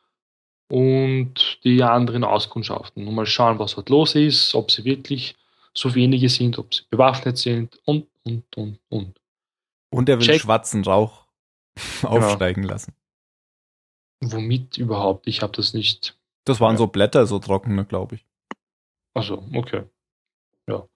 und 0.72 1.58
die 1.64 1.82
anderen 1.82 2.24
auskundschaften 2.24 3.06
und 3.06 3.14
mal 3.14 3.26
schauen, 3.26 3.58
was 3.58 3.74
dort 3.74 3.90
los 3.90 4.14
ist, 4.14 4.54
ob 4.54 4.70
sie 4.70 4.86
wirklich 4.86 5.36
so 5.74 5.94
wenige 5.94 6.30
sind, 6.30 6.58
ob 6.58 6.72
sie 6.72 6.84
bewaffnet 6.88 7.36
sind 7.36 7.78
und, 7.84 8.06
und, 8.24 8.44
und, 8.56 8.78
und. 8.88 9.20
Und 9.90 10.08
er 10.08 10.18
will 10.18 10.24
Check. 10.24 10.40
schwarzen 10.40 10.82
Rauch 10.82 11.26
aufsteigen 12.02 12.62
lassen. 12.62 12.94
Womit 14.22 14.78
überhaupt? 14.78 15.26
Ich 15.26 15.42
habe 15.42 15.52
das 15.54 15.74
nicht. 15.74 16.16
Das 16.46 16.58
waren 16.58 16.76
Ja. 16.76 16.78
so 16.78 16.86
Blätter, 16.86 17.26
so 17.26 17.38
trockene, 17.38 17.84
glaube 17.84 18.14
ich. 18.14 18.26
Also, 19.12 19.44
okay. 19.52 19.82
Ja. 20.66 20.88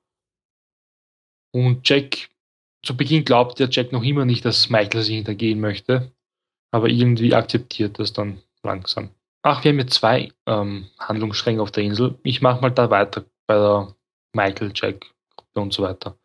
Und 1.53 1.87
Jack, 1.87 2.31
zu 2.83 2.97
Beginn 2.97 3.27
glaubt 3.27 3.59
der 3.59 3.68
Jack 3.68 3.93
noch 3.93 4.03
immer 4.03 4.24
nicht, 4.24 4.43
dass 4.47 4.70
Michael 4.70 5.03
sie 5.03 5.16
hintergehen 5.16 5.61
möchte, 5.61 6.12
aber 6.70 6.89
irgendwie 6.89 7.35
akzeptiert 7.35 7.99
das 7.99 8.14
dann 8.14 8.41
langsam. 8.62 9.11
Ach, 9.49 9.63
wir 9.63 9.71
haben 9.71 9.79
jetzt 9.79 9.95
zwei 9.95 10.33
ähm, 10.47 10.91
Handlungsstränge 10.99 11.63
auf 11.63 11.71
der 11.71 11.85
Insel. 11.85 12.19
Ich 12.25 12.43
mache 12.43 12.61
mal 12.61 12.71
da 12.71 12.91
weiter 12.91 13.27
bei 13.47 13.55
der 13.55 13.95
Michael, 14.33 14.73
Jack 14.75 15.07
und 15.55 15.73
so 15.73 15.85
weiter. 15.85 16.19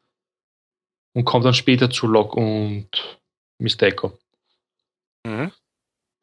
Und 1.14 1.24
komme 1.24 1.44
dann 1.44 1.54
später 1.54 1.92
zu 1.92 2.08
Locke 2.08 2.38
und 2.38 3.20
Mr. 3.60 3.84
Echo. 3.84 4.18
Mhm. 5.24 5.52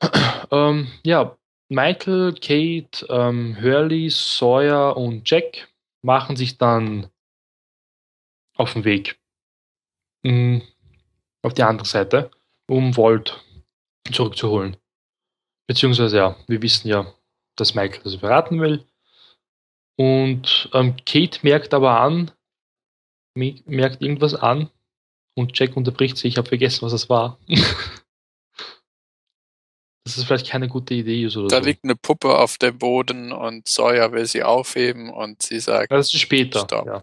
Ähm, 0.50 0.90
ja, 1.04 1.36
Michael, 1.68 2.32
Kate, 2.32 3.06
ähm, 3.10 3.58
Hurley, 3.60 4.08
Sawyer 4.08 4.96
und 4.96 5.28
Jack 5.28 5.68
machen 6.02 6.36
sich 6.36 6.56
dann 6.56 7.10
auf 8.56 8.72
den 8.72 8.84
Weg 8.84 9.20
mh, 10.24 10.62
auf 11.42 11.52
die 11.52 11.64
andere 11.64 11.86
Seite, 11.86 12.30
um 12.66 12.96
Volt 12.96 13.44
zurückzuholen. 14.10 14.78
Beziehungsweise, 15.68 16.16
ja, 16.16 16.36
wir 16.48 16.62
wissen 16.62 16.88
ja, 16.88 17.12
dass 17.56 17.74
Michael 17.74 18.02
das 18.02 18.16
verraten 18.16 18.60
will. 18.60 18.84
Und 19.96 20.70
ähm, 20.72 20.96
Kate 21.04 21.40
merkt 21.42 21.74
aber 21.74 22.00
an, 22.00 22.30
me- 23.36 23.60
merkt 23.66 24.00
irgendwas 24.00 24.34
an 24.34 24.70
und 25.36 25.58
Jack 25.58 25.76
unterbricht 25.76 26.16
sie. 26.16 26.28
Ich 26.28 26.38
habe 26.38 26.48
vergessen, 26.48 26.82
was 26.82 26.92
das 26.92 27.08
war. 27.10 27.38
dass 30.04 30.16
es 30.16 30.24
vielleicht 30.24 30.48
keine 30.48 30.68
gute 30.68 30.94
Idee 30.94 31.24
ist 31.24 31.36
oder 31.36 31.48
Da 31.48 31.58
so. 31.58 31.64
liegt 31.64 31.84
eine 31.84 31.96
Puppe 31.96 32.38
auf 32.38 32.56
dem 32.56 32.78
Boden 32.78 33.30
und 33.32 33.68
Sawyer 33.68 34.10
will 34.12 34.24
sie 34.24 34.42
aufheben 34.42 35.10
und 35.10 35.42
sie 35.42 35.60
sagt, 35.60 35.92
das 35.92 36.14
ist 36.14 36.20
später. 36.20 36.60
Stopp. 36.60 36.86
Ja. 36.86 37.02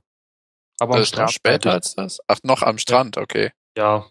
Aber 0.80 0.98
das 0.98 1.12
ist 1.12 1.18
noch 1.18 1.30
später 1.30 1.72
als 1.74 1.94
das? 1.96 2.20
Ach, 2.28 2.40
noch 2.44 2.62
am 2.64 2.80
Strand, 2.80 3.18
okay. 3.18 3.52
Ja. 3.78 4.10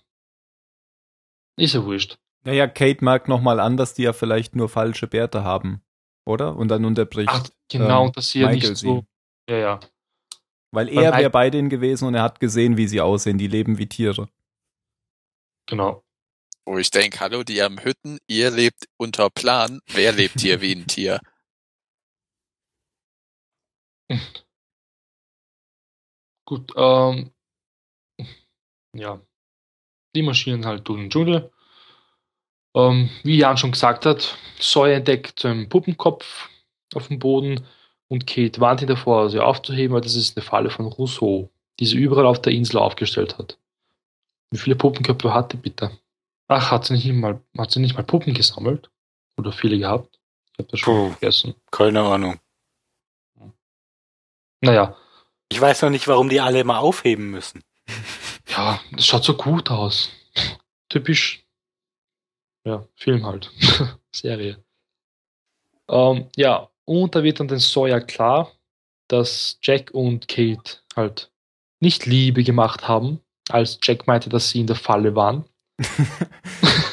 Ist 1.56 1.74
ja 1.74 1.84
wurscht. 1.84 2.16
Naja, 2.44 2.66
Kate 2.66 3.04
merkt 3.04 3.28
nochmal 3.28 3.58
an, 3.58 3.76
dass 3.76 3.94
die 3.94 4.02
ja 4.02 4.12
vielleicht 4.12 4.54
nur 4.54 4.68
falsche 4.68 5.06
Bärte 5.06 5.44
haben. 5.44 5.82
Oder? 6.26 6.56
Und 6.56 6.68
dann 6.68 6.84
unterbricht 6.84 7.30
Ach, 7.30 7.48
genau, 7.68 8.06
ähm, 8.06 8.12
dass 8.12 8.30
sie 8.30 8.40
ja 8.40 8.48
Michael 8.48 8.70
nicht 8.70 8.80
so. 8.80 9.04
Ja, 9.48 9.56
ja. 9.56 9.80
Weil 10.70 10.88
er 10.88 11.16
wäre 11.16 11.30
bei 11.30 11.50
denen 11.50 11.68
gewesen 11.68 12.06
und 12.06 12.14
er 12.14 12.22
hat 12.22 12.40
gesehen, 12.40 12.76
wie 12.76 12.88
sie 12.88 13.00
aussehen. 13.00 13.38
Die 13.38 13.46
leben 13.46 13.78
wie 13.78 13.88
Tiere. 13.88 14.28
Genau. 15.66 16.02
Wo 16.66 16.78
ich 16.78 16.90
denke, 16.90 17.20
hallo, 17.20 17.44
die 17.44 17.62
haben 17.62 17.78
Hütten, 17.82 18.18
ihr 18.26 18.50
lebt 18.50 18.88
unter 18.96 19.30
Plan. 19.30 19.80
Wer 19.86 20.12
lebt 20.12 20.40
hier 20.40 20.60
wie 20.60 20.74
ein 20.74 20.86
Tier? 20.88 21.20
Gut, 26.46 26.72
ähm, 26.76 27.32
ja. 28.94 29.20
Die 30.14 30.22
marschieren 30.22 30.66
halt 30.66 30.86
durch 30.88 31.00
den 31.00 31.10
Dschungel. 31.10 31.50
Ähm, 32.74 33.10
wie 33.22 33.38
Jan 33.38 33.56
schon 33.56 33.72
gesagt 33.72 34.04
hat, 34.06 34.36
Sawyer 34.58 34.96
entdeckt 34.96 35.44
einen 35.44 35.68
Puppenkopf 35.68 36.48
auf 36.94 37.08
dem 37.08 37.18
Boden 37.18 37.64
und 38.08 38.26
Kate 38.26 38.60
warnt 38.60 38.82
ihn 38.82 38.88
davor, 38.88 39.30
sie 39.30 39.40
aufzuheben, 39.40 39.94
weil 39.94 40.00
das 40.00 40.14
ist 40.14 40.36
eine 40.36 40.44
Falle 40.44 40.70
von 40.70 40.86
Rousseau, 40.86 41.50
die 41.78 41.86
sie 41.86 41.96
überall 41.96 42.26
auf 42.26 42.42
der 42.42 42.52
Insel 42.52 42.78
aufgestellt 42.78 43.38
hat. 43.38 43.58
Wie 44.50 44.58
viele 44.58 44.76
Puppenköpfe 44.76 45.32
hat 45.32 45.52
die 45.52 45.56
bitte? 45.56 45.90
Ach, 46.48 46.70
hat 46.70 46.84
sie 46.84 46.94
nicht 46.94 47.06
mal, 47.12 47.40
hat 47.56 47.70
sie 47.70 47.80
nicht 47.80 47.94
mal 47.94 48.04
Puppen 48.04 48.34
gesammelt? 48.34 48.90
Oder 49.36 49.52
viele 49.52 49.78
gehabt? 49.78 50.20
Ich 50.52 50.58
habe 50.58 50.68
das 50.70 50.80
schon 50.80 50.94
Puh. 50.94 51.10
vergessen. 51.10 51.54
Keine 51.70 52.02
Ahnung. 52.02 52.38
Naja, 54.60 54.96
Ich 55.50 55.60
weiß 55.60 55.82
noch 55.82 55.90
nicht, 55.90 56.08
warum 56.08 56.28
die 56.28 56.40
alle 56.40 56.60
immer 56.60 56.78
aufheben 56.80 57.30
müssen. 57.30 57.62
Ja, 58.48 58.80
das 58.92 59.06
schaut 59.06 59.24
so 59.24 59.36
gut 59.36 59.70
aus. 59.70 60.10
Typisch. 60.88 61.43
Ja, 62.64 62.86
Film 62.94 63.24
halt. 63.26 63.50
Serie. 64.12 64.62
Ähm, 65.88 66.28
ja, 66.36 66.68
und 66.84 67.14
da 67.14 67.22
wird 67.22 67.40
dann 67.40 67.48
den 67.48 67.58
Sawyer 67.58 68.00
klar, 68.00 68.50
dass 69.08 69.58
Jack 69.62 69.90
und 69.92 70.28
Kate 70.28 70.78
halt 70.96 71.30
nicht 71.80 72.06
Liebe 72.06 72.42
gemacht 72.42 72.88
haben, 72.88 73.20
als 73.50 73.78
Jack 73.82 74.06
meinte, 74.06 74.30
dass 74.30 74.48
sie 74.50 74.60
in 74.60 74.66
der 74.66 74.76
Falle 74.76 75.14
waren. 75.14 75.44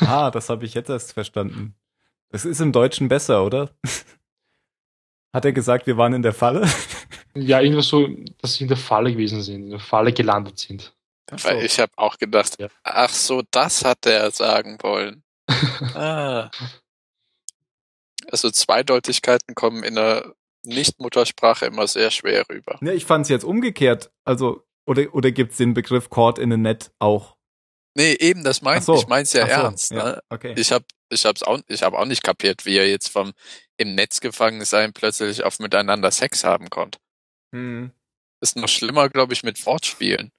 ah, 0.02 0.32
das 0.32 0.50
habe 0.50 0.66
ich 0.66 0.74
jetzt 0.74 0.90
erst 0.90 1.14
verstanden. 1.14 1.76
Das 2.30 2.46
ist 2.46 2.60
im 2.60 2.72
Deutschen 2.72 3.08
besser, 3.08 3.46
oder? 3.46 3.70
Hat 5.34 5.46
er 5.46 5.54
gesagt, 5.54 5.88
wir 5.88 5.96
waren 5.98 6.14
in 6.14 6.22
der 6.24 6.34
Falle? 6.34 6.70
Ja, 7.34 7.62
irgendwas 7.62 7.88
so, 7.88 8.10
dass 8.40 8.56
sie 8.56 8.64
in 8.66 8.68
der 8.68 8.76
Falle 8.78 9.12
gewesen 9.14 9.42
sind, 9.42 9.64
in 9.64 9.70
der 9.70 9.80
Falle 9.80 10.12
gelandet 10.12 10.60
sind. 10.60 10.94
Weil 11.30 11.64
ich 11.64 11.80
habe 11.80 11.94
auch 11.96 12.18
gedacht, 12.18 12.58
Ja. 12.60 12.68
ach 12.84 13.10
so, 13.10 13.42
das 13.52 13.86
hat 13.86 14.06
er 14.06 14.30
sagen 14.32 14.78
wollen. 14.82 15.24
ah. 15.96 16.52
Also 18.30 18.52
Zweideutigkeiten 18.52 19.56
kommen 19.56 19.84
in 19.84 19.96
der 19.96 20.36
Nicht-Muttersprache 20.64 21.66
immer 21.66 21.88
sehr 21.88 22.12
schwer 22.12 22.46
rüber. 22.50 22.78
Ne, 22.82 22.94
ich 22.94 23.06
fand 23.06 23.26
es 23.26 23.30
jetzt 23.30 23.44
umgekehrt. 23.44 24.12
Also, 24.24 24.64
oder, 24.86 25.14
oder 25.14 25.32
gibt's 25.32 25.58
den 25.58 25.74
Begriff 25.74 26.10
Caught 26.10 26.40
in 26.40 26.54
a 26.54 26.58
Net 26.58 26.92
auch? 27.00 27.36
Nee, 27.96 28.14
eben, 28.14 28.44
das 28.44 28.60
Ach 28.60 28.64
meint 28.64 28.84
so. 28.84 28.96
ich 28.96 29.08
mein's 29.08 29.34
ja 29.34 29.46
so, 29.46 29.52
ernst. 29.52 29.92
ja, 29.92 30.04
Ne? 30.04 30.24
Okay. 30.30 30.54
Ich 30.58 30.72
hab, 30.72 30.84
ich 31.10 31.26
hab's 31.26 31.44
auch, 31.44 31.60
ich 31.68 31.84
hab 31.84 31.94
auch 31.94 32.06
nicht 32.06 32.24
kapiert, 32.24 32.66
wie 32.66 32.78
er 32.78 32.88
jetzt 32.88 33.10
vom 33.10 33.34
im 33.78 33.96
Netz 33.96 34.22
gefangen 34.22 34.64
sein 34.64 34.94
plötzlich 34.94 35.44
auf 35.44 35.60
miteinander 35.60 36.12
Sex 36.12 36.44
haben 36.44 36.70
konnte. 36.70 37.00
Hm. 37.54 37.92
Ist 38.40 38.56
noch 38.56 38.70
schlimmer, 38.70 39.10
glaube 39.10 39.34
ich, 39.34 39.44
mit 39.44 39.64
Wortspielen. 39.66 40.32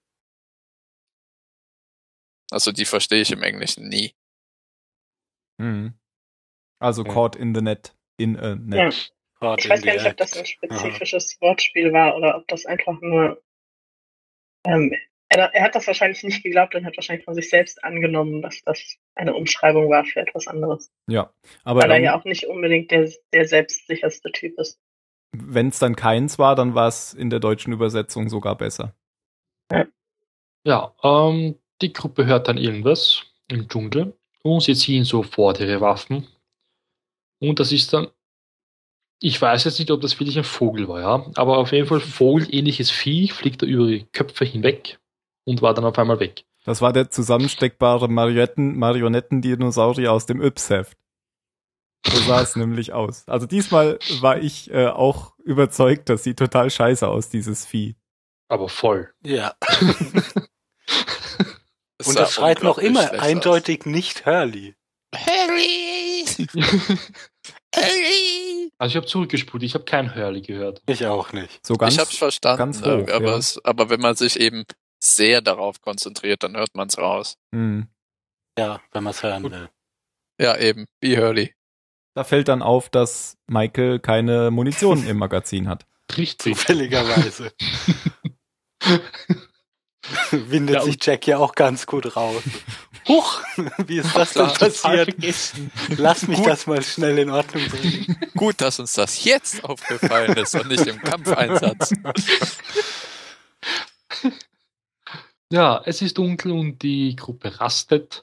Also 2.50 2.72
die 2.72 2.84
verstehe 2.84 3.22
ich 3.22 3.32
im 3.32 3.42
Englischen 3.42 3.88
nie. 3.88 4.14
Hm. 5.60 5.94
Also 6.80 7.04
Ja. 7.04 7.12
caught 7.12 7.36
in 7.36 7.54
the 7.54 7.62
net. 7.62 7.94
In 8.18 8.36
a 8.38 8.54
net. 8.56 9.12
Caught 9.38 9.64
Ich 9.64 9.70
weiß 9.70 9.82
gar 9.82 9.94
nicht, 9.94 10.06
ob 10.06 10.16
das 10.16 10.36
ein 10.36 10.46
spezifisches 10.46 11.40
Wortspiel 11.40 11.92
war 11.92 12.16
oder 12.16 12.36
ob 12.36 12.46
das 12.48 12.66
einfach 12.66 13.00
nur. 13.00 13.42
Ähm, 14.64 14.94
er, 15.28 15.54
er 15.54 15.62
hat 15.64 15.74
das 15.74 15.86
wahrscheinlich 15.86 16.22
nicht 16.22 16.42
geglaubt 16.42 16.74
und 16.74 16.84
hat 16.84 16.96
wahrscheinlich 16.96 17.24
von 17.24 17.34
sich 17.34 17.48
selbst 17.48 17.82
angenommen, 17.82 18.42
dass 18.42 18.62
das 18.64 18.96
eine 19.14 19.34
Umschreibung 19.34 19.88
war 19.90 20.04
für 20.04 20.20
etwas 20.20 20.46
anderes. 20.46 20.92
Ja. 21.08 21.32
Aber 21.64 21.82
weil 21.82 21.90
er 21.90 21.98
ja 21.98 22.12
dann, 22.12 22.20
auch 22.20 22.24
nicht 22.24 22.46
unbedingt 22.46 22.90
der, 22.90 23.10
der 23.32 23.48
selbstsicherste 23.48 24.30
Typ 24.32 24.58
ist. 24.58 24.78
wenn 25.34 25.68
es 25.68 25.78
dann 25.78 25.96
keins 25.96 26.38
war, 26.38 26.54
dann 26.54 26.74
war 26.74 26.88
es 26.88 27.14
in 27.14 27.30
der 27.30 27.40
deutschen 27.40 27.72
Übersetzung 27.72 28.28
sogar 28.28 28.56
besser. 28.56 28.94
Ja, 30.64 30.94
ähm, 31.02 31.58
die 31.80 31.92
Gruppe 31.92 32.26
hört 32.26 32.46
dann 32.46 32.56
irgendwas 32.58 33.24
im 33.50 33.68
Dschungel 33.68 34.16
und 34.42 34.62
sie 34.62 34.74
ziehen 34.74 35.04
sofort 35.04 35.60
ihre 35.60 35.80
Waffen. 35.80 36.26
Und 37.40 37.58
das 37.60 37.72
ist 37.72 37.92
dann, 37.92 38.08
ich 39.20 39.40
weiß 39.40 39.64
jetzt 39.64 39.78
nicht, 39.78 39.90
ob 39.90 40.00
das 40.00 40.18
wirklich 40.18 40.38
ein 40.38 40.44
Vogel 40.44 40.88
war, 40.88 41.00
ja, 41.00 41.26
aber 41.34 41.58
auf 41.58 41.72
jeden 41.72 41.86
Fall 41.86 42.00
vogelähnliches 42.00 42.90
Vieh 42.90 43.28
fliegt 43.28 43.62
da 43.62 43.66
über 43.66 43.86
die 43.86 44.04
Köpfe 44.12 44.44
hinweg 44.44 44.98
und 45.44 45.62
war 45.62 45.74
dann 45.74 45.84
auf 45.84 45.98
einmal 45.98 46.20
weg. 46.20 46.44
Das 46.64 46.80
war 46.80 46.92
der 46.92 47.10
zusammensteckbare 47.10 48.08
Marionetten, 48.08 48.78
Marionettendinosaurier 48.78 50.12
aus 50.12 50.26
dem 50.26 50.40
Yps-Heft. 50.40 50.96
So 52.06 52.16
sah 52.18 52.42
es 52.42 52.56
nämlich 52.56 52.92
aus. 52.92 53.28
Also 53.28 53.46
diesmal 53.46 53.98
war 54.20 54.38
ich 54.38 54.70
äh, 54.70 54.86
auch 54.86 55.36
überzeugt, 55.38 56.08
das 56.08 56.24
sieht 56.24 56.38
total 56.38 56.70
scheiße 56.70 57.06
aus, 57.08 57.28
dieses 57.28 57.66
Vieh. 57.66 57.96
Aber 58.48 58.68
voll. 58.68 59.12
Ja. 59.24 59.54
Es 62.02 62.08
Und 62.08 62.18
das 62.18 62.32
schreit 62.32 62.64
noch 62.64 62.78
immer 62.78 63.12
eindeutig 63.12 63.86
nicht 63.86 64.26
Hurley. 64.26 64.74
Aus. 65.14 65.20
Harry! 65.24 66.24
Harry! 67.76 68.72
Also 68.76 68.90
ich 68.90 68.96
habe 68.96 69.06
zurückgespult, 69.06 69.62
ich 69.62 69.74
habe 69.74 69.84
kein 69.84 70.16
Hurley 70.16 70.40
gehört. 70.40 70.82
Ich 70.86 71.06
auch 71.06 71.32
nicht. 71.32 71.64
So 71.64 71.76
ganz. 71.76 71.94
ich 71.94 72.00
hab's 72.00 72.16
verstanden, 72.16 72.58
ganz 72.58 72.80
hoch, 72.82 73.08
aber, 73.08 73.30
ja. 73.30 73.36
es, 73.36 73.64
aber 73.64 73.88
wenn 73.88 74.00
man 74.00 74.16
sich 74.16 74.40
eben 74.40 74.64
sehr 74.98 75.42
darauf 75.42 75.80
konzentriert, 75.80 76.42
dann 76.42 76.56
hört 76.56 76.74
man's 76.74 76.98
raus. 76.98 77.36
Hm. 77.54 77.86
Ja, 78.58 78.80
wenn 78.90 79.04
man 79.04 79.12
es 79.12 79.22
hören 79.22 79.44
Gut. 79.44 79.52
will. 79.52 79.70
Ja, 80.40 80.58
eben, 80.58 80.86
wie 81.00 81.16
Hurley. 81.16 81.54
Da 82.14 82.24
fällt 82.24 82.48
dann 82.48 82.62
auf, 82.62 82.88
dass 82.88 83.36
Michael 83.46 84.00
keine 84.00 84.50
Munition 84.50 85.06
im 85.06 85.18
Magazin 85.18 85.68
hat. 85.68 85.86
Richtig. 86.16 86.56
Zufälligerweise. 86.56 87.52
Windet 90.30 90.76
Ja, 90.76 90.82
sich 90.82 90.98
Jack 91.00 91.26
ja 91.26 91.38
auch 91.38 91.54
ganz 91.54 91.86
gut 91.86 92.16
raus. 92.16 92.42
Huch, 93.08 93.42
wie 93.86 93.98
ist 93.98 94.14
das 94.14 94.32
denn 94.32 94.46
passiert? 94.46 95.16
Lass 95.96 96.28
mich 96.28 96.38
Gut. 96.38 96.46
das 96.46 96.66
mal 96.66 96.82
schnell 96.82 97.18
in 97.18 97.30
Ordnung 97.30 97.66
bringen. 97.68 98.16
Gut, 98.36 98.60
dass 98.60 98.78
uns 98.78 98.92
das 98.92 99.24
jetzt 99.24 99.64
aufgefallen 99.64 100.36
ist 100.36 100.54
und 100.54 100.68
nicht 100.68 100.86
im 100.86 101.00
Kampfeinsatz. 101.02 101.92
Ja, 105.50 105.82
es 105.84 106.00
ist 106.00 106.16
dunkel 106.16 106.52
und 106.52 106.82
die 106.82 107.16
Gruppe 107.16 107.60
rastet. 107.60 108.22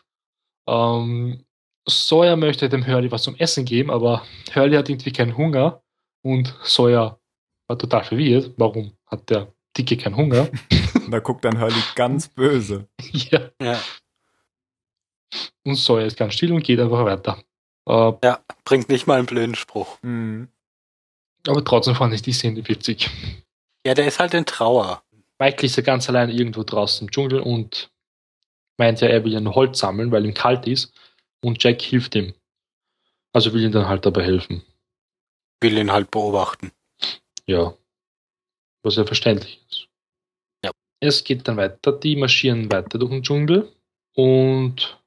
Ähm, 0.68 1.46
Sawyer 1.88 2.36
möchte 2.38 2.70
dem 2.70 2.88
Hurley 2.88 3.12
was 3.12 3.24
zum 3.24 3.36
Essen 3.36 3.66
geben, 3.66 3.92
aber 3.92 4.26
Hurley 4.56 4.78
hat 4.78 4.90
irgendwie 4.90 5.12
keinen 5.12 5.36
Hunger 5.36 5.82
und 6.22 6.56
Sawyer 6.64 7.20
war 7.68 7.78
total 7.78 8.04
verwirrt. 8.04 8.54
Warum 8.58 8.94
hat 9.08 9.30
der 9.30 9.54
Dicke 9.86 9.98
keinen 9.98 10.18
Hunger? 10.18 10.50
Und 10.96 11.12
da 11.12 11.20
guckt 11.20 11.46
dann 11.46 11.60
Hurley 11.60 11.82
ganz 11.96 12.28
böse. 12.28 12.88
ja. 13.12 13.50
Ja, 13.62 13.80
Und 15.64 15.76
Sawyer 15.76 16.06
ist 16.06 16.18
ganz 16.18 16.34
still 16.34 16.52
und 16.52 16.64
geht 16.64 16.80
einfach 16.80 17.06
weiter. 17.06 17.44
Äh, 17.88 18.14
ja, 18.24 18.40
bringt 18.66 18.90
nicht 18.90 19.08
mal 19.08 19.18
einen 19.18 19.26
blöden 19.26 19.56
Spruch. 19.56 20.02
Hm. 20.02 20.48
aber 21.48 21.64
trotzdem 21.64 21.96
fand 21.96 22.14
ich 22.14 22.22
die 22.22 22.34
Szene 22.34 22.68
witzig. 22.68 23.10
Ja, 23.86 23.94
der 23.94 24.08
ist 24.08 24.20
halt 24.20 24.34
in 24.34 24.46
Trauer. 24.46 25.04
Michael 25.40 25.66
ist 25.66 25.78
ja 25.78 25.84
ganz 25.84 26.10
allein 26.10 26.30
irgendwo 26.30 26.64
draußen 26.64 27.08
im 27.08 27.12
Dschungel 27.12 27.40
und 27.40 27.90
meint 28.78 29.02
ja, 29.02 29.08
er 29.08 29.24
will 29.24 29.34
ja 29.34 29.40
nur 29.40 29.56
Holz 29.56 29.80
sammeln, 29.80 30.12
weil 30.12 30.26
ihm 30.26 30.34
kalt 30.34 30.68
ist. 30.68 30.94
Und 31.42 31.64
Jack 31.64 31.82
hilft 31.82 32.16
ihm. 32.16 32.34
Also 33.32 33.54
will 33.54 33.64
ihm 33.64 33.72
dann 33.72 33.88
halt 33.88 34.06
dabei 34.06 34.24
helfen. 34.24 34.64
Will 35.62 35.78
ihn 35.78 35.92
halt 35.92 36.12
beobachten. 36.12 36.72
Ja. 37.46 37.74
Was 38.84 38.96
ja 38.96 39.06
verständlich 39.06 39.62
ist. 39.70 39.88
Ja. 40.64 40.72
Es 41.00 41.24
geht 41.24 41.48
dann 41.48 41.58
weiter. 41.58 41.92
Die 41.92 42.16
marschieren 42.16 42.72
weiter 42.72 42.98
durch 42.98 43.12
den 43.12 43.24
Dschungel. 43.24 43.72
Und 44.16 45.02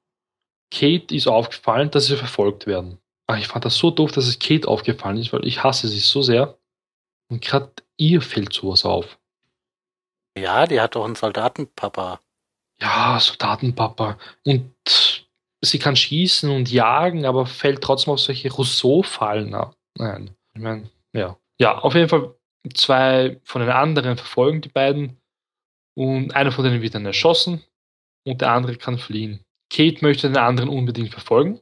Kate 0.73 1.14
ist 1.14 1.29
aufgefallen, 1.29 1.91
dass 1.91 2.07
sie 2.07 2.16
verfolgt 2.16 2.66
werden. 2.66 2.99
Ach, 3.27 3.39
ich 3.39 3.49
fand 3.49 3.64
das 3.64 3.77
so 3.77 3.91
doof, 3.91 4.12
dass 4.12 4.27
es 4.27 4.39
Kate 4.39 4.68
aufgefallen 4.68 5.18
ist, 5.18 5.33
weil 5.33 5.47
ich 5.47 5.62
hasse 5.62 5.89
sie 5.89 6.01
so 6.01 6.23
sehr. 6.23 6.59
Und 7.31 7.43
gerade 7.43 7.73
ihr 7.97 8.20
fällt 8.20 8.53
sowas 8.53 8.85
auf. 8.85 9.18
Ja, 10.37 10.66
die 10.66 10.81
hat 10.81 10.95
doch 10.95 11.05
einen 11.05 11.14
Soldatenpapa. 11.14 12.20
Ja, 12.81 13.18
Soldatenpapa. 13.20 14.18
Und 14.45 14.75
sie 15.62 15.79
kann 15.79 15.97
schießen 15.97 16.51
und 16.51 16.70
jagen, 16.70 17.25
aber 17.25 17.47
fällt 17.47 17.83
trotzdem 17.83 18.14
auf 18.14 18.20
solche 18.20 18.51
Rousseau-Fallen 18.51 19.55
ab. 19.55 19.77
Nein. 19.97 20.35
Ich 20.55 20.61
meine, 20.61 20.91
ja. 21.12 21.39
Ja, 21.59 21.79
auf 21.79 21.95
jeden 21.95 22.09
Fall 22.09 22.35
zwei 22.74 23.40
von 23.44 23.60
den 23.62 23.70
anderen 23.70 24.16
verfolgen 24.16 24.60
die 24.60 24.68
beiden 24.68 25.20
und 25.94 26.34
einer 26.34 26.52
von 26.52 26.64
denen 26.64 26.82
wird 26.82 26.94
dann 26.94 27.06
erschossen 27.06 27.62
und 28.24 28.40
der 28.40 28.52
andere 28.52 28.76
kann 28.76 28.98
fliehen. 28.98 29.44
Kate 29.70 30.02
möchte 30.02 30.28
den 30.28 30.38
anderen 30.38 30.68
unbedingt 30.68 31.10
verfolgen. 31.10 31.60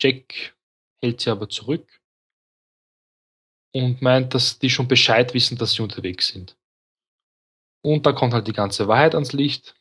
Jack 0.00 0.54
hält 1.00 1.20
sie 1.20 1.30
aber 1.30 1.48
zurück 1.48 2.00
und 3.74 4.02
meint, 4.02 4.34
dass 4.34 4.58
die 4.58 4.70
schon 4.70 4.88
Bescheid 4.88 5.34
wissen, 5.34 5.56
dass 5.56 5.72
sie 5.72 5.82
unterwegs 5.82 6.28
sind. 6.28 6.56
Und 7.84 8.06
da 8.06 8.12
kommt 8.12 8.34
halt 8.34 8.46
die 8.46 8.52
ganze 8.52 8.86
Wahrheit 8.86 9.14
ans 9.14 9.32
Licht, 9.32 9.74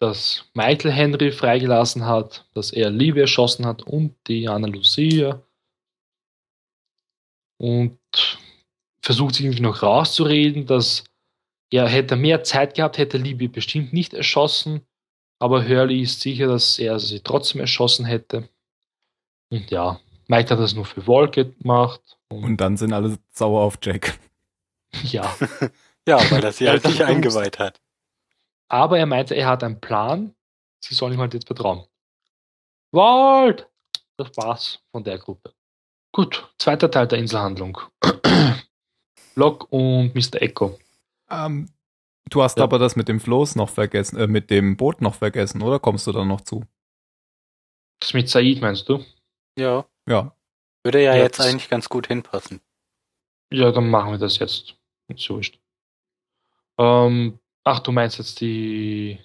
dass 0.00 0.48
Michael 0.54 0.92
Henry 0.92 1.32
freigelassen 1.32 2.04
hat, 2.04 2.48
dass 2.54 2.72
er 2.72 2.90
Livia 2.90 3.22
erschossen 3.22 3.66
hat 3.66 3.82
und 3.82 4.16
die 4.26 4.48
Anna 4.48 4.68
Lucia. 4.68 5.42
Und 7.60 7.98
versucht 9.08 9.36
sich 9.36 9.46
irgendwie 9.46 9.62
noch 9.62 9.82
rauszureden, 9.82 10.66
dass 10.66 11.04
er 11.70 11.88
hätte 11.88 12.14
mehr 12.14 12.44
Zeit 12.44 12.74
gehabt, 12.74 12.98
hätte 12.98 13.16
Libby 13.16 13.48
bestimmt 13.48 13.94
nicht 13.94 14.12
erschossen, 14.12 14.82
aber 15.38 15.66
Hurley 15.66 16.02
ist 16.02 16.20
sicher, 16.20 16.46
dass 16.46 16.78
er 16.78 16.98
sie 17.00 17.20
trotzdem 17.20 17.62
erschossen 17.62 18.04
hätte. 18.04 18.50
Und 19.48 19.70
ja, 19.70 19.98
Mike 20.26 20.50
hat 20.50 20.60
das 20.60 20.74
nur 20.74 20.84
für 20.84 21.06
Wolke 21.06 21.52
gemacht. 21.52 22.02
Und, 22.28 22.44
Und 22.44 22.56
dann 22.58 22.76
sind 22.76 22.92
alle 22.92 23.18
sauer 23.32 23.62
auf 23.62 23.78
Jack. 23.80 24.18
ja, 25.04 25.34
Ja, 26.06 26.30
weil 26.30 26.44
er 26.44 26.52
sie 26.52 26.68
halt 26.68 26.84
nicht 26.84 27.00
eingeweiht 27.00 27.58
hat. 27.58 27.80
aber 28.68 28.98
er 28.98 29.06
meinte, 29.06 29.34
er 29.34 29.46
hat 29.46 29.64
einen 29.64 29.80
Plan. 29.80 30.34
Sie 30.80 30.94
sollen 30.94 31.14
ihm 31.14 31.20
halt 31.20 31.32
jetzt 31.32 31.46
vertrauen. 31.46 31.86
Walt! 32.92 33.70
Das 34.18 34.36
war's 34.36 34.80
von 34.90 35.02
der 35.02 35.16
Gruppe. 35.16 35.54
Gut, 36.12 36.52
zweiter 36.58 36.90
Teil 36.90 37.08
der 37.08 37.20
Inselhandlung. 37.20 37.80
Locke 39.38 39.66
und 39.66 40.14
Mr. 40.14 40.42
Echo. 40.42 40.78
Ähm, 41.30 41.68
du 42.28 42.42
hast 42.42 42.58
Ja. 42.58 42.64
aber 42.64 42.78
das 42.78 42.96
mit 42.96 43.08
dem 43.08 43.20
Floß 43.20 43.56
noch 43.56 43.68
vergessen, 43.70 44.18
äh, 44.18 44.26
mit 44.26 44.50
dem 44.50 44.76
Boot 44.76 45.00
noch 45.00 45.14
vergessen, 45.14 45.62
oder 45.62 45.78
kommst 45.78 46.06
du 46.06 46.12
da 46.12 46.24
noch 46.24 46.40
zu? 46.40 46.64
Das 48.00 48.14
mit 48.14 48.28
Said 48.28 48.60
meinst 48.60 48.88
du? 48.88 49.04
Ja. 49.58 49.86
Ja. 50.08 50.34
Würde 50.84 51.02
ja, 51.02 51.14
Ja, 51.16 51.22
jetzt 51.22 51.40
eigentlich 51.40 51.68
ganz 51.68 51.88
gut 51.88 52.06
hinpassen. 52.08 52.60
Ja, 53.52 53.72
dann 53.72 53.88
machen 53.90 54.12
wir 54.12 54.18
das 54.18 54.38
jetzt. 54.38 54.74
Ist 55.08 55.20
so 55.20 55.36
wurscht. 55.36 55.58
Ähm, 56.78 57.38
ach, 57.64 57.80
du 57.80 57.92
meinst 57.92 58.18
jetzt 58.18 58.40
die. 58.40 59.18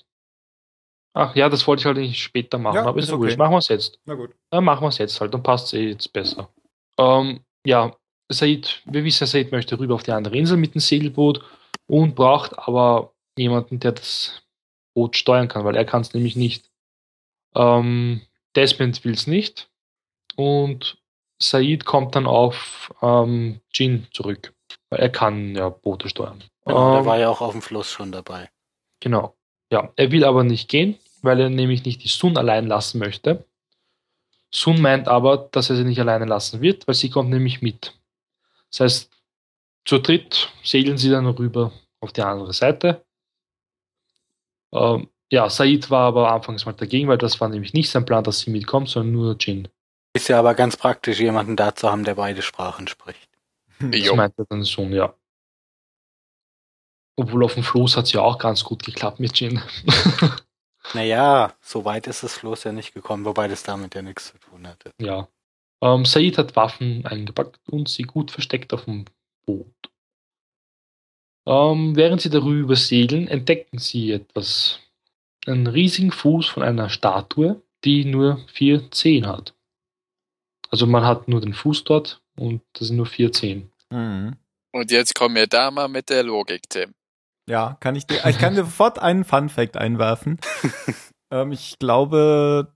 Ach 1.16 1.36
ja, 1.36 1.50
das 1.50 1.68
wollte 1.68 1.82
ich 1.82 1.86
halt 1.86 1.98
nicht 1.98 2.20
später 2.20 2.58
machen, 2.58 2.78
Ja, 2.78 2.86
aber 2.86 2.98
ist 2.98 3.06
ist 3.08 3.14
okay. 3.14 3.36
Machen 3.38 3.52
wir 3.52 3.58
es 3.60 3.68
jetzt. 3.68 4.00
Na 4.06 4.16
gut. 4.16 4.34
Dann 4.50 4.64
machen 4.64 4.82
wir 4.84 4.88
es 4.90 4.98
jetzt 4.98 5.20
halt, 5.22 5.34
dann 5.34 5.44
passt 5.44 5.68
es 5.68 5.74
eh 5.74 5.90
jetzt 5.90 6.12
besser. 6.12 6.50
Ähm, 6.98 7.42
ja, 7.66 7.96
Said, 8.30 8.82
wir 8.86 9.04
wissen, 9.04 9.28
Said 9.28 9.52
möchte 9.52 9.80
rüber 9.80 9.96
auf 9.96 10.04
die 10.04 10.12
andere 10.12 10.38
Insel 10.38 10.58
mit 10.58 10.74
dem 10.74 10.82
Segelboot 10.82 11.44
und 11.88 12.16
braucht 12.16 12.58
aber 12.58 13.14
jemanden, 13.38 13.80
der 13.80 13.94
das 13.94 14.42
Boot 14.94 15.18
steuern 15.18 15.48
kann, 15.48 15.66
weil 15.66 15.76
er 15.76 15.86
kann 15.86 16.02
es 16.02 16.14
nämlich 16.14 16.36
nicht. 16.36 16.70
Ähm, 17.56 18.22
Desmond 18.56 19.04
will 19.04 19.14
es 19.14 19.28
nicht 19.28 19.70
und 20.36 20.98
Said 21.42 21.86
kommt 21.86 22.16
dann 22.16 22.28
auf 22.28 22.94
ähm, 23.02 23.60
Jin 23.74 24.08
zurück, 24.12 24.54
weil 24.90 25.00
er 25.00 25.10
kann 25.10 25.56
ja 25.56 25.70
Boote 25.70 26.10
steuern. 26.10 26.44
Genau, 26.66 27.00
Ähm, 27.00 27.06
war 27.06 27.20
ja 27.20 27.30
auch 27.30 27.42
auf 27.42 27.52
dem 27.52 27.62
Fluss 27.62 27.92
schon 27.92 28.12
dabei. 28.12 28.50
Genau. 29.00 29.36
Ja, 29.72 29.92
er 29.96 30.12
will 30.12 30.24
aber 30.24 30.44
nicht 30.44 30.70
gehen, 30.70 30.98
weil 31.22 31.40
er 31.40 31.50
nämlich 31.50 31.84
nicht 31.84 32.04
die 32.04 32.08
Sun 32.08 32.38
allein 32.38 32.68
lassen 32.68 33.00
möchte. 33.00 33.46
Sun 34.52 34.80
meint 34.82 35.08
aber, 35.08 35.50
dass 35.52 35.70
er 35.70 35.76
sie 35.76 35.84
nicht 35.84 36.00
alleine 36.00 36.26
lassen 36.26 36.62
wird, 36.62 36.88
weil 36.88 36.96
sie 36.96 37.10
kommt 37.10 37.32
nämlich 37.32 37.62
mit. 37.62 37.94
Das 38.74 38.80
heißt, 38.80 39.12
zu 39.86 40.00
dritt 40.00 40.52
segeln 40.64 40.98
sie 40.98 41.12
dann 41.12 41.28
rüber 41.28 41.72
auf 42.02 42.12
die 42.12 42.22
andere 42.22 42.54
Seite. 42.54 43.06
Ähm, 44.74 45.10
ja, 45.32 45.50
Said 45.50 45.90
war 45.92 46.08
aber 46.08 46.32
anfangs 46.32 46.66
mal 46.66 46.74
dagegen, 46.74 47.08
weil 47.08 47.20
das 47.20 47.40
war 47.40 47.50
nämlich 47.50 47.74
nicht 47.74 47.92
sein 47.92 48.06
Plan, 48.06 48.24
dass 48.24 48.40
sie 48.40 48.50
mitkommt, 48.50 48.90
sondern 48.90 49.14
nur 49.14 49.36
Jin. 49.40 49.68
Ist 50.16 50.28
ja 50.28 50.40
aber 50.40 50.56
ganz 50.56 50.76
praktisch, 50.76 51.20
jemanden 51.20 51.56
da 51.56 51.76
zu 51.76 51.90
haben, 51.90 52.04
der 52.04 52.16
beide 52.16 52.42
Sprachen 52.42 52.88
spricht. 52.88 53.30
Das 53.80 54.00
Jo. 54.00 54.16
meint 54.16 54.34
er 54.38 54.46
dann 54.46 54.66
schon, 54.66 54.92
ja. 54.94 55.14
Obwohl 57.16 57.44
auf 57.44 57.54
dem 57.56 57.64
Floß 57.64 57.98
hat 57.98 58.06
es 58.06 58.14
ja 58.14 58.22
auch 58.22 58.38
ganz 58.40 58.64
gut 58.64 58.84
geklappt 58.84 59.20
mit 59.20 59.40
Jin. 59.40 59.62
Naja, 60.94 61.54
so 61.62 61.86
weit 61.86 62.08
ist 62.08 62.24
das 62.24 62.38
Floß 62.38 62.66
ja 62.66 62.72
nicht 62.74 62.94
gekommen, 62.94 63.24
wobei 63.26 63.48
das 63.48 63.64
damit 63.64 63.96
ja 63.96 64.02
nichts 64.02 64.28
zu 64.32 64.38
tun 64.38 64.68
hatte. 64.68 64.92
ja. 65.00 65.28
Ähm, 65.84 66.06
Said 66.06 66.38
hat 66.38 66.56
Waffen 66.56 67.06
eingepackt 67.06 67.60
und 67.68 67.90
sie 67.90 68.04
gut 68.04 68.32
versteckt 68.32 68.74
auf 68.74 68.86
dem 68.86 69.04
Boot. 69.46 69.68
Ähm, 71.46 71.98
während 71.98 72.22
sie 72.22 72.30
darüber 72.30 72.78
segeln, 72.78 73.28
entdecken 73.28 73.80
sie 73.80 74.12
etwas. 74.12 74.80
Einen 75.46 75.68
riesigen 75.68 76.12
Fuß 76.12 76.48
von 76.48 76.64
einer 76.64 76.90
Statue, 76.90 77.62
die 77.84 78.06
nur 78.06 78.40
vier 78.48 78.92
Zehen 78.92 79.28
hat. 79.28 79.54
Also 80.70 80.88
man 80.88 81.04
hat 81.04 81.28
nur 81.28 81.42
den 81.42 81.54
Fuß 81.54 81.84
dort 81.84 82.22
und 82.38 82.62
das 82.72 82.88
sind 82.88 82.96
nur 82.96 83.06
vier 83.06 83.34
Zehen. 83.34 83.70
Mhm. 83.90 84.38
Und 84.72 84.90
jetzt 84.90 85.14
kommen 85.16 85.36
wir 85.36 85.48
da 85.48 85.70
mal 85.70 85.90
mit 85.90 86.10
der 86.10 86.24
Logik, 86.24 86.70
Tim. 86.70 86.94
Ja, 87.50 87.76
kann 87.82 87.98
ich 87.98 88.08
dir, 88.08 88.26
ich 88.26 88.38
kann 88.38 88.56
dir 88.56 88.64
sofort 88.64 89.00
einen 89.00 89.26
Fun 89.26 89.50
Fact 89.50 89.76
einwerfen. 89.76 90.40
ähm, 91.30 91.52
ich 91.52 91.78
glaube, 91.78 92.74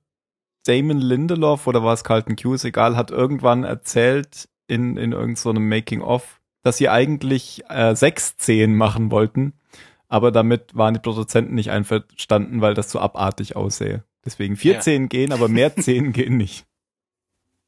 Damon 0.67 0.97
Lindelof 0.99 1.67
oder 1.67 1.83
war 1.83 1.93
es 1.93 2.03
Carlton 2.03 2.35
Hughes, 2.35 2.63
egal, 2.63 2.95
hat 2.95 3.11
irgendwann 3.11 3.63
erzählt 3.63 4.49
in, 4.67 4.97
in 4.97 5.11
irgendeinem 5.13 5.35
so 5.35 5.53
Making-of, 5.53 6.39
dass 6.63 6.77
sie 6.77 6.89
eigentlich 6.89 7.63
äh, 7.69 7.95
sechs 7.95 8.35
Zehen 8.37 8.75
machen 8.75 9.11
wollten, 9.11 9.53
aber 10.09 10.31
damit 10.31 10.75
waren 10.75 10.93
die 10.93 10.99
Produzenten 10.99 11.55
nicht 11.55 11.71
einverstanden, 11.71 12.61
weil 12.61 12.73
das 12.73 12.91
so 12.91 12.99
abartig 12.99 13.55
aussähe. 13.55 14.03
Deswegen 14.25 14.57
vier 14.57 14.73
Ja. 14.75 14.79
Zehen 14.81 15.07
gehen, 15.09 15.31
aber 15.31 15.47
mehr 15.47 15.75
Zehen 15.77 16.11
gehen 16.11 16.37
nicht. 16.37 16.65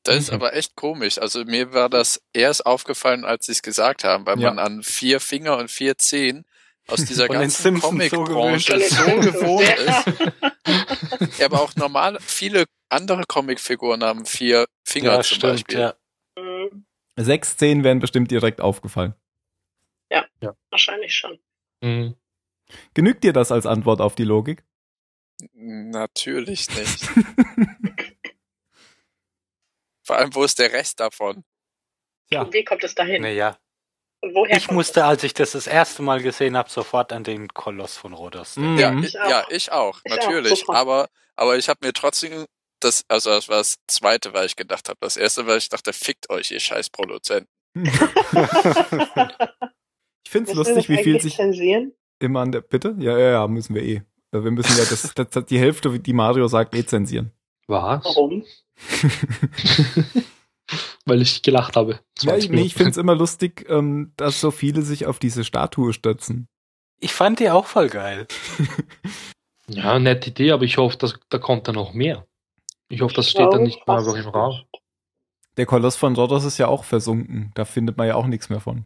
Das 0.04 0.16
ist 0.18 0.32
aber 0.32 0.54
echt 0.56 0.76
komisch. 0.76 1.20
Also 1.20 1.43
mir 1.45 1.74
war 1.74 1.89
das 1.89 2.22
erst 2.34 2.66
aufgefallen, 2.66 3.26
als 3.26 3.45
sie 3.45 3.52
es 3.52 3.62
gesagt 3.62 4.04
haben, 4.04 4.26
weil 4.26 4.39
Ja. 4.39 4.50
man 4.50 4.60
an 4.60 4.84
vier 4.84 5.20
Finger 5.20 5.58
und 5.58 5.70
vier 5.70 5.97
Zehen 5.97 6.45
aus 6.92 7.06
dieser 7.06 7.28
ganzen 7.28 7.76
so 7.78 7.88
Comic-Branche 7.88 8.80
so, 8.80 9.04
ist. 9.06 9.22
gewohnt 9.22 9.68
Ja. 9.86 10.00
ist. 10.02 11.40
Ja, 11.40 11.46
aber 11.46 11.62
auch 11.62 11.76
normal, 11.76 12.18
viele 12.22 12.66
andere 12.90 13.24
Comicfiguren 13.28 14.04
haben 14.04 14.26
vier 14.26 14.66
Finger 14.86 15.14
Ja, 15.14 15.22
zum 15.22 15.38
stimmt, 15.38 15.54
Beispiel. 15.54 15.80
ja. 15.80 15.96
Sechs 17.16 17.58
Zehen 17.58 17.84
wären 17.84 18.00
bestimmt 18.00 18.32
direkt 18.32 18.62
aufgefallen. 18.62 19.14
wahrscheinlich 20.72 21.16
schon. 21.16 21.40
Mhm. 21.82 22.16
Genügt 22.94 23.24
dir 23.24 23.34
das 23.34 23.52
als 23.52 23.66
Antwort 23.66 24.00
auf 24.02 24.16
die 24.16 24.24
Logik? 24.24 24.64
Natürlich 25.54 26.70
nicht. 26.70 27.10
Vor 30.04 30.16
allem, 30.18 30.34
wo 30.36 30.44
ist 30.44 30.60
der 30.60 30.72
Rest 30.72 31.00
davon? 31.00 31.44
Ja. 32.32 32.42
Und 32.44 32.54
wie 32.54 32.64
kommt 32.64 32.84
es 32.84 32.96
dahin? 32.96 33.22
Naja, 33.22 33.58
woher 34.22 34.57
ich 34.57 34.70
musste, 34.72 35.05
als 35.05 35.24
ich 35.24 35.34
das 35.34 35.51
das 35.51 35.67
erste 35.67 36.01
Mal 36.01 36.22
gesehen 36.22 36.57
habe, 36.57 36.70
sofort 36.70 37.13
an 37.13 37.24
den 37.24 37.47
Koloss 37.49 37.97
von 37.97 38.13
Rhodos 38.13 38.55
denken. 38.55 38.74
Mhm. 38.74 38.80
Ja, 38.80 38.99
ich, 39.01 39.20
auch. 39.20 39.30
ja, 39.30 39.43
ich 39.49 39.72
auch, 39.72 40.01
Ich 40.03 40.11
auch, 40.11 40.15
natürlich. 40.17 40.59
sofort. 40.59 40.78
aber, 40.78 41.09
aber 41.36 41.57
ich 41.57 41.70
habe 41.70 41.86
mir 41.86 41.93
trotzdem 41.93 42.45
das, 42.82 43.03
also 43.07 43.30
das 43.32 43.49
war 43.49 43.57
das 43.57 43.76
zweite, 43.88 44.34
weil 44.34 44.45
ich 44.45 44.55
gedacht 44.55 44.88
habe. 44.89 44.97
Das 45.01 45.17
erste, 45.17 45.45
weil 45.47 45.57
ich 45.57 45.70
dachte, 45.70 45.91
fickt 45.93 46.30
euch, 46.30 46.51
ihr 46.51 46.59
scheiß 46.59 46.89
Produzenten. 46.89 47.49
Ich 50.26 50.32
finde 50.32 50.51
es 50.51 50.55
lustig, 50.55 50.89
wie 50.89 51.01
viel 51.03 51.20
sich 51.20 51.38
zensieren? 51.38 51.91
immer 52.20 52.41
an 52.41 52.51
der. 52.51 52.61
Bitte? 52.61 52.95
Ja, 52.99 53.17
ja, 53.17 53.32
ja, 53.32 53.47
müssen 53.47 53.74
wir 53.74 53.82
eh. 53.82 54.03
Also 54.32 54.43
Wir 54.43 54.51
müssen 54.51 54.78
ja 54.78 54.86
das, 54.86 55.11
das, 55.15 55.30
das 55.32 55.45
die 55.45 55.57
Hälfte, 55.57 55.99
die 55.99 56.13
Mario 56.13 56.47
sagt, 56.47 56.76
eh 56.76 56.86
zensieren. 56.86 57.32
Was? 57.65 58.05
Warum? 58.05 58.45
Weil 61.05 61.22
ich 61.22 61.41
gelacht 61.41 61.76
habe. 61.76 61.99
Ja, 62.22 62.34
20 62.34 62.43
ich, 62.43 62.49
nee, 62.51 62.61
ich 62.61 62.74
finde 62.74 62.91
es 62.91 62.97
immer 62.97 63.15
lustig, 63.15 63.65
ähm, 63.70 64.13
dass 64.17 64.39
so 64.39 64.51
viele 64.51 64.82
sich 64.82 65.05
auf 65.05 65.20
diese 65.20 65.43
Statue 65.43 65.93
stürzen. 65.93 66.47
Ich 66.99 67.13
fand 67.13 67.39
die 67.39 67.49
auch 67.49 67.65
voll 67.65 67.89
geil. 67.89 68.28
Ja, 69.70 69.99
nette 69.99 70.32
Idee, 70.32 70.51
aber 70.51 70.63
ich 70.63 70.78
hoffe, 70.78 70.97
dass, 70.97 71.15
da 71.30 71.38
kommt 71.38 71.67
dann 71.67 71.76
noch 71.76 71.93
mehr. 71.93 72.26
Ich 72.89 73.01
hoffe, 73.01 73.13
das 73.13 73.30
steht 73.30 73.53
dann 73.53 73.63
nicht 73.63 73.86
nur 73.86 73.97
einfach 73.97 74.15
im 74.15 74.28
Raum. 74.28 74.63
Der 75.57 75.65
Koloss 75.65 75.95
von 75.95 76.15
Rhodos 76.15 76.43
ist 76.43 76.57
ja 76.57 76.67
auch 76.67 76.84
versunken. 76.84 77.51
Da 77.53 77.65
findet 77.65 77.97
man 77.97 78.07
ja 78.07 78.15
auch 78.15 78.26
nichts 78.26 78.49
mehr 78.49 78.59
von. 78.59 78.86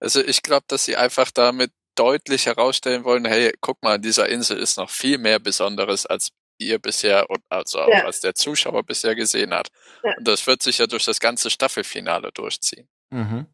Also 0.00 0.20
ich 0.20 0.42
glaube, 0.42 0.64
dass 0.68 0.84
sie 0.84 0.96
einfach 0.96 1.30
damit 1.30 1.72
deutlich 1.94 2.46
herausstellen 2.46 3.04
wollen, 3.04 3.24
hey, 3.24 3.54
guck 3.60 3.82
mal, 3.82 3.94
an 3.94 4.02
dieser 4.02 4.28
Insel 4.28 4.58
ist 4.58 4.76
noch 4.76 4.90
viel 4.90 5.16
mehr 5.16 5.38
Besonderes, 5.38 6.04
als 6.04 6.30
ihr 6.68 6.78
bisher 6.78 7.28
und 7.30 7.42
also 7.48 7.80
auch 7.80 7.88
Ja. 7.88 8.04
als 8.04 8.20
der 8.20 8.34
Zuschauer 8.34 8.82
bisher 8.82 9.14
gesehen 9.14 9.52
hat. 9.54 9.68
Ja. 10.02 10.14
Und 10.16 10.26
das 10.28 10.46
wird 10.46 10.62
sich 10.62 10.78
ja 10.78 10.86
durch 10.86 11.04
das 11.04 11.20
ganze 11.20 11.50
Staffelfinale 11.50 12.30
durchziehen. 12.32 12.88
Mhm. 13.10 13.46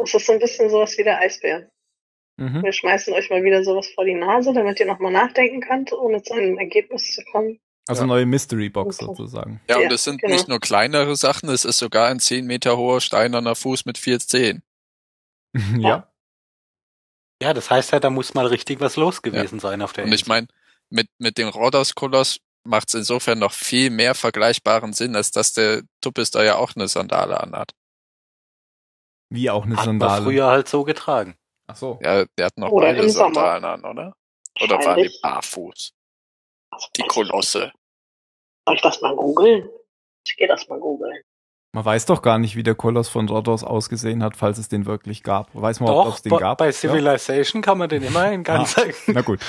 Das 0.00 0.14
ist 0.14 0.26
so 0.26 0.32
ein 0.32 0.38
bisschen 0.38 0.70
sowas 0.70 0.96
wie 0.96 1.02
der 1.02 1.18
Eisbär. 1.18 1.68
Mhm. 2.36 2.62
Wir 2.62 2.72
schmeißen 2.72 3.12
euch 3.14 3.30
mal 3.30 3.42
wieder 3.42 3.64
sowas 3.64 3.88
vor 3.96 4.04
die 4.04 4.14
Nase, 4.14 4.52
damit 4.52 4.78
ihr 4.78 4.86
nochmal 4.86 5.10
nachdenken 5.10 5.60
könnt, 5.60 5.92
ohne 5.92 6.22
zu 6.22 6.34
einem 6.34 6.56
Ergebnis 6.56 7.12
zu 7.14 7.22
kommen. 7.32 7.58
Also 7.88 8.02
Ja. 8.02 8.06
neue 8.06 8.24
Mystery 8.24 8.68
Box 8.68 9.00
Okay. 9.02 9.06
sozusagen. 9.06 9.60
Ja, 9.68 9.80
Ja, 9.80 9.86
und 9.86 9.92
es 9.92 10.04
sind 10.04 10.20
genau. 10.20 10.32
nicht 10.34 10.46
nur 10.46 10.60
kleinere 10.60 11.16
Sachen, 11.16 11.48
es 11.48 11.64
ist 11.64 11.78
sogar 11.78 12.06
ein 12.08 12.20
10 12.20 12.46
Meter 12.46 12.76
hoher 12.76 13.00
steinerner 13.00 13.56
Fuß 13.56 13.86
mit 13.86 13.98
vier 13.98 14.20
Zehen. 14.20 14.62
ja. 15.78 16.08
Ja, 17.42 17.52
das 17.54 17.68
heißt 17.70 17.92
ja, 17.92 17.98
da 18.00 18.10
muss 18.10 18.34
mal 18.34 18.46
richtig 18.46 18.80
was 18.80 18.94
los 18.96 19.22
gewesen 19.22 19.58
sein 19.58 19.82
auf 19.82 19.92
der 19.92 20.04
Und 20.04 20.12
ich 20.12 20.26
meine, 20.28 20.46
mit, 20.90 21.08
mit 21.18 21.38
dem 21.38 21.48
Rhodos-Koloss 21.48 22.38
macht 22.64 22.88
es 22.88 22.94
insofern 22.94 23.38
noch 23.38 23.52
viel 23.52 23.90
mehr 23.90 24.14
vergleichbaren 24.14 24.92
Sinn, 24.92 25.16
als 25.16 25.30
dass 25.30 25.52
der 25.52 25.82
Tuppis 26.02 26.30
da 26.30 26.42
ja 26.44 26.56
auch 26.56 26.76
eine 26.76 26.88
Sandale 26.88 27.40
anhat. 27.40 27.72
Wie 29.30 29.50
auch 29.50 29.64
eine 29.64 29.76
Hat 29.76 29.84
Sandale. 29.84 30.24
früher 30.24 30.46
halt 30.46 30.68
so 30.68 30.84
getragen. 30.84 31.36
Ach 31.66 31.76
so. 31.76 31.98
Ja, 32.02 32.24
der 32.38 32.46
hat 32.46 32.56
noch 32.58 32.70
Oder 32.70 32.88
beide. 32.94 33.08
Sandalen 33.10 33.64
an, 33.64 33.84
oder? 33.84 34.14
Oder 34.62 34.78
waren 34.84 35.02
die 35.02 35.10
barfuß? 35.22 35.92
Also, 36.70 36.86
Die 36.96 37.02
Kolosse. 37.02 37.72
Soll 38.66 38.76
ich 38.76 38.82
das 38.82 39.00
mal 39.00 39.14
googeln? 39.14 39.68
Ich 40.26 40.36
gehe 40.36 40.48
das 40.48 40.68
mal 40.68 40.78
googeln. 40.80 41.22
Man 41.74 41.84
weiß 41.84 42.06
doch 42.06 42.22
gar 42.22 42.38
nicht, 42.38 42.56
wie 42.56 42.62
der 42.62 42.74
Koloss 42.74 43.08
von 43.08 43.28
Rhodos 43.28 43.62
ausgesehen 43.64 44.22
hat, 44.22 44.36
falls 44.36 44.56
es 44.58 44.68
den 44.68 44.86
wirklich 44.86 45.22
gab. 45.22 45.50
Weiß 45.54 45.80
man, 45.80 45.90
ob 45.90 46.14
es 46.14 46.22
den 46.22 46.36
gab? 46.36 46.58
bei 46.58 46.72
Civilization 46.72 47.60
kann 47.62 47.76
man 47.78 47.88
den 47.90 48.02
immer 48.02 48.32
in 48.32 48.42
ganz. 48.44 48.74
Ja. 48.76 48.84
Na 49.08 49.20
gut. 49.20 49.40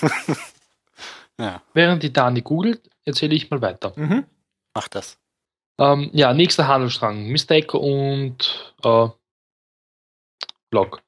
ja, 1.40 1.62
Während 1.72 2.02
die 2.02 2.12
Dani 2.12 2.42
googelt, 2.42 2.88
erzähle 3.04 3.34
ich 3.34 3.50
mal 3.50 3.60
weiter. 3.60 3.92
Mhm. 3.96 4.24
mach 4.74 4.88
das. 4.88 5.18
Ähm, 5.78 6.10
ja, 6.12 6.32
nächster 6.32 6.68
Handelsstrang. 6.68 7.34
Echo 7.34 7.78
und 7.78 8.74
äh, 8.84 9.08
Locke. 10.70 11.00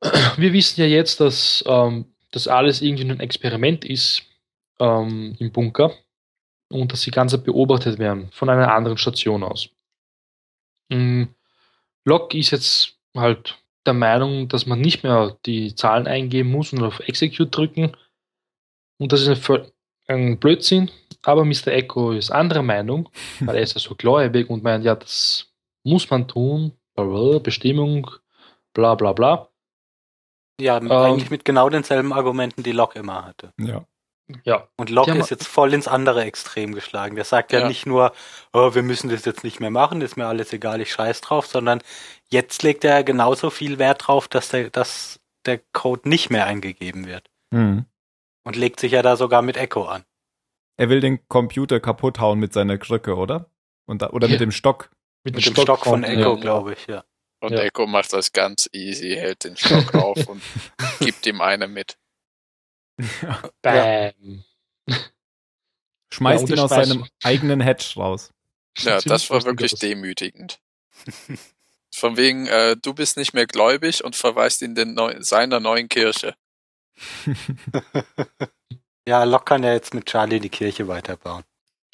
Wir 0.36 0.52
wissen 0.52 0.80
ja 0.80 0.86
jetzt, 0.86 1.20
dass 1.20 1.64
ähm, 1.66 2.14
das 2.30 2.48
alles 2.48 2.82
irgendwie 2.82 3.04
nur 3.04 3.16
ein 3.16 3.20
Experiment 3.20 3.84
ist 3.84 4.22
ähm, 4.78 5.34
im 5.38 5.52
Bunker 5.52 5.92
und 6.70 6.92
dass 6.92 7.02
sie 7.02 7.10
ganz 7.10 7.36
beobachtet 7.42 7.98
werden 7.98 8.30
von 8.32 8.48
einer 8.48 8.72
anderen 8.72 8.98
Station 8.98 9.42
aus. 9.42 9.70
Mm, 10.88 11.24
Locke 12.04 12.38
ist 12.38 12.50
jetzt 12.50 12.98
halt 13.16 13.58
der 13.86 13.94
Meinung, 13.94 14.48
dass 14.48 14.66
man 14.66 14.80
nicht 14.80 15.02
mehr 15.02 15.36
die 15.46 15.74
Zahlen 15.74 16.06
eingeben 16.06 16.50
muss 16.50 16.72
und 16.72 16.82
auf 16.82 17.00
Execute 17.00 17.54
drücken. 17.56 17.96
Und 18.98 19.12
das 19.12 19.26
ist 19.26 19.50
ein, 19.50 19.66
ein 20.08 20.38
Blödsinn. 20.38 20.90
Aber 21.22 21.44
Mr. 21.44 21.68
Echo 21.68 22.12
ist 22.12 22.30
anderer 22.30 22.62
Meinung, 22.62 23.08
weil 23.40 23.56
er 23.56 23.62
ist 23.62 23.74
ja 23.74 23.80
so 23.80 23.94
gläubig 23.94 24.48
und 24.48 24.62
meint, 24.62 24.84
ja, 24.84 24.94
das 24.94 25.48
muss 25.84 26.08
man 26.10 26.28
tun, 26.28 26.72
Bestimmung, 27.42 28.10
bla 28.72 28.94
bla 28.94 29.12
bla. 29.12 29.48
Ja, 30.60 30.78
Ähm. 30.78 30.90
eigentlich 30.90 31.30
mit 31.30 31.44
genau 31.44 31.68
denselben 31.68 32.12
Argumenten, 32.12 32.62
die 32.62 32.72
Locke 32.72 32.98
immer 32.98 33.24
hatte. 33.24 33.52
Ja. 33.58 33.84
Ja, 34.42 34.66
Und 34.76 34.90
Locke 34.90 35.16
ist 35.16 35.30
jetzt 35.30 35.46
voll 35.46 35.72
ins 35.72 35.86
andere 35.86 36.24
Extrem 36.24 36.74
geschlagen. 36.74 37.14
Der 37.14 37.24
sagt 37.24 37.52
ja, 37.52 37.60
Ja. 37.60 37.68
nicht 37.68 37.86
nur, 37.86 38.12
oh, 38.52 38.74
wir 38.74 38.82
müssen 38.82 39.08
das 39.08 39.24
jetzt 39.24 39.44
nicht 39.44 39.60
mehr 39.60 39.70
machen, 39.70 40.00
ist 40.00 40.16
mir 40.16 40.26
alles 40.26 40.52
egal, 40.52 40.80
ich 40.80 40.90
scheiß 40.90 41.20
drauf, 41.20 41.46
sondern 41.46 41.80
jetzt 42.28 42.64
legt 42.64 42.84
er 42.84 43.04
genauso 43.04 43.50
viel 43.50 43.78
Wert 43.78 44.08
drauf, 44.08 44.26
dass 44.26 44.48
der, 44.48 44.70
dass 44.70 45.20
der 45.44 45.60
Code 45.72 46.08
nicht 46.08 46.30
mehr 46.30 46.46
eingegeben 46.46 47.06
wird. 47.06 47.30
Mhm. 47.52 47.84
Und 48.46 48.54
legt 48.54 48.78
sich 48.78 48.92
ja 48.92 49.02
da 49.02 49.16
sogar 49.16 49.42
mit 49.42 49.56
Echo 49.56 49.86
an. 49.86 50.04
Er 50.76 50.88
will 50.88 51.00
den 51.00 51.26
Computer 51.26 51.80
kaputt 51.80 52.20
hauen 52.20 52.38
mit 52.38 52.52
seiner 52.52 52.78
Krücke, 52.78 53.16
oder? 53.16 53.50
Und 53.86 54.02
da, 54.02 54.10
oder 54.10 54.28
Ja. 54.28 54.32
mit 54.34 54.40
dem 54.40 54.52
Stock. 54.52 54.90
Mit 55.24 55.34
dem 55.34 55.42
Stock 55.56 55.84
von 55.84 56.04
ja, 56.04 56.10
Echo, 56.10 56.34
ja. 56.36 56.40
glaube 56.40 56.74
ich, 56.74 56.86
ja. 56.86 57.04
Und 57.40 57.54
Ja. 57.54 57.60
Echo 57.62 57.88
macht 57.88 58.12
das 58.12 58.30
ganz 58.30 58.70
easy, 58.72 59.16
hält 59.16 59.42
den 59.42 59.56
Stock 59.56 59.92
auf 59.96 60.16
und 60.28 60.40
gibt 61.00 61.26
ihm 61.26 61.40
eine 61.40 61.66
mit. 61.66 61.98
Bam. 63.62 64.44
Schmeißt 66.12 66.48
Ja, 66.48 66.54
ihn 66.54 66.60
aus 66.60 66.70
seinem 66.70 67.04
eigenen 67.24 67.60
Hedge 67.60 67.94
raus. 67.96 68.32
Ja, 68.78 69.00
das 69.00 69.28
war 69.28 69.44
wirklich 69.44 69.74
demütigend. 69.74 70.60
Von 71.92 72.16
wegen, 72.16 72.46
äh, 72.46 72.76
du 72.80 72.94
bist 72.94 73.16
nicht 73.16 73.34
mehr 73.34 73.46
gläubig 73.46 74.04
und 74.04 74.14
verweist 74.14 74.62
ihn 74.62 74.76
den 74.76 74.94
neu 74.94 75.16
seiner 75.18 75.58
neuen 75.58 75.88
Kirche. 75.88 76.36
Ja, 79.08 79.22
Locke 79.22 79.44
kann 79.44 79.62
ja 79.62 79.72
jetzt 79.72 79.94
mit 79.94 80.06
Charlie 80.06 80.40
die 80.40 80.48
Kirche 80.48 80.88
weiterbauen. 80.88 81.44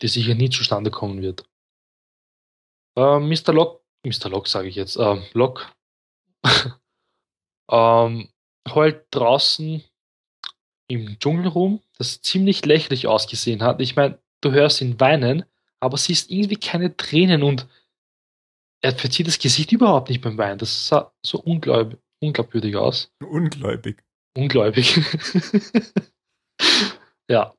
die 0.00 0.08
sicher 0.08 0.34
nie 0.34 0.48
zustande 0.48 0.90
kommen 0.90 1.20
wird. 1.20 1.44
Äh, 2.96 3.18
Mr. 3.20 3.52
Lock, 3.52 3.84
Mr. 4.06 4.30
Lock 4.30 4.48
sage 4.48 4.68
ich 4.68 4.76
jetzt, 4.76 4.96
äh, 4.96 5.22
Lock, 5.34 5.70
ähm, 7.70 8.30
heult 8.68 9.04
draußen 9.10 9.84
im 10.88 11.18
Dschungel 11.18 11.48
rum, 11.48 11.82
das 11.98 12.22
ziemlich 12.22 12.64
lächerlich 12.64 13.06
ausgesehen 13.06 13.62
hat. 13.62 13.80
Ich 13.80 13.94
meine, 13.94 14.18
du 14.40 14.52
hörst 14.52 14.80
ihn 14.80 14.98
weinen, 14.98 15.44
aber 15.80 15.98
siehst 15.98 16.30
irgendwie 16.30 16.56
keine 16.56 16.96
Tränen 16.96 17.42
und 17.42 17.68
er 18.82 18.92
verzieht 18.96 19.26
das 19.26 19.38
Gesicht 19.38 19.70
überhaupt 19.72 20.08
nicht 20.08 20.22
beim 20.22 20.38
Weinen. 20.38 20.58
Das 20.58 20.88
sah 20.88 21.12
so 21.24 21.38
unglaub, 21.38 21.96
unglaubwürdig 22.20 22.76
aus. 22.76 23.12
Ungläubig. 23.22 24.02
Ungläubig. 24.36 25.00
ja. 27.28 27.54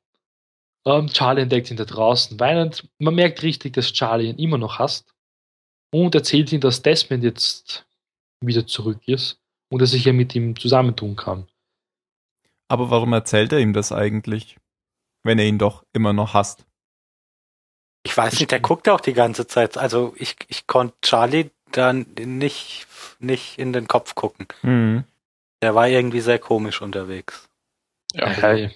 Ähm, 0.85 1.07
Charlie 1.07 1.43
entdeckt 1.43 1.71
ihn 1.71 1.77
da 1.77 1.85
draußen 1.85 2.39
weinend. 2.39 2.89
Man 2.99 3.15
merkt 3.15 3.43
richtig, 3.43 3.73
dass 3.73 3.93
Charlie 3.93 4.29
ihn 4.29 4.37
immer 4.37 4.57
noch 4.57 4.79
hasst. 4.79 5.13
Und 5.91 6.15
erzählt 6.15 6.51
ihm, 6.51 6.61
dass 6.61 6.81
Desmond 6.81 7.23
jetzt 7.23 7.85
wieder 8.41 8.65
zurück 8.65 9.07
ist 9.07 9.39
und 9.69 9.81
er 9.81 9.87
sich 9.87 10.05
ja 10.05 10.13
mit 10.13 10.33
ihm 10.35 10.55
zusammentun 10.57 11.15
kann. 11.15 11.47
Aber 12.67 12.89
warum 12.89 13.13
erzählt 13.13 13.53
er 13.53 13.59
ihm 13.59 13.73
das 13.73 13.91
eigentlich, 13.91 14.57
wenn 15.21 15.37
er 15.37 15.45
ihn 15.45 15.59
doch 15.59 15.85
immer 15.93 16.11
noch 16.11 16.33
hasst? 16.33 16.65
Ich 18.05 18.17
weiß 18.17 18.39
nicht, 18.39 18.51
der 18.51 18.59
guckt 18.59 18.89
auch 18.89 18.99
die 18.99 19.13
ganze 19.13 19.47
Zeit. 19.47 19.77
Also 19.77 20.13
ich, 20.17 20.35
ich 20.47 20.67
konnte 20.67 20.95
Charlie 21.01 21.51
dann 21.71 22.05
nicht, 22.19 22.87
nicht 23.19 23.57
in 23.57 23.71
den 23.73 23.87
Kopf 23.87 24.15
gucken. 24.15 24.47
Mhm. 24.61 25.05
Der 25.63 25.75
war 25.75 25.87
irgendwie 25.87 26.19
sehr 26.19 26.39
komisch 26.39 26.81
unterwegs. 26.81 27.47
Ja. 28.11 28.25
Äh, 28.51 28.69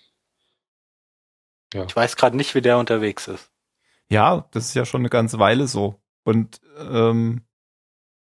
ja. 1.73 1.83
Ich 1.83 1.93
weiß 1.93 2.15
gerade 2.15 2.38
nicht, 2.38 2.55
wie 2.55 2.61
der 2.61 2.77
unterwegs 2.77 3.27
ist. 3.27 3.51
Ja, 4.09 4.47
das 4.51 4.67
ist 4.67 4.73
ja 4.73 4.85
schon 4.85 5.01
eine 5.01 5.09
ganze 5.09 5.38
Weile 5.38 5.67
so. 5.67 6.01
Und 6.23 6.61
ähm, 6.79 7.41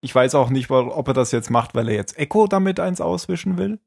ich 0.01 0.13
weiß 0.13 0.35
auch 0.35 0.51
nicht, 0.51 0.73
ob 0.73 1.07
er 1.07 1.15
das 1.15 1.31
jetzt 1.31 1.51
macht, 1.51 1.77
weil 1.77 1.89
er 1.89 1.95
jetzt 1.95 2.19
Echo 2.19 2.49
damit 2.49 2.81
eins 2.81 3.01
auswischen 3.01 3.59
will. 3.59 3.79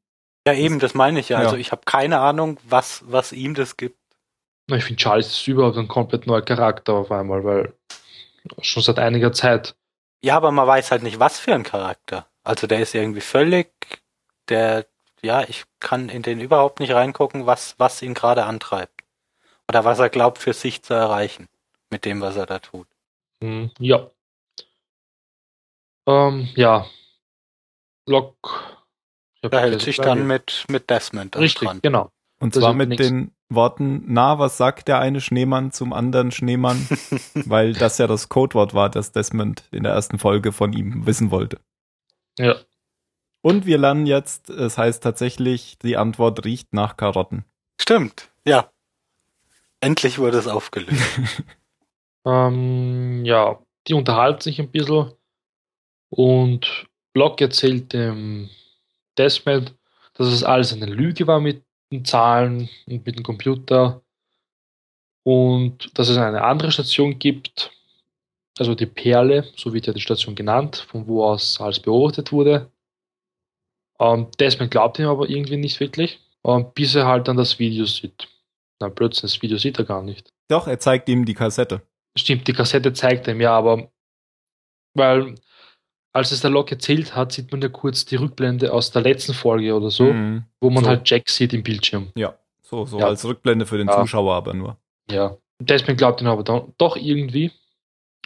Ja, 0.46 0.54
eben, 0.54 0.78
das 0.78 0.94
meine 0.94 1.20
ich 1.20 1.28
ja. 1.28 1.36
Also 1.36 1.56
Ja. 1.56 1.60
ich 1.60 1.70
habe 1.70 1.82
keine 1.84 2.20
Ahnung, 2.20 2.56
was, 2.64 3.04
was 3.06 3.32
ihm 3.32 3.52
das 3.54 3.76
gibt. 3.76 3.98
Ich 4.70 4.84
finde, 4.84 5.02
Charles 5.02 5.26
ist 5.26 5.46
überhaupt 5.46 5.76
ein 5.76 5.86
komplett 5.86 6.26
neuer 6.26 6.40
Charakter 6.40 6.94
auf 6.94 7.12
einmal, 7.12 7.44
weil 7.44 7.74
schon 8.62 8.82
seit 8.82 8.98
einiger 8.98 9.32
Zeit. 9.32 9.76
Ja, 10.22 10.38
aber 10.38 10.50
man 10.50 10.66
weiß 10.66 10.92
halt 10.92 11.02
nicht, 11.02 11.18
was 11.18 11.38
für 11.38 11.54
ein 11.54 11.62
Charakter. 11.62 12.26
Also 12.42 12.66
der 12.66 12.80
ist 12.80 12.94
irgendwie 12.94 13.20
völlig, 13.20 13.70
der, 14.48 14.86
ja, 15.22 15.42
ich 15.42 15.64
kann 15.80 16.08
in 16.08 16.22
den 16.22 16.40
überhaupt 16.40 16.80
nicht 16.80 16.92
reingucken, 16.92 17.46
was, 17.46 17.74
was 17.78 18.02
ihn 18.02 18.14
gerade 18.14 18.44
antreibt. 18.44 19.02
Oder 19.68 19.84
was 19.84 19.98
er 19.98 20.08
glaubt 20.10 20.38
für 20.38 20.52
sich 20.52 20.82
zu 20.82 20.94
erreichen. 20.94 21.48
Mit 21.90 22.04
dem, 22.04 22.20
was 22.20 22.36
er 22.36 22.46
da 22.46 22.58
tut. 22.58 22.86
Hm, 23.42 23.70
ja. 23.78 24.10
Ähm, 26.06 26.48
ja. 26.54 26.86
Lock. 28.06 28.78
Er 29.42 29.60
hält 29.60 29.80
sich 29.82 29.96
dann 29.96 30.26
mit, 30.26 30.64
mit 30.68 30.88
Desmond 30.88 31.36
Richtig, 31.36 31.68
Strand. 31.68 31.82
genau. 31.82 32.10
Und 32.40 32.54
Das 32.56 32.62
zwar 32.62 32.74
mit 32.74 32.90
nix. 32.90 33.02
den 33.06 33.32
Worten, 33.48 34.04
na, 34.06 34.38
was 34.38 34.56
sagt 34.56 34.88
der 34.88 34.98
eine 34.98 35.20
Schneemann 35.20 35.72
zum 35.72 35.92
anderen 35.92 36.30
Schneemann? 36.32 36.86
weil 37.34 37.72
das 37.72 37.98
ja 37.98 38.06
das 38.06 38.28
Codewort 38.28 38.74
war, 38.74 38.88
das 38.90 39.12
Desmond 39.12 39.64
in 39.70 39.82
der 39.84 39.92
ersten 39.92 40.18
Folge 40.18 40.52
von 40.52 40.72
ihm 40.72 41.06
wissen 41.06 41.30
wollte. 41.30 41.60
Ja. 42.38 42.56
Und 43.42 43.66
wir 43.66 43.76
lernen 43.76 44.06
jetzt, 44.06 44.50
es 44.50 44.78
heißt 44.78 45.02
tatsächlich, 45.02 45.78
die 45.78 45.96
Antwort 45.96 46.44
riecht 46.44 46.72
nach 46.72 46.96
Karotten. 46.96 47.44
Stimmt, 47.80 48.30
ja. 48.46 48.70
Endlich 49.80 50.18
wurde 50.18 50.38
es 50.38 50.46
aufgelöst. 50.46 51.02
Ähm, 52.24 53.24
ja, 53.24 53.58
die 53.88 53.94
unterhalten 53.94 54.42
sich 54.42 54.60
ein 54.60 54.70
bisschen 54.70 55.12
und 56.10 56.86
Block 57.12 57.40
erzählt 57.40 57.92
dem 57.92 58.48
Desmond, 59.18 59.74
dass 60.14 60.28
es 60.28 60.44
alles 60.44 60.72
eine 60.72 60.86
Lüge 60.86 61.26
war 61.26 61.40
mit 61.40 61.64
den 61.90 62.04
Zahlen 62.04 62.68
und 62.86 63.04
mit 63.06 63.16
dem 63.16 63.24
Computer 63.24 64.02
und 65.24 65.96
dass 65.98 66.08
es 66.08 66.16
eine 66.16 66.42
andere 66.44 66.72
Station 66.72 67.18
gibt, 67.18 67.72
also 68.58 68.74
die 68.74 68.86
Perle, 68.86 69.50
so 69.56 69.72
wird 69.72 69.86
ja 69.86 69.92
die 69.92 70.00
Station 70.00 70.34
genannt, 70.34 70.76
von 70.76 71.06
wo 71.06 71.24
aus 71.24 71.60
alles 71.60 71.80
beobachtet 71.80 72.32
wurde. 72.32 72.71
Ähm, 74.02 74.26
Desmond 74.40 74.70
glaubt 74.70 74.98
ihm 74.98 75.06
aber 75.06 75.28
irgendwie 75.28 75.56
nicht 75.56 75.78
wirklich, 75.78 76.18
ähm, 76.44 76.66
bis 76.74 76.94
er 76.94 77.06
halt 77.06 77.28
dann 77.28 77.36
das 77.36 77.58
Video 77.58 77.84
sieht. 77.84 78.28
Na, 78.80 78.88
plötzlich 78.88 79.22
das 79.32 79.42
Video 79.42 79.58
sieht 79.58 79.78
er 79.78 79.84
gar 79.84 80.02
nicht. 80.02 80.32
Doch, 80.48 80.66
er 80.66 80.80
zeigt 80.80 81.08
ihm 81.08 81.24
die 81.24 81.34
Kassette. 81.34 81.82
Stimmt, 82.18 82.48
die 82.48 82.52
Kassette 82.52 82.92
zeigt 82.92 83.28
ihm, 83.28 83.40
ja, 83.40 83.56
aber 83.56 83.90
weil 84.94 85.36
als 86.14 86.30
es 86.32 86.40
der 86.42 86.50
Lok 86.50 86.70
erzählt 86.70 87.14
hat, 87.16 87.32
sieht 87.32 87.50
man 87.52 87.62
ja 87.62 87.68
kurz 87.68 88.04
die 88.04 88.16
Rückblende 88.16 88.72
aus 88.72 88.90
der 88.90 89.00
letzten 89.02 89.32
Folge 89.34 89.74
oder 89.74 89.90
so, 89.90 90.12
Mhm. 90.12 90.44
wo 90.60 90.68
man 90.68 90.84
So. 90.84 90.90
halt 90.90 91.08
Jack 91.08 91.28
sieht 91.30 91.52
im 91.54 91.62
Bildschirm. 91.62 92.10
Ja, 92.16 92.34
so, 92.60 92.84
so 92.84 92.98
Ja. 92.98 93.06
als 93.06 93.24
Rückblende 93.24 93.64
für 93.64 93.78
den 93.78 93.86
Ja. 93.88 93.98
Zuschauer 94.00 94.34
aber 94.34 94.52
nur. 94.52 94.76
Ja. 95.10 95.36
Desmond 95.60 95.96
glaubt 95.96 96.20
ihn 96.20 96.26
aber 96.26 96.42
dann 96.42 96.74
doch 96.76 96.96
irgendwie 96.96 97.52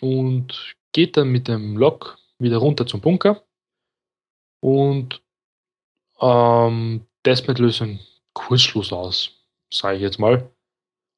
und 0.01 0.75
geht 0.93 1.17
dann 1.17 1.29
mit 1.29 1.47
dem 1.49 1.77
Lok 1.77 2.19
wieder 2.39 2.57
runter 2.57 2.87
zum 2.87 3.01
Bunker 3.03 3.43
und 4.61 5.23
ähm, 6.21 7.07
Desmond 7.25 7.59
löst 7.59 7.83
einen 7.83 8.01
Kurzschluss 8.35 8.93
aus, 8.93 9.45
sage 9.73 9.97
ich 9.97 10.03
jetzt 10.03 10.19
mal, 10.19 10.51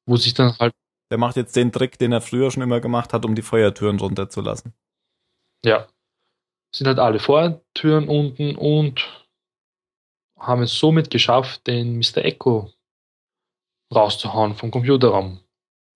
wo 0.05 0.15
sich 0.15 0.33
dann 0.33 0.57
halt 0.57 0.73
Der 1.11 1.17
macht 1.17 1.35
jetzt 1.35 1.55
den 1.55 1.71
Trick, 1.71 1.97
den 1.99 2.11
er 2.11 2.21
früher 2.21 2.51
schon 2.51 2.63
immer 2.63 2.79
gemacht 2.79 3.13
hat, 3.13 3.25
um 3.25 3.35
die 3.35 3.41
Feuertüren 3.41 3.99
runterzulassen. 3.99 4.73
Ja. 5.63 5.87
Sind 6.73 6.87
halt 6.87 6.99
alle 6.99 7.19
Vortüren 7.19 8.07
unten 8.07 8.55
und 8.55 9.25
haben 10.37 10.61
es 10.61 10.77
somit 10.77 11.09
geschafft, 11.09 11.65
den 11.67 11.97
Mr. 11.97 12.17
Echo 12.17 12.71
rauszuhauen 13.93 14.55
vom 14.55 14.71
Computerraum. 14.71 15.39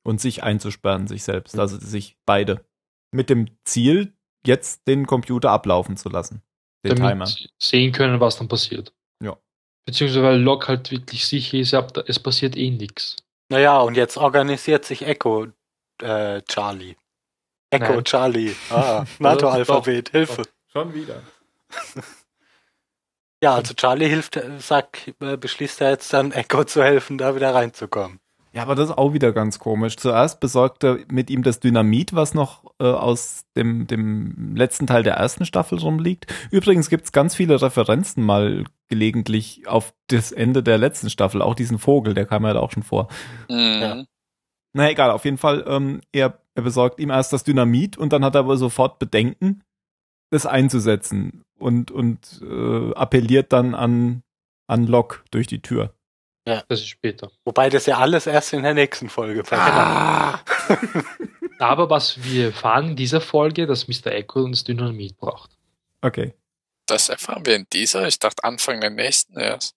Und 0.04 0.20
sich 0.20 0.44
einzusperren, 0.44 1.08
sich 1.08 1.24
selbst. 1.24 1.58
Also 1.58 1.78
sich 1.78 2.18
beide. 2.26 2.66
Mit 3.12 3.30
dem 3.30 3.48
Ziel, 3.64 4.14
jetzt 4.46 4.88
den 4.88 5.06
Computer 5.06 5.52
ablaufen 5.52 5.96
zu 5.96 6.10
lassen. 6.10 6.42
Den 6.84 6.96
damit 6.98 7.12
Timer. 7.12 7.28
sehen 7.58 7.92
können, 7.92 8.20
was 8.20 8.38
dann 8.38 8.48
passiert. 8.48 8.94
Ja. 9.22 9.38
Beziehungsweise 9.86 10.24
weil 10.24 10.40
Locke 10.40 10.68
halt 10.68 10.92
wirklich 10.92 11.26
sicher 11.26 11.58
ist, 11.58 11.74
es 11.74 12.20
passiert 12.20 12.56
eh 12.58 12.70
nichts. 12.70 13.18
naja, 13.50 13.80
und 13.80 13.96
jetzt 13.96 14.18
organisiert 14.18 14.86
sich 14.86 15.06
Echo 15.06 15.48
äh, 16.02 16.42
Charlie. 16.44 16.96
Echo 17.70 17.94
Nein. 17.94 18.04
Charlie. 18.04 18.56
Ah, 18.70 19.06
NATO-Alphabet, 19.20 20.10
Hilfe. 20.10 20.44
Schon 20.68 20.94
wieder. 20.94 21.22
Ja, 23.44 23.56
also 23.56 23.74
Charlie 23.74 24.08
hilft, 24.08 24.38
äh, 24.38 24.60
sagt, 24.60 25.14
äh, 25.20 25.38
beschließt 25.38 25.82
er 25.82 25.90
jetzt 25.92 26.14
dann 26.14 26.32
Echo 26.32 26.64
zu 26.64 26.82
helfen, 26.84 27.18
da 27.18 27.36
wieder 27.36 27.54
reinzukommen. 27.54 28.20
Ja, 28.56 28.62
aber 28.62 28.76
das 28.76 28.90
ist 28.90 28.98
auch 28.98 29.14
wieder 29.14 29.32
ganz 29.32 29.58
komisch. 29.58 29.98
Zuerst 29.98 30.40
besorgt 30.40 30.84
er 30.84 31.00
mit 31.12 31.32
ihm 31.32 31.42
das 31.42 31.60
Dynamit, 31.60 32.14
was 32.14 32.36
noch 32.36 32.64
äh, 32.80 32.84
aus 32.86 33.46
dem, 33.56 33.88
dem 33.88 34.56
letzten 34.56 34.86
Teil 34.86 35.02
der 35.02 35.16
ersten 35.16 35.46
Staffel 35.46 35.80
rumliegt. 35.80 36.32
Übrigens 36.52 36.90
gibt's 36.90 37.12
ganz 37.12 37.34
viele 37.34 37.60
Referenzen 37.60 38.24
mal 38.24 38.66
gelegentlich 38.90 39.68
auf 39.68 39.96
das 40.08 40.32
Ende 40.32 40.62
der 40.62 40.78
letzten 40.78 41.10
Staffel. 41.10 41.42
Auch 41.42 41.56
diesen 41.56 41.80
Vogel, 41.80 42.14
der 42.14 42.28
kam 42.28 42.46
ja 42.46 42.54
da 42.54 42.60
auch 42.60 42.72
schon 42.72 42.84
vor. 42.84 43.08
Mhm. 43.50 43.82
Ja. 43.82 44.04
Na 44.74 44.90
egal, 44.90 45.10
auf 45.10 45.26
jeden 45.26 45.38
Fall, 45.40 45.64
ähm, 45.68 46.02
er, 46.12 46.40
er 46.54 46.64
besorgt 46.64 47.00
ihm 47.00 47.10
erst 47.10 47.34
das 47.34 47.44
Dynamit 47.44 47.98
und 47.98 48.14
dann 48.14 48.24
hat 48.24 48.36
er 48.36 48.42
aber 48.42 48.58
sofort 48.58 49.00
Bedenken, 49.00 49.64
das 50.30 50.46
einzusetzen 50.46 51.44
und, 51.58 51.90
und 51.90 52.42
äh, 52.44 52.94
appelliert 52.94 53.52
dann 53.52 53.74
an, 53.74 54.22
an 54.68 54.86
Locke 54.86 55.22
durch 55.32 55.48
die 55.48 55.62
Tür. 55.62 55.94
Das 56.46 56.64
ist 56.70 56.88
später. 56.88 57.32
Wobei 57.46 57.70
das 57.70 57.86
ja 57.86 57.98
alles 57.98 58.28
erst 58.28 58.54
in 58.54 58.64
der 58.64 58.74
nächsten 58.74 59.10
Folge 59.10 59.44
passiert. 59.44 59.62
Ah. 59.62 60.44
Aber 61.60 61.90
was 61.90 62.22
wir 62.24 62.48
erfahren 62.48 62.90
in 62.90 62.96
dieser 62.98 63.22
Folge, 63.22 63.66
dass 63.66 63.88
Mr. 63.88 64.08
Echo 64.08 64.46
das 64.50 64.66
Dynamit 64.66 65.18
braucht. 65.18 65.52
Okay. 66.02 66.34
Das 66.86 67.08
erfahren 67.08 67.46
wir 67.46 67.56
in 67.56 67.68
dieser. 67.72 68.08
Ich 68.08 68.20
dachte 68.20 68.44
Anfang 68.44 68.82
der 68.82 68.90
nächsten 68.90 69.38
erst. 69.38 69.76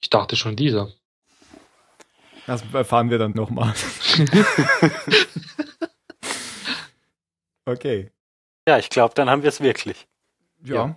Ich 0.00 0.10
dachte 0.10 0.36
schon 0.36 0.54
dieser. 0.54 0.92
Das 2.46 2.62
erfahren 2.72 3.10
wir 3.10 3.18
dann 3.18 3.32
nochmal. 3.32 3.74
okay. 7.64 8.10
Ja, 8.68 8.78
ich 8.78 8.88
glaube, 8.88 9.14
dann 9.14 9.28
haben 9.28 9.42
wir 9.42 9.48
es 9.48 9.60
wirklich. 9.60 10.06
Ja. 10.62 10.96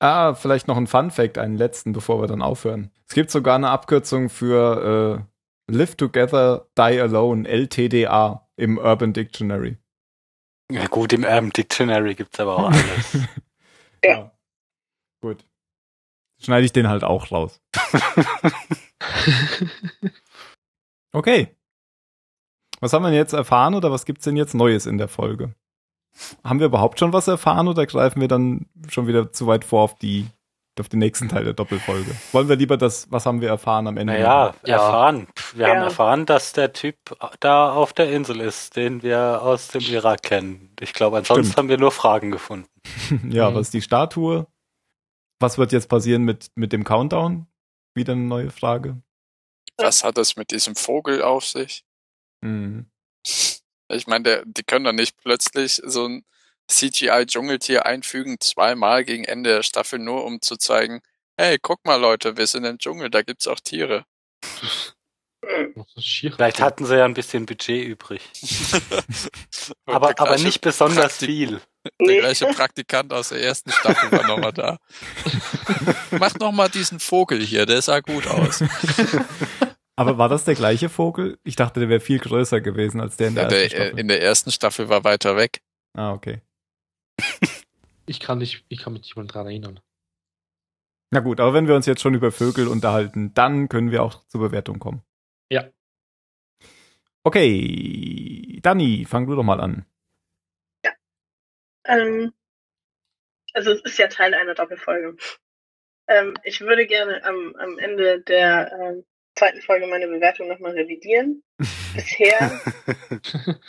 Ah, 0.00 0.34
vielleicht 0.34 0.66
noch 0.66 0.78
ein 0.78 0.86
Fun 0.86 1.10
Fact, 1.10 1.36
einen 1.36 1.56
letzten, 1.56 1.92
bevor 1.92 2.22
wir 2.22 2.26
dann 2.26 2.40
aufhören. 2.40 2.90
Es 3.06 3.14
gibt 3.14 3.30
sogar 3.30 3.56
eine 3.56 3.68
Abkürzung 3.68 4.30
für 4.30 5.26
äh, 5.68 5.72
Live 5.72 5.96
Together, 5.96 6.66
Die 6.76 7.00
Alone, 7.00 7.46
LTDA 7.46 8.48
im 8.56 8.78
Urban 8.78 9.12
Dictionary. 9.12 9.76
Ja, 10.70 10.86
gut, 10.86 11.12
im 11.12 11.24
Urban 11.24 11.50
Dictionary 11.50 12.14
gibt's 12.14 12.40
aber 12.40 12.56
auch 12.56 12.70
alles. 12.70 13.18
Ja. 14.02 14.32
Gut. 15.20 15.44
Schneide 16.42 16.64
ich 16.64 16.72
den 16.72 16.88
halt 16.88 17.04
auch 17.04 17.30
raus. 17.30 17.60
Okay. 21.12 21.56
Was 22.80 22.92
haben 22.92 23.04
wir 23.04 23.12
jetzt 23.12 23.32
erfahren 23.32 23.74
oder 23.74 23.90
was 23.90 24.04
gibt's 24.04 24.24
denn 24.24 24.36
jetzt 24.36 24.54
Neues 24.54 24.86
in 24.86 24.96
der 24.96 25.08
Folge? 25.08 25.54
Haben 26.44 26.58
wir 26.58 26.66
überhaupt 26.66 26.98
schon 26.98 27.12
was 27.12 27.28
erfahren 27.28 27.68
oder 27.68 27.86
greifen 27.86 28.20
wir 28.20 28.28
dann 28.28 28.66
schon 28.88 29.06
wieder 29.06 29.32
zu 29.32 29.46
weit 29.46 29.64
vor 29.64 29.82
auf 29.82 29.94
die 29.96 30.26
auf 30.78 30.88
den 30.88 31.00
nächsten 31.00 31.28
Teil 31.28 31.44
der 31.44 31.52
Doppelfolge? 31.52 32.10
Wollen 32.32 32.48
wir 32.48 32.56
lieber 32.56 32.78
das, 32.78 33.06
was 33.12 33.26
haben 33.26 33.42
wir 33.42 33.50
erfahren 33.50 33.86
am 33.86 33.98
Ende? 33.98 34.14
Naja, 34.14 34.54
Ja. 34.64 34.76
erfahren. 34.76 35.26
Wir 35.54 35.66
Ja. 35.68 35.74
haben 35.74 35.82
erfahren, 35.82 36.24
dass 36.24 36.54
der 36.54 36.72
Typ 36.72 36.96
da 37.40 37.70
auf 37.70 37.92
der 37.92 38.10
Insel 38.10 38.40
ist, 38.40 38.76
den 38.76 39.02
wir 39.02 39.42
aus 39.42 39.68
dem 39.68 39.82
Irak 39.82 40.22
kennen. 40.22 40.74
Ich 40.80 40.94
glaube, 40.94 41.18
ansonsten 41.18 41.44
Stimmt. 41.44 41.58
haben 41.58 41.68
wir 41.68 41.76
nur 41.76 41.92
Fragen 41.92 42.30
gefunden. 42.30 42.66
ja, 43.30 43.50
Mhm. 43.50 43.54
was 43.56 43.66
ist 43.66 43.74
die 43.74 43.82
Statue? 43.82 44.46
Was 45.38 45.58
wird 45.58 45.72
jetzt 45.72 45.88
passieren 45.90 46.22
mit, 46.22 46.50
mit 46.54 46.72
dem 46.72 46.84
Countdown? 46.84 47.46
Wieder 47.94 48.14
eine 48.14 48.22
neue 48.22 48.50
Frage. 48.50 49.02
Was 49.76 50.02
hat 50.02 50.16
das 50.16 50.36
mit 50.36 50.50
diesem 50.50 50.76
Vogel 50.76 51.20
auf 51.22 51.44
sich? 51.44 51.84
Mhm. 52.40 52.86
Ich 53.90 54.06
meine, 54.06 54.22
der, 54.24 54.42
die 54.46 54.62
können 54.62 54.84
doch 54.84 54.92
nicht 54.92 55.16
plötzlich 55.22 55.80
so 55.84 56.06
ein 56.06 56.24
CGI-Dschungeltier 56.70 57.84
einfügen, 57.86 58.38
zweimal 58.40 59.04
gegen 59.04 59.24
Ende 59.24 59.50
der 59.50 59.62
Staffel, 59.62 59.98
nur 59.98 60.24
um 60.24 60.40
zu 60.40 60.56
zeigen, 60.56 61.00
hey, 61.36 61.58
guck 61.60 61.84
mal 61.84 61.96
Leute, 62.00 62.36
wir 62.36 62.46
sind 62.46 62.64
im 62.64 62.78
Dschungel, 62.78 63.10
da 63.10 63.22
gibt's 63.22 63.46
auch 63.48 63.60
Tiere. 63.60 64.04
Vielleicht 65.98 66.60
hatten 66.60 66.84
sie 66.84 66.96
ja 66.98 67.04
ein 67.04 67.14
bisschen 67.14 67.46
Budget 67.46 67.84
übrig. 67.84 68.22
Aber, 69.86 70.12
aber 70.18 70.38
nicht 70.38 70.60
besonders 70.60 71.18
Praktik- 71.18 71.26
viel. 71.26 71.60
Der 72.00 72.20
gleiche 72.20 72.46
Praktikant 72.46 73.12
aus 73.12 73.30
der 73.30 73.42
ersten 73.42 73.72
Staffel 73.72 74.12
war 74.12 74.26
nochmal 74.26 74.52
da. 74.52 74.78
Mach 76.10 76.34
nochmal 76.34 76.68
diesen 76.68 77.00
Vogel 77.00 77.40
hier, 77.40 77.66
der 77.66 77.80
sah 77.82 78.00
gut 78.00 78.26
aus. 78.26 78.62
Aber 80.00 80.16
war 80.16 80.30
das 80.30 80.44
der 80.46 80.54
gleiche 80.54 80.88
Vogel? 80.88 81.38
Ich 81.44 81.56
dachte, 81.56 81.78
der 81.78 81.90
wäre 81.90 82.00
viel 82.00 82.18
größer 82.18 82.62
gewesen 82.62 83.00
als 83.02 83.18
der 83.18 83.28
in 83.28 83.34
der, 83.34 83.44
Ja, 83.44 83.48
der, 83.50 83.62
ersten 83.62 83.76
äh, 83.76 83.84
Staffel. 83.84 83.98
in 84.00 84.08
der 84.08 84.22
ersten 84.22 84.50
Staffel 84.50 84.88
war 84.88 85.04
weiter 85.04 85.36
weg. 85.36 85.60
ah, 85.94 86.12
okay. 86.12 86.40
Ich 88.06 88.18
kann, 88.18 88.38
nicht, 88.38 88.64
ich 88.68 88.80
kann 88.80 88.94
mich 88.94 89.02
nicht 89.02 89.16
mal 89.16 89.26
dran 89.26 89.46
erinnern. 89.46 89.80
Na 91.10 91.20
gut, 91.20 91.38
aber 91.38 91.52
wenn 91.52 91.68
wir 91.68 91.74
uns 91.74 91.84
jetzt 91.84 92.00
schon 92.00 92.14
über 92.14 92.32
Vögel 92.32 92.66
unterhalten, 92.66 93.34
dann 93.34 93.68
können 93.68 93.90
wir 93.90 94.02
auch 94.02 94.26
zur 94.28 94.40
Bewertung 94.40 94.78
kommen. 94.78 95.02
Ja. 95.50 95.68
Okay, 97.22 98.58
Dani, 98.62 99.04
fang 99.06 99.26
du 99.26 99.34
doch 99.34 99.42
mal 99.42 99.60
an. 99.60 99.84
Ähm, 101.84 102.32
also 103.52 103.72
es 103.72 103.82
ist 103.82 103.98
ja 103.98 104.06
Teil 104.08 104.32
einer 104.32 104.54
Doppelfolge. 104.54 105.16
Ähm, 106.08 106.34
ich 106.44 106.60
würde 106.62 106.86
gerne 106.86 107.22
am, 107.24 107.54
am 107.56 107.78
Ende 107.78 108.22
der 108.22 108.72
ähm, 108.72 109.04
zweiten 109.40 109.62
Folge 109.62 109.86
meine 109.86 110.06
Bewertung 110.06 110.48
nochmal 110.48 110.72
revidieren. 110.72 111.42
Bisher, 111.94 112.60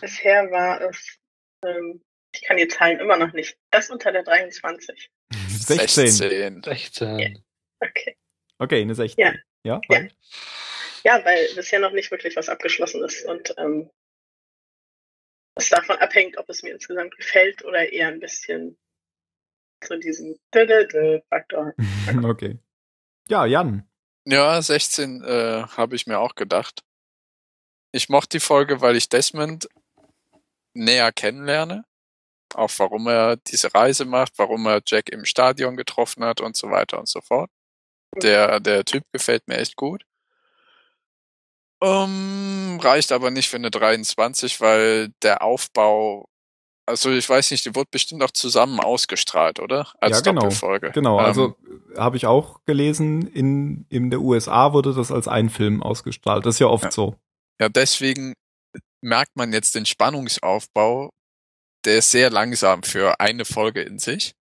bisher 0.00 0.50
war 0.50 0.80
es, 0.80 1.18
ähm, 1.66 2.02
ich 2.32 2.42
kann 2.42 2.56
die 2.56 2.68
Zahlen 2.68 3.00
immer 3.00 3.16
noch 3.16 3.32
nicht, 3.32 3.58
das 3.70 3.90
unter 3.90 4.12
der 4.12 4.22
23. 4.22 5.10
16. 5.48 6.08
16. 6.08 6.62
16. 6.62 7.44
Okay. 7.80 8.16
Okay, 8.58 8.80
eine 8.80 8.94
16. 8.94 9.22
Ja. 9.24 9.34
Ja? 9.64 9.80
Ja. 9.90 10.08
Ja, 11.04 11.24
weil 11.24 11.48
bisher 11.56 11.80
noch 11.80 11.90
nicht 11.90 12.12
wirklich 12.12 12.36
was 12.36 12.48
abgeschlossen 12.48 13.02
ist 13.02 13.24
und 13.26 13.54
ähm, 13.58 13.90
es 15.56 15.68
davon 15.68 15.96
abhängt, 15.96 16.38
ob 16.38 16.48
es 16.48 16.62
mir 16.62 16.72
insgesamt 16.72 17.16
gefällt 17.16 17.64
oder 17.64 17.92
eher 17.92 18.08
ein 18.08 18.20
bisschen 18.20 18.78
zu 19.80 19.98
diesem 19.98 20.38
Faktor. 21.28 21.74
Okay. 22.24 22.58
Ja, 23.28 23.46
Jan. 23.46 23.88
Ja, 24.24 24.62
16 24.62 25.24
äh, 25.24 25.64
habe 25.76 25.96
ich 25.96 26.06
mir 26.06 26.20
auch 26.20 26.34
gedacht. 26.34 26.84
Ich 27.92 28.08
mochte 28.08 28.38
die 28.38 28.40
Folge, 28.40 28.80
weil 28.80 28.96
ich 28.96 29.08
Desmond 29.08 29.68
näher 30.74 31.12
kennenlerne. 31.12 31.84
Auch 32.54 32.70
warum 32.78 33.08
er 33.08 33.36
diese 33.36 33.74
Reise 33.74 34.04
macht, 34.04 34.34
warum 34.38 34.66
er 34.66 34.82
Jack 34.86 35.08
im 35.08 35.24
Stadion 35.24 35.76
getroffen 35.76 36.24
hat 36.24 36.40
und 36.40 36.56
so 36.56 36.70
weiter 36.70 36.98
und 36.98 37.08
so 37.08 37.20
fort. 37.20 37.50
Der, 38.16 38.60
der 38.60 38.84
Typ 38.84 39.04
gefällt 39.12 39.48
mir 39.48 39.58
echt 39.58 39.76
gut. 39.76 40.04
Ähm, 41.82 42.78
reicht 42.80 43.10
aber 43.10 43.30
nicht 43.30 43.48
für 43.48 43.56
eine 43.56 43.70
23, 43.70 44.60
weil 44.60 45.08
der 45.22 45.42
Aufbau, 45.42 46.28
also 46.86 47.10
ich 47.10 47.28
weiß 47.28 47.50
nicht, 47.52 47.64
die 47.64 47.74
wurde 47.74 47.88
bestimmt 47.90 48.22
auch 48.22 48.30
zusammen 48.30 48.80
ausgestrahlt, 48.80 49.60
oder? 49.60 49.92
Als 50.00 50.18
Ja, 50.18 50.22
genau. 50.22 50.40
Doppelfolge. 50.42 50.90
Genau, 50.92 51.18
Ähm, 51.20 51.24
also 51.24 51.56
habe 51.96 52.16
ich 52.16 52.26
auch 52.26 52.60
gelesen, 52.64 53.26
in, 53.28 53.86
in 53.88 54.10
der 54.10 54.20
USA 54.20 54.72
wurde 54.72 54.92
das 54.94 55.10
als 55.12 55.28
ein 55.28 55.50
Film 55.50 55.82
ausgestrahlt. 55.82 56.44
Das 56.46 56.56
ist 56.56 56.58
ja 56.60 56.66
oft 56.68 56.84
Ja. 56.84 56.90
so. 56.90 57.16
Ja, 57.60 57.68
deswegen 57.68 58.34
merkt 59.02 59.36
man 59.36 59.52
jetzt 59.52 59.74
den 59.74 59.84
Spannungsaufbau, 59.86 61.10
der 61.84 61.98
ist 61.98 62.10
sehr 62.10 62.30
langsam 62.30 62.82
für 62.82 63.20
eine 63.20 63.44
Folge 63.44 63.82
in 63.82 63.98
sich. 63.98 64.34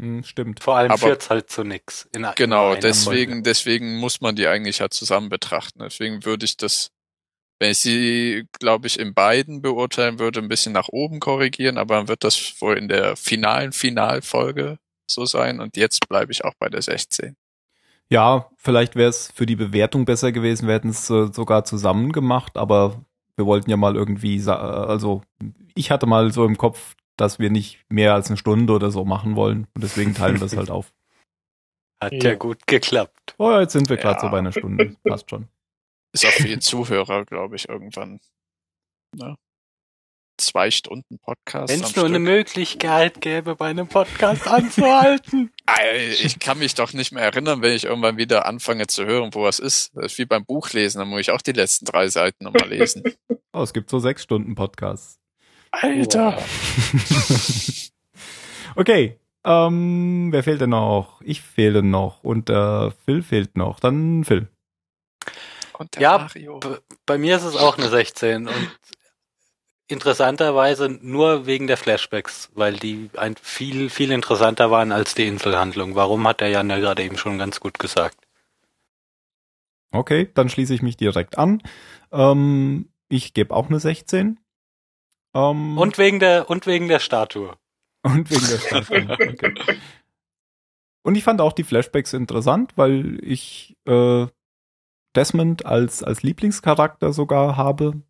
Hm, 0.00 0.22
stimmt. 0.24 0.62
Vor 0.62 0.76
allem 0.76 0.90
Aber- 0.92 1.06
führt's 1.08 1.30
halt 1.30 1.50
zu 1.50 1.64
nix. 1.64 2.08
In, 2.14 2.26
Genau, 2.36 2.74
in 2.74 2.80
deswegen, 2.80 3.32
Folge. 3.32 3.42
deswegen 3.42 3.96
muss 3.98 4.20
man 4.20 4.36
die 4.36 4.46
eigentlich 4.46 4.80
halt 4.80 4.92
zusammen 4.92 5.28
betrachten. 5.28 5.80
Deswegen 5.80 6.24
würde 6.24 6.44
ich 6.44 6.56
das, 6.56 6.90
wenn 7.58 7.70
ich 7.72 7.78
sie, 7.78 8.46
glaube 8.58 8.86
ich, 8.86 8.98
in 8.98 9.14
beiden 9.14 9.62
beurteilen 9.62 10.18
würde, 10.18 10.40
ein 10.40 10.48
bisschen 10.48 10.72
nach 10.72 10.88
oben 10.88 11.18
korrigieren, 11.20 11.78
aber 11.78 11.96
dann 11.96 12.08
wird 12.08 12.24
das 12.24 12.60
wohl 12.60 12.76
in 12.78 12.88
der 12.88 13.16
finalen 13.16 13.72
Finalfolge 13.72 14.78
so 15.10 15.24
sein 15.26 15.60
und 15.60 15.76
jetzt 15.76 16.08
bleibe 16.08 16.30
ich 16.32 16.44
auch 16.44 16.54
bei 16.58 16.68
der 16.68 16.82
16. 16.82 17.36
Ja, 18.10 18.48
vielleicht 18.56 18.96
wäre 18.96 19.10
es 19.10 19.30
für 19.34 19.44
die 19.46 19.56
Bewertung 19.56 20.04
besser 20.04 20.32
gewesen, 20.32 20.66
wir 20.66 20.74
hätten 20.74 20.90
es 20.90 21.10
äh, 21.10 21.28
sogar 21.32 21.64
zusammen 21.64 22.12
gemacht, 22.12 22.56
aber 22.56 23.04
wir 23.36 23.46
wollten 23.46 23.70
ja 23.70 23.76
mal 23.76 23.96
irgendwie, 23.96 24.42
also 24.48 25.22
ich 25.74 25.90
hatte 25.90 26.06
mal 26.06 26.32
so 26.32 26.44
im 26.44 26.56
Kopf, 26.58 26.94
dass 27.16 27.38
wir 27.38 27.50
nicht 27.50 27.80
mehr 27.88 28.14
als 28.14 28.28
eine 28.28 28.36
Stunde 28.36 28.72
oder 28.72 28.90
so 28.90 29.04
machen 29.04 29.36
wollen 29.36 29.66
und 29.74 29.82
deswegen 29.84 30.14
teilen 30.14 30.38
wir 30.40 30.46
es 30.46 30.56
halt 30.56 30.70
auf. 30.70 30.92
Hat 32.00 32.12
Ja. 32.12 32.30
ja 32.30 32.34
gut 32.36 32.66
geklappt. 32.66 33.34
Oh, 33.38 33.58
jetzt 33.58 33.72
sind 33.72 33.88
wir 33.88 33.96
gerade 33.96 34.16
Ja. 34.18 34.20
so 34.20 34.30
bei 34.30 34.38
einer 34.38 34.52
Stunde. 34.52 34.96
Passt 35.04 35.28
schon. 35.30 35.48
Ist 36.12 36.26
auch 36.26 36.30
für 36.30 36.48
die 36.48 36.58
Zuhörer, 36.60 37.24
glaube 37.24 37.56
ich, 37.56 37.68
irgendwann. 37.68 38.20
Ne? 39.16 39.36
Zwei 40.40 40.70
Stunden 40.70 41.18
Podcast. 41.18 41.72
Wenn 41.72 41.82
es 41.82 41.96
nur 41.96 42.04
eine 42.04 42.14
Stück. 42.14 42.24
Möglichkeit 42.24 43.20
gäbe, 43.20 43.56
bei 43.56 43.68
einem 43.70 43.88
Podcast 43.88 44.46
anzuhalten. 44.46 45.50
Ich 46.22 46.38
kann 46.38 46.58
mich 46.58 46.74
doch 46.74 46.94
nicht 46.94 47.12
mehr 47.12 47.22
erinnern, 47.22 47.60
wenn 47.60 47.74
ich 47.74 47.84
irgendwann 47.84 48.16
wieder 48.16 48.46
anfange 48.46 48.86
zu 48.86 49.04
hören, 49.04 49.34
wo 49.34 49.42
was 49.42 49.58
ist. 49.58 49.94
Das 49.94 50.06
ist 50.06 50.18
wie 50.18 50.24
beim 50.24 50.46
Buchlesen, 50.46 50.98
dann 50.98 51.08
muss 51.08 51.20
ich 51.20 51.30
auch 51.30 51.42
die 51.42 51.52
letzten 51.52 51.84
drei 51.84 52.08
Seiten 52.08 52.44
nochmal 52.44 52.68
lesen. 52.68 53.04
Oh, 53.52 53.62
es 53.62 53.72
gibt 53.72 53.90
so 53.90 53.98
sechs 53.98 54.22
Stunden 54.22 54.54
Podcasts. 54.54 55.18
Alter! 55.72 56.38
Okay, 58.76 59.18
ähm, 59.44 60.28
wer 60.30 60.42
fehlt 60.42 60.60
denn 60.60 60.70
noch? 60.70 61.20
Ich 61.22 61.40
fehle 61.42 61.82
noch 61.82 62.22
und 62.22 62.50
äh, 62.50 62.90
Phil 62.90 63.22
fehlt 63.22 63.56
noch. 63.56 63.80
Dann 63.80 64.24
Phil. 64.24 64.48
Und 65.78 65.94
der 65.94 66.02
Ja, 66.02 66.18
Mario. 66.18 66.60
Bei 67.06 67.18
mir 67.18 67.36
ist 67.36 67.44
es 67.44 67.56
auch 67.56 67.78
eine 67.78 67.88
16 67.88 68.48
und 68.48 68.78
interessanterweise 69.88 70.88
nur 70.88 71.46
wegen 71.46 71.66
der 71.66 71.76
Flashbacks, 71.76 72.50
weil 72.54 72.76
die 72.76 73.10
ein 73.16 73.36
viel, 73.40 73.88
viel 73.88 74.10
interessanter 74.10 74.70
waren 74.70 74.92
als 74.92 75.14
die 75.14 75.26
Inselhandlung. 75.26 75.94
Warum 75.94 76.26
hat 76.26 76.40
der 76.40 76.48
Jan 76.48 76.68
ja 76.68 76.78
gerade 76.78 77.02
eben 77.02 77.16
schon 77.16 77.38
ganz 77.38 77.60
gut 77.60 77.78
gesagt. 77.78 78.18
Okay, 79.90 80.30
dann 80.34 80.50
schließe 80.50 80.74
ich 80.74 80.82
mich 80.82 80.98
direkt 80.98 81.38
an. 81.38 81.62
Ähm, 82.12 82.90
ich 83.08 83.32
gebe 83.32 83.54
auch 83.54 83.68
eine 83.68 83.80
16. 83.80 84.38
Ähm, 85.34 85.78
Und 85.78 85.96
wegen 85.96 86.20
der, 86.20 86.50
und 86.50 86.66
wegen 86.66 86.88
der 86.88 86.98
Statue. 86.98 87.56
Und 88.02 88.30
wegen 88.30 88.46
der 88.46 88.58
Staffel. 88.58 89.10
Okay. 89.10 89.54
Und 91.02 91.14
ich 91.14 91.24
fand 91.24 91.40
auch 91.40 91.54
die 91.54 91.64
Flashbacks 91.64 92.12
interessant, 92.12 92.72
weil 92.76 93.18
ich 93.22 93.78
äh, 93.86 94.26
Desmond 95.18 95.66
als, 95.66 96.04
als 96.04 96.22
Lieblingscharakter 96.22 97.12
sogar 97.12 97.56
habe. 97.56 98.02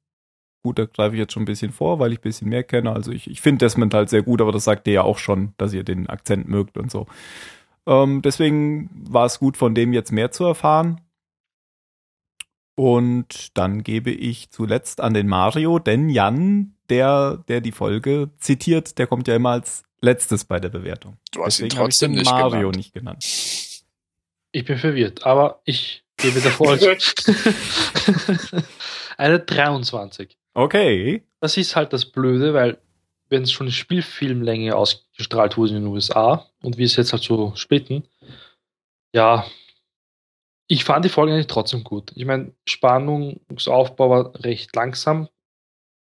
Gut, 0.63 0.79
da 0.79 0.85
greife 0.85 1.15
ich 1.15 1.21
jetzt 1.21 1.33
schon 1.33 1.45
ein 1.45 1.47
bisschen 1.47 1.73
vor, 1.73 1.99
weil 1.99 2.13
ich 2.13 2.19
ein 2.19 2.23
bisschen 2.23 2.51
mehr 2.51 2.65
kenne. 2.65 2.93
Also 2.93 3.13
ich, 3.13 3.31
ich 3.31 3.41
finde 3.41 3.65
Desmond 3.65 3.95
halt 3.95 4.11
sehr 4.11 4.23
gut, 4.23 4.43
aber 4.43 4.53
das 4.53 4.65
sagt 4.65 4.87
ihr 4.87 4.93
ja 4.93 5.03
auch 5.05 5.17
schon, 5.17 5.55
dass 5.57 5.73
ihr 5.73 5.85
den 5.85 6.07
Akzent 6.07 6.49
mögt 6.49 6.77
und 6.77 6.91
so. 6.91 7.07
Ähm, 7.87 8.21
deswegen 8.21 8.91
war 9.09 9.25
es 9.25 9.39
gut, 9.39 9.57
von 9.57 9.75
dem 9.75 9.95
jetzt 9.95 10.13
mehr 10.13 10.33
zu 10.33 10.45
erfahren. 10.45 11.01
Und 12.75 13.57
dann 13.57 13.83
gebe 13.83 14.11
ich 14.11 14.51
zuletzt 14.51 15.01
an 15.01 15.15
den 15.15 15.29
Mario, 15.29 15.79
denn 15.79 16.11
Jan, 16.11 16.75
der, 16.91 17.43
der 17.49 17.63
die 17.63 17.73
Folge 17.73 18.31
zitiert, 18.37 18.99
der 18.99 19.07
kommt 19.07 19.29
ja 19.29 19.37
immer 19.37 19.51
als 19.53 19.85
letztes 20.03 20.45
bei 20.45 20.61
der 20.61 20.69
Bewertung. 20.69 21.17
Du 21.33 21.43
hast 21.43 21.59
ihn 21.59 21.71
Deswegen 21.71 21.81
habe 21.81 21.89
ich 21.89 21.95
trotzdem 21.95 22.13
den 22.13 22.19
nicht 22.19 22.31
Mario 22.31 22.59
genannt. 22.59 22.77
nicht 22.77 22.93
genannt. 22.93 23.25
Ich 24.53 24.65
bin 24.67 24.77
verwirrt, 24.77 25.25
aber 25.25 25.63
ich 25.65 26.05
gebe 26.19 26.41
davor 26.41 26.79
eine 29.17 29.41
23. 29.41 30.37
Okay. 30.55 31.25
Das 31.41 31.57
ist 31.57 31.77
halt 31.77 31.93
das 31.93 32.05
Blöde, 32.05 32.53
weil 32.55 32.79
wenn 33.29 33.43
es 33.43 33.53
schon 33.53 33.67
eine 33.67 33.73
Spielfilmlänge 33.73 34.75
ausgestrahlt 34.75 35.57
wurde 35.57 35.75
in 35.75 35.83
den 35.83 35.93
USA 35.93 36.47
und 36.63 36.79
wir 36.79 36.87
es 36.87 36.97
jetzt 36.97 37.13
halt 37.13 37.23
so 37.23 37.53
splitten, 37.55 38.07
ja, 39.15 39.47
ich 40.67 40.85
fand 40.85 41.05
die 41.05 41.11
Folge 41.11 41.33
eigentlich 41.33 41.47
trotzdem 41.47 41.83
gut. 41.83 42.13
Ich 42.15 42.25
meine, 42.25 42.53
Spannungsaufbau 42.67 44.11
war 44.11 44.45
recht 44.45 44.75
langsam, 44.77 45.29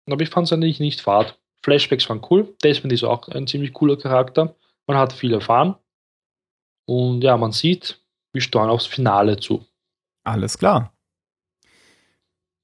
Aber 0.10 0.22
ich 0.22 0.30
fand 0.30 0.48
es 0.48 0.54
eigentlich 0.54 0.80
nicht 0.80 1.02
fad. 1.02 1.40
Flashbacks 1.64 2.10
waren 2.10 2.26
cool. 2.30 2.56
Desmond 2.64 2.92
ist 2.92 3.04
auch 3.04 3.28
ein 3.30 3.48
ziemlich 3.48 3.74
cooler 3.74 3.98
Charakter. 3.98 4.56
Man 4.88 4.98
hat 4.98 5.14
viel 5.14 5.34
erfahren. 5.34 5.76
Und 6.86 7.22
ja, 7.24 7.38
man 7.38 7.52
sieht, 7.52 8.02
wir 8.34 8.42
steuern 8.42 8.70
aufs 8.70 8.88
Finale 8.88 9.38
zu. 9.38 9.66
Alles 10.24 10.58
klar. 10.58 10.94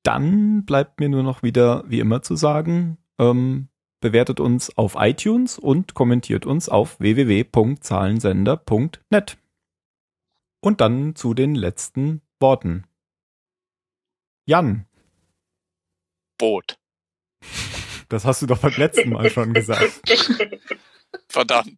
Dann 0.03 0.65
bleibt 0.65 0.99
mir 0.99 1.07
nur 1.09 1.23
noch 1.23 1.41
wieder, 1.43 1.83
wie 1.87 1.99
immer, 1.99 2.21
zu 2.21 2.35
sagen, 2.35 2.97
ähm, 3.19 3.69
bewertet 3.99 4.39
uns 4.39 4.77
auf 4.77 4.95
iTunes 4.97 5.59
und 5.59 5.95
kommentiert 5.95 6.45
uns 6.45 6.69
auf 6.69 6.99
www.zahlensender.net. 6.99 9.37
Und 10.61 10.81
dann 10.81 11.15
zu 11.15 11.33
den 11.33 11.55
letzten 11.55 12.21
Worten. 12.39 12.85
Jan, 14.45 14.85
Boot. 16.37 16.77
das 18.09 18.25
hast 18.25 18.41
du 18.41 18.45
doch 18.45 18.59
beim 18.59 18.73
letzten 18.77 19.09
Mal 19.09 19.29
schon 19.29 19.53
gesagt. 19.53 20.01
Verdammt. 21.27 21.77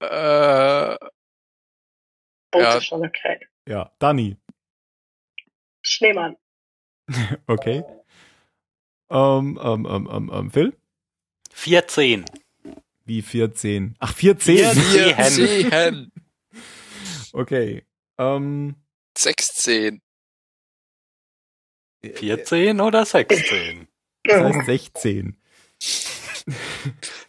äh, 0.00 0.96
Boot 2.52 2.62
Ja. 2.62 2.76
ist 2.76 2.84
schon 2.86 3.04
okay. 3.04 3.40
Ja, 3.66 3.90
Dani, 3.98 4.36
Schneemann. 5.82 6.36
okay. 7.48 7.82
Ähm, 9.10 9.58
ähm, 9.62 9.86
ähm, 9.90 10.08
ähm, 10.10 10.30
ähm, 10.32 10.50
Phil? 10.50 10.76
14. 11.52 12.24
Wie 13.04 13.20
14? 13.22 13.96
Ach, 13.98 14.14
14? 14.14 14.56
Vier- 14.56 15.16
wir 15.18 15.24
Sehen. 15.24 15.70
sehen. 15.70 16.12
Okay. 17.32 17.84
Ähm, 18.18 18.76
16. 19.18 20.00
14 22.04 22.80
oder 22.80 23.04
16? 23.04 23.88
das 24.24 24.40
heißt 24.42 24.66
16. 24.66 25.36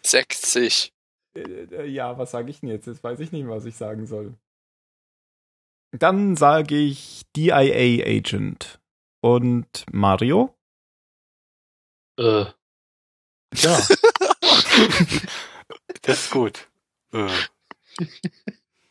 60. 0.03 0.93
Äh, 1.35 1.39
äh, 1.41 1.85
Ja, 1.87 2.17
was 2.17 2.31
sage 2.31 2.49
ich 2.51 2.59
denn 2.59 2.69
jetzt? 2.69 2.85
Jetzt 2.87 3.03
weiß 3.03 3.19
ich 3.19 3.31
nicht, 3.31 3.47
was 3.47 3.65
ich 3.65 3.75
sagen 3.75 4.05
soll. 4.05 4.35
Dann 5.93 6.35
sage 6.35 6.75
ich 6.75 7.21
DIA 7.35 8.03
Agent. 8.05 8.79
Und 9.21 9.85
Mario? 9.91 10.55
Äh, 12.17 12.45
Ja. 13.55 13.77
das 16.01 16.23
ist 16.25 16.31
gut. 16.31 16.67
Äh. 17.13 17.29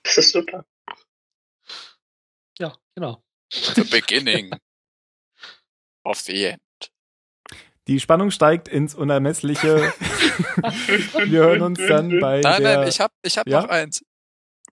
Das 0.04 0.18
ist 0.18 0.30
super. 0.32 0.64
ja, 2.58 2.72
genau. 2.94 3.22
The 3.50 3.82
beginning 3.84 4.52
of 6.04 6.18
the 6.20 6.44
end. 6.44 6.60
Die 7.88 7.98
Spannung 7.98 8.30
steigt 8.30 8.68
ins 8.68 8.94
Unermessliche. 8.94 9.76
Wir 11.26 11.40
hören 11.40 11.62
uns 11.62 11.80
dann 11.80 12.20
bei 12.20 12.40
Nein, 12.40 12.62
der... 12.62 12.78
nein, 12.78 12.88
ich 12.88 13.00
hab, 13.00 13.12
ich 13.22 13.36
hab 13.38 13.48
Ja? 13.48 13.62
noch 13.62 13.68
eins. 13.68 14.04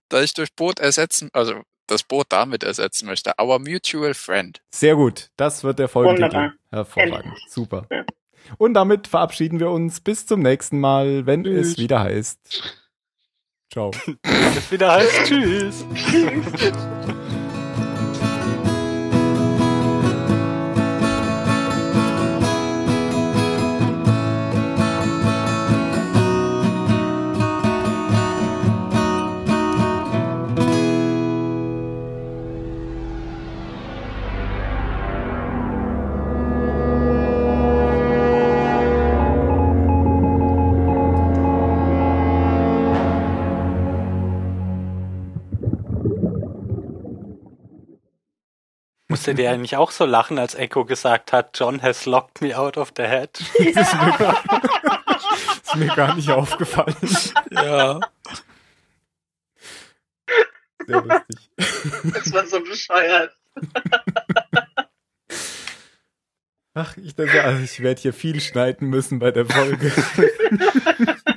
Da 0.07 0.21
ich 0.23 0.33
durch 0.33 0.53
Boot 0.55 0.79
ersetzen, 0.79 1.29
also 1.33 1.61
das 1.91 2.03
Boot 2.03 2.27
damit 2.29 2.63
ersetzen 2.63 3.05
möchte. 3.05 3.33
Our 3.39 3.59
mutual 3.59 4.13
friend. 4.13 4.61
Sehr 4.71 4.95
gut, 4.95 5.29
das 5.37 5.63
wird 5.63 5.79
der 5.79 5.87
Folgentitel. 5.87 6.23
Wunderbar. 6.33 6.53
Hervorragend, 6.71 7.37
super. 7.47 7.85
Ja. 7.91 8.03
Und 8.57 8.73
damit 8.73 9.07
verabschieden 9.07 9.59
wir 9.59 9.69
uns 9.69 10.01
bis 10.01 10.25
zum 10.25 10.41
nächsten 10.41 10.79
Mal, 10.79 11.25
wenn 11.25 11.45
es 11.45 11.69
Tschüss. 11.69 11.77
wieder 11.77 11.99
heißt. 12.01 12.39
Ciao. 13.71 13.91
Das 14.23 14.69
wieder 14.69 14.91
heißt 14.91 15.25
Tschüss. 15.27 15.85
Musstet 49.21 49.37
ihr 49.37 49.51
eigentlich 49.51 49.75
auch 49.77 49.91
so 49.91 50.05
lachen, 50.05 50.39
als 50.39 50.55
Echo 50.55 50.83
gesagt 50.83 51.31
hat, 51.31 51.51
John 51.59 51.83
has 51.83 52.07
locked 52.07 52.41
me 52.41 52.57
out 52.57 52.75
of 52.75 52.91
the 52.97 53.03
head? 53.03 53.29
Das 53.75 53.93
ist 53.93 54.01
mir 54.01 54.17
gar, 54.17 54.43
ist 55.63 55.75
mir 55.75 55.95
gar 55.95 56.15
nicht 56.15 56.31
aufgefallen. 56.31 56.95
Ja. 57.51 57.99
Sehr 60.87 61.01
lustig. 61.01 61.51
Das 62.15 62.33
war 62.33 62.47
so 62.47 62.61
bescheuert. 62.61 63.31
Ach, 66.73 66.97
ich 66.97 67.13
denke, 67.13 67.43
also 67.43 67.63
ich 67.63 67.79
werde 67.81 68.01
hier 68.01 68.13
viel 68.13 68.41
schneiden 68.41 68.89
müssen 68.89 69.19
bei 69.19 69.29
der 69.29 69.45
Folge. 69.45 69.91